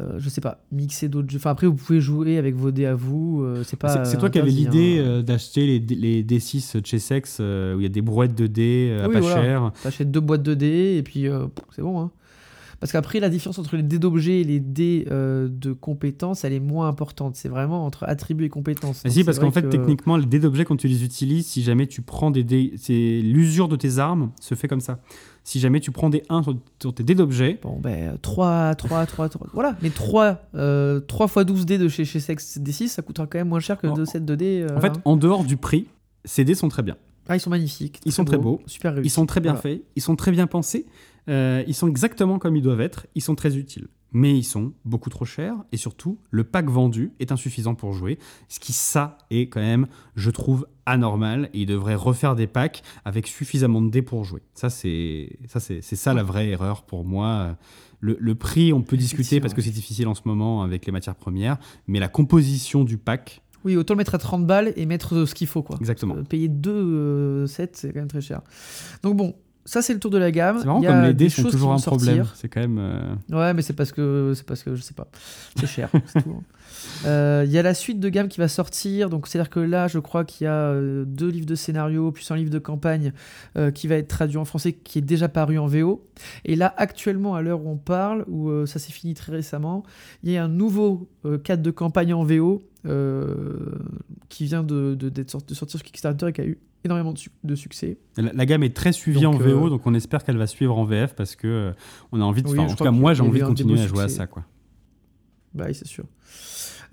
[0.00, 1.36] Euh, je sais pas, mixer d'autres jeux.
[1.36, 3.42] Enfin, après, vous pouvez jouer avec vos dés à vous.
[3.42, 4.06] Euh, c'est pas.
[4.06, 5.04] C'est toi qui avais l'idée hein.
[5.06, 8.98] euh, d'acheter les, les, D6 chez Sex où il y a des brouettes de dés
[9.02, 9.42] à pas voilà.
[9.42, 9.72] cher.
[9.82, 11.26] T'achètes deux boîtes de dés et puis
[11.74, 12.00] c'est bon.
[12.00, 12.10] Hein.
[12.80, 16.60] Parce qu'après, la différence entre les dés d'objets et les dés de compétences, elle est
[16.60, 17.36] moins importante.
[17.36, 19.02] C'est vraiment entre attributs et compétences.
[19.04, 21.86] Ah si, parce qu'en fait, techniquement, les dés d'objets, quand tu les utilises, si jamais
[21.86, 22.72] tu prends des dés.
[22.78, 25.00] C'est l'usure de tes armes se fait comme ça
[25.44, 27.58] si jamais tu prends des 1 sur, tes dés d'objets.
[27.62, 29.46] Bon, ben 3, 3, 3, 3.
[29.52, 33.26] Voilà, mais 3, euh, 3 x 12 dés de chez, chez Sex D6, ça coûtera
[33.26, 34.66] quand même moins cher que 2 sets de dés.
[34.74, 35.86] en fait, en dehors du prix,
[36.24, 36.96] ces dés sont très bien.
[37.28, 38.00] Ah, ils sont magnifiques.
[38.04, 38.60] Ils sont très beaux.
[38.66, 39.82] Super Ils sont très bien faits.
[39.96, 40.86] Ils sont très bien pensés.
[41.28, 43.06] Euh, ils sont exactement comme ils doivent être.
[43.14, 47.12] Ils sont très utiles mais ils sont beaucoup trop chers et surtout le pack vendu
[47.20, 48.18] est insuffisant pour jouer,
[48.48, 49.86] ce qui ça est quand même,
[50.16, 54.42] je trouve anormal et ils devraient refaire des packs avec suffisamment de dés pour jouer.
[54.54, 57.56] Ça c'est ça c'est ça la vraie erreur pour moi.
[58.00, 61.14] Le, prix on peut discuter parce que c'est difficile en ce moment avec les matières
[61.14, 65.24] premières, mais la composition du pack oui, autant le mettre à 30 balles et mettre
[65.24, 65.62] ce qu'il faut.
[65.62, 65.76] Quoi.
[65.78, 66.16] Exactement.
[66.24, 68.40] payer 2 euh, sets, c'est quand même très cher.
[69.04, 70.58] Donc bon, ça c'est le tour de la gamme.
[70.60, 72.26] C'est marrant comme les dés sont toujours un problème.
[72.34, 72.78] C'est quand même.
[72.78, 75.08] Euh, ouais, mais c'est parce que c'est parce que je sais pas.
[75.56, 75.90] C'est cher.
[76.14, 76.42] Hein.
[77.06, 79.10] Euh, Il y a la suite de gamme qui va sortir.
[79.10, 82.30] Donc, c'est-à-dire que là, je crois qu'il y a euh, deux livres de scénario, plus
[82.30, 83.12] un livre de campagne
[83.56, 86.06] euh, qui va être traduit en français, qui est déjà paru en VO.
[86.44, 89.82] Et là, actuellement, à l'heure où on parle, où ça s'est fini très récemment,
[90.22, 91.08] il y a un nouveau
[91.44, 92.62] cadre de campagne en VO
[94.28, 97.54] qui vient de, de sortir sur Kickstarter et qui a eu énormément de, suc- de
[97.54, 97.98] succès.
[98.16, 100.46] La, la gamme est très suivie Donc, en VO, euh, donc on espère qu'elle va
[100.46, 101.72] suivre en VF parce que euh,
[102.12, 102.48] on a envie de.
[102.48, 104.44] Oui, en tout cas, moi, j'ai envie de continuer à jouer à ça, quoi.
[105.54, 106.04] Bah oui, c'est sûr.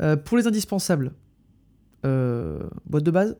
[0.01, 1.13] Euh, pour les indispensables,
[2.03, 3.37] boîte de base?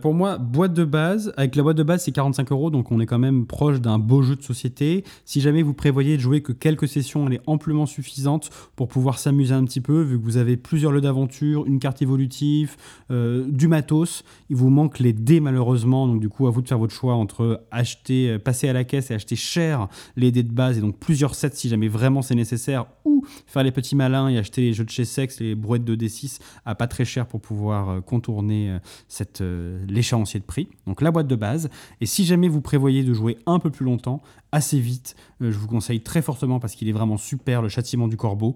[0.00, 3.00] Pour moi, boîte de base, avec la boîte de base, c'est 45 euros, donc on
[3.00, 5.04] est quand même proche d'un beau jeu de société.
[5.24, 9.18] Si jamais vous prévoyez de jouer que quelques sessions, elle est amplement suffisante pour pouvoir
[9.18, 12.76] s'amuser un petit peu, vu que vous avez plusieurs lieux d'aventure, une carte évolutive,
[13.10, 14.24] euh, du matos.
[14.50, 17.14] Il vous manque les dés, malheureusement, donc du coup, à vous de faire votre choix
[17.14, 20.80] entre acheter, euh, passer à la caisse et acheter cher les dés de base, et
[20.80, 24.62] donc plusieurs sets si jamais vraiment c'est nécessaire, ou faire les petits malins et acheter
[24.62, 27.88] les jeux de chez Sex, les brouettes de D6 à pas très cher pour pouvoir
[27.88, 28.78] euh, contourner
[29.08, 29.42] cette,
[29.88, 30.68] l'échéancier de prix.
[30.86, 31.70] Donc la boîte de base.
[32.00, 34.22] Et si jamais vous prévoyez de jouer un peu plus longtemps,
[34.52, 38.08] assez vite, euh, je vous conseille très fortement parce qu'il est vraiment super, le châtiment
[38.08, 38.54] du corbeau,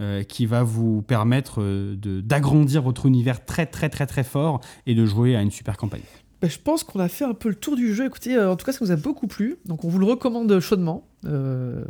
[0.00, 4.94] euh, qui va vous permettre euh, d'agrandir votre univers très très très très fort et
[4.94, 6.02] de jouer à une super campagne.
[6.40, 8.06] Bah, je pense qu'on a fait un peu le tour du jeu.
[8.06, 9.56] Écoutez, euh, en tout cas, ça nous a beaucoup plu.
[9.66, 11.04] Donc, on vous le recommande chaudement.
[11.26, 11.82] Euh,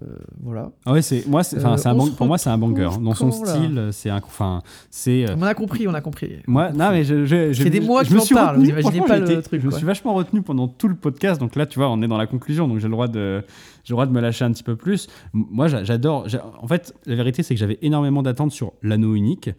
[0.43, 0.71] voilà.
[0.87, 2.89] Ah ouais, c'est moi, c'est, Euh, un bang- pour moi, c'est un banger.
[3.03, 5.27] Dans son style, c'est un, enfin, c'est.
[5.37, 6.37] On a compris, on a compris.
[6.47, 8.65] Moi, non, mais je, je, je- des mois je que me j'en suis parle, retenu,
[8.65, 10.89] vous imaginez franchement, pas j'ai le été- truc, Je me suis vachement retenu pendant tout
[10.89, 13.07] le podcast, donc là, tu vois, on est dans la conclusion, donc j'ai le droit
[13.09, 13.43] de,
[13.85, 15.09] j'ai le droit de me lâcher un petit peu plus.
[15.35, 16.27] Moi, j'a- j'adore.
[16.27, 19.51] j'a- En fait, la vérité, c'est que j'avais énormément d'attentes sur l'anneau unique.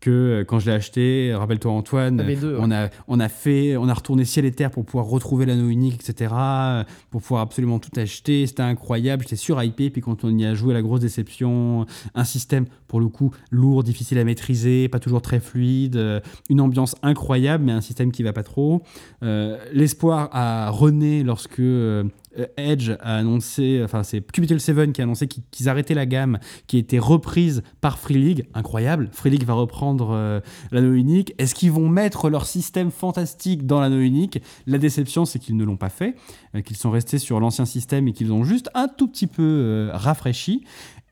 [0.00, 3.76] Que euh, quand je l'ai acheté, rappelle-toi Antoine, Ah, deux, on a on a fait,
[3.76, 6.32] on a retourné ciel et terre pour pouvoir retrouver l'anneau unique, etc.
[6.34, 9.24] euh, Pour pouvoir absolument tout acheter, c'était incroyable.
[9.24, 11.84] J'étais surhypé, puis quand on y a joué, la grosse déception,
[12.14, 16.60] un système pour le coup lourd, difficile à maîtriser, pas toujours très fluide, euh, une
[16.60, 18.82] ambiance incroyable, mais un système qui va pas trop.
[19.24, 21.60] Euh, L'espoir a rené lorsque
[22.56, 26.76] Edge a annoncé, enfin c'est Cubicle 7 qui a annoncé qu'ils arrêtaient la gamme, qui
[26.76, 29.08] a été reprise par Free League, incroyable.
[29.12, 30.40] Free League va reprendre euh,
[30.70, 31.34] l'anneau unique.
[31.38, 34.40] Est-ce qu'ils vont mettre leur système fantastique dans l'anneau unique?
[34.66, 36.16] La déception, c'est qu'ils ne l'ont pas fait,
[36.54, 39.42] euh, qu'ils sont restés sur l'ancien système et qu'ils ont juste un tout petit peu
[39.42, 40.64] euh, rafraîchi.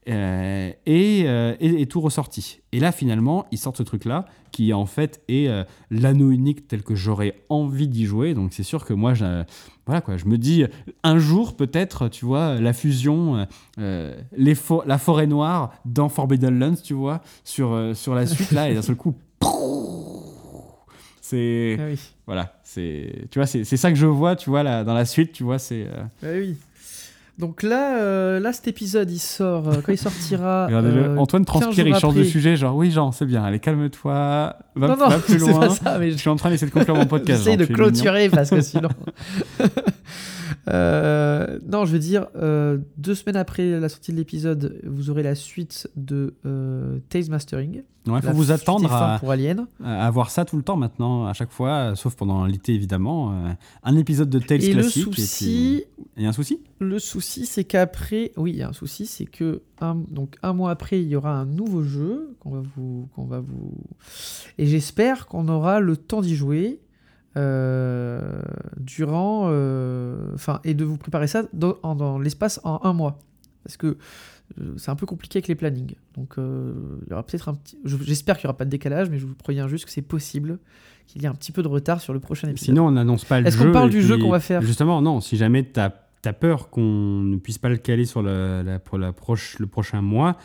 [0.09, 2.61] Euh, et, euh, et- et tout ressorti.
[2.71, 6.83] Et là, finalement, ils sortent ce truc-là, qui en fait est euh, l'anneau unique tel
[6.85, 8.33] que j'aurais envie d'y jouer.
[8.33, 9.43] Donc c'est sûr que moi, je,
[9.85, 10.65] voilà quoi, je me dis,
[11.03, 13.47] un jour peut-être, tu vois, la fusion,
[13.81, 18.53] euh, les fo- la forêt noire dans Forbidden Lands, tu vois, sur, sur la suite,
[18.53, 19.15] là, et d'un seul coup,
[21.21, 21.77] c'est...
[21.81, 21.99] Ah oui.
[22.27, 23.27] Voilà, c'est...
[23.31, 25.43] Tu vois, c'est c'est ça que je vois, tu vois, là, dans la suite, tu
[25.45, 25.87] vois, c'est...
[26.23, 26.57] Ah oui.
[27.39, 30.67] Donc là, euh, là, cet épisode, il sort euh, quand il sortira.
[30.67, 33.61] Regardez-le, euh, Antoine 15 transpire, il change de sujet, genre oui Jean, c'est bien, allez
[33.61, 35.61] calme-toi, va, Non, non, va plus loin.
[35.61, 37.41] pas ça, mais Je suis en train d'essayer de conclure mon podcast.
[37.41, 38.89] J'essaye Jean, de clôturer parce que sinon.
[40.67, 42.27] Non, je veux dire,
[42.97, 46.35] deux semaines après la sortie de l'épisode, vous aurez la suite de
[47.11, 47.83] Tales Mastering.
[48.07, 49.67] Ouais, faut vous attendre et à, pour Alien.
[49.83, 53.33] à avoir ça tout le temps maintenant, à chaque fois, euh, sauf pendant l'été évidemment.
[53.33, 53.53] euh,
[53.83, 55.03] un épisode de Tales Et le classique.
[55.05, 56.05] souci, Et puis...
[56.17, 56.61] Il y a un souci?
[56.79, 60.53] le souci, c'est qu'après, oui, il y a un souci, c'est que un, donc un
[60.53, 63.75] mois après, il y aura un nouveau jeu qu'on va vous, qu'on va vous,
[64.59, 66.81] et j'espère qu'on aura le temps d'y jouer
[67.37, 68.41] euh,
[68.79, 73.19] durant, euh, enfin, et de vous préparer ça dans, dans l'espace en un mois,
[73.65, 73.95] parce que euh,
[74.77, 75.95] c'est un peu compliqué avec les plannings.
[76.17, 76.73] Donc, euh,
[77.07, 79.19] il y aura peut-être un petit, je- j'espère qu'il n'y aura pas de décalage, mais
[79.19, 80.59] je vous préviens juste que c'est possible
[81.07, 82.65] qu'il y ait un petit peu de retard sur le prochain épisode.
[82.67, 83.67] Sinon, on n'annonce pas le Est-ce jeu.
[83.67, 84.63] qu'on parle du jeu qu'on va faire?
[84.63, 85.21] Justement, non.
[85.21, 85.93] Si jamais tu as,
[86.33, 86.83] peur qu'on
[87.23, 90.37] ne puisse pas le caler sur la, la- pour la proche, le prochain mois,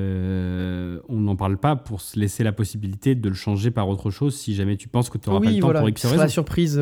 [0.00, 4.10] euh, on n'en parle pas pour se laisser la possibilité de le changer par autre
[4.10, 6.80] chose si jamais tu penses que tu n'auras pas le temps pour X la surprise.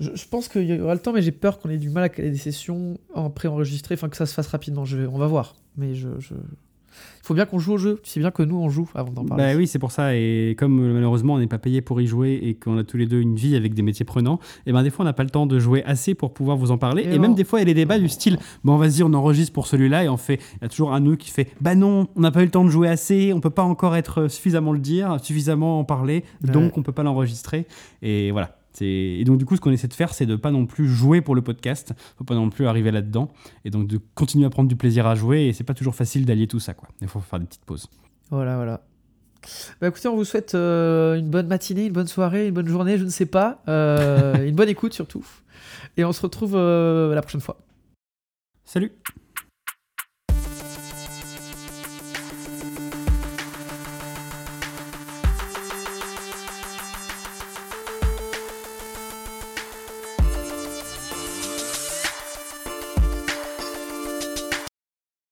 [0.00, 2.04] Je, je pense qu'il y aura le temps, mais j'ai peur qu'on ait du mal
[2.04, 4.84] à caler des sessions en pré-enregistré, enfin que ça se fasse rapidement.
[4.84, 5.56] Je vais- on va voir.
[5.76, 8.00] Mais je, je- il faut bien qu'on joue au jeu.
[8.02, 9.44] Tu sais bien que nous on joue avant d'en parler.
[9.52, 10.16] Bah oui, c'est pour ça.
[10.16, 12.96] Et comme euh, malheureusement on n'est pas payé pour y jouer et qu'on a tous
[12.96, 15.22] les deux une vie avec des métiers prenants, et ben des fois on n'a pas
[15.24, 17.02] le temps de jouer assez pour pouvoir vous en parler.
[17.04, 19.52] Et même des fois il y a des débats du style bon vas-y on enregistre
[19.52, 20.40] pour celui-là et on fait.
[20.56, 22.50] Il y a toujours un nous qui fait bah non on n'a pas eu le
[22.50, 26.24] temps de jouer assez, on peut pas encore être suffisamment le dire, suffisamment en parler,
[26.42, 27.66] donc on peut pas l'enregistrer.
[28.02, 28.57] Et voilà.
[28.82, 31.20] Et donc du coup ce qu'on essaie de faire c'est de pas non plus jouer
[31.20, 33.28] pour le podcast, faut pas non plus arriver là-dedans
[33.64, 36.24] et donc de continuer à prendre du plaisir à jouer et c'est pas toujours facile
[36.24, 36.88] d'allier tout ça quoi.
[37.00, 37.88] Il faut faire des petites pauses.
[38.30, 38.82] Voilà, voilà.
[39.80, 42.98] Bah écoutez, on vous souhaite euh, une bonne matinée, une bonne soirée, une bonne journée,
[42.98, 45.24] je ne sais pas, euh, une bonne écoute surtout.
[45.96, 47.58] Et on se retrouve euh, la prochaine fois.
[48.64, 48.92] Salut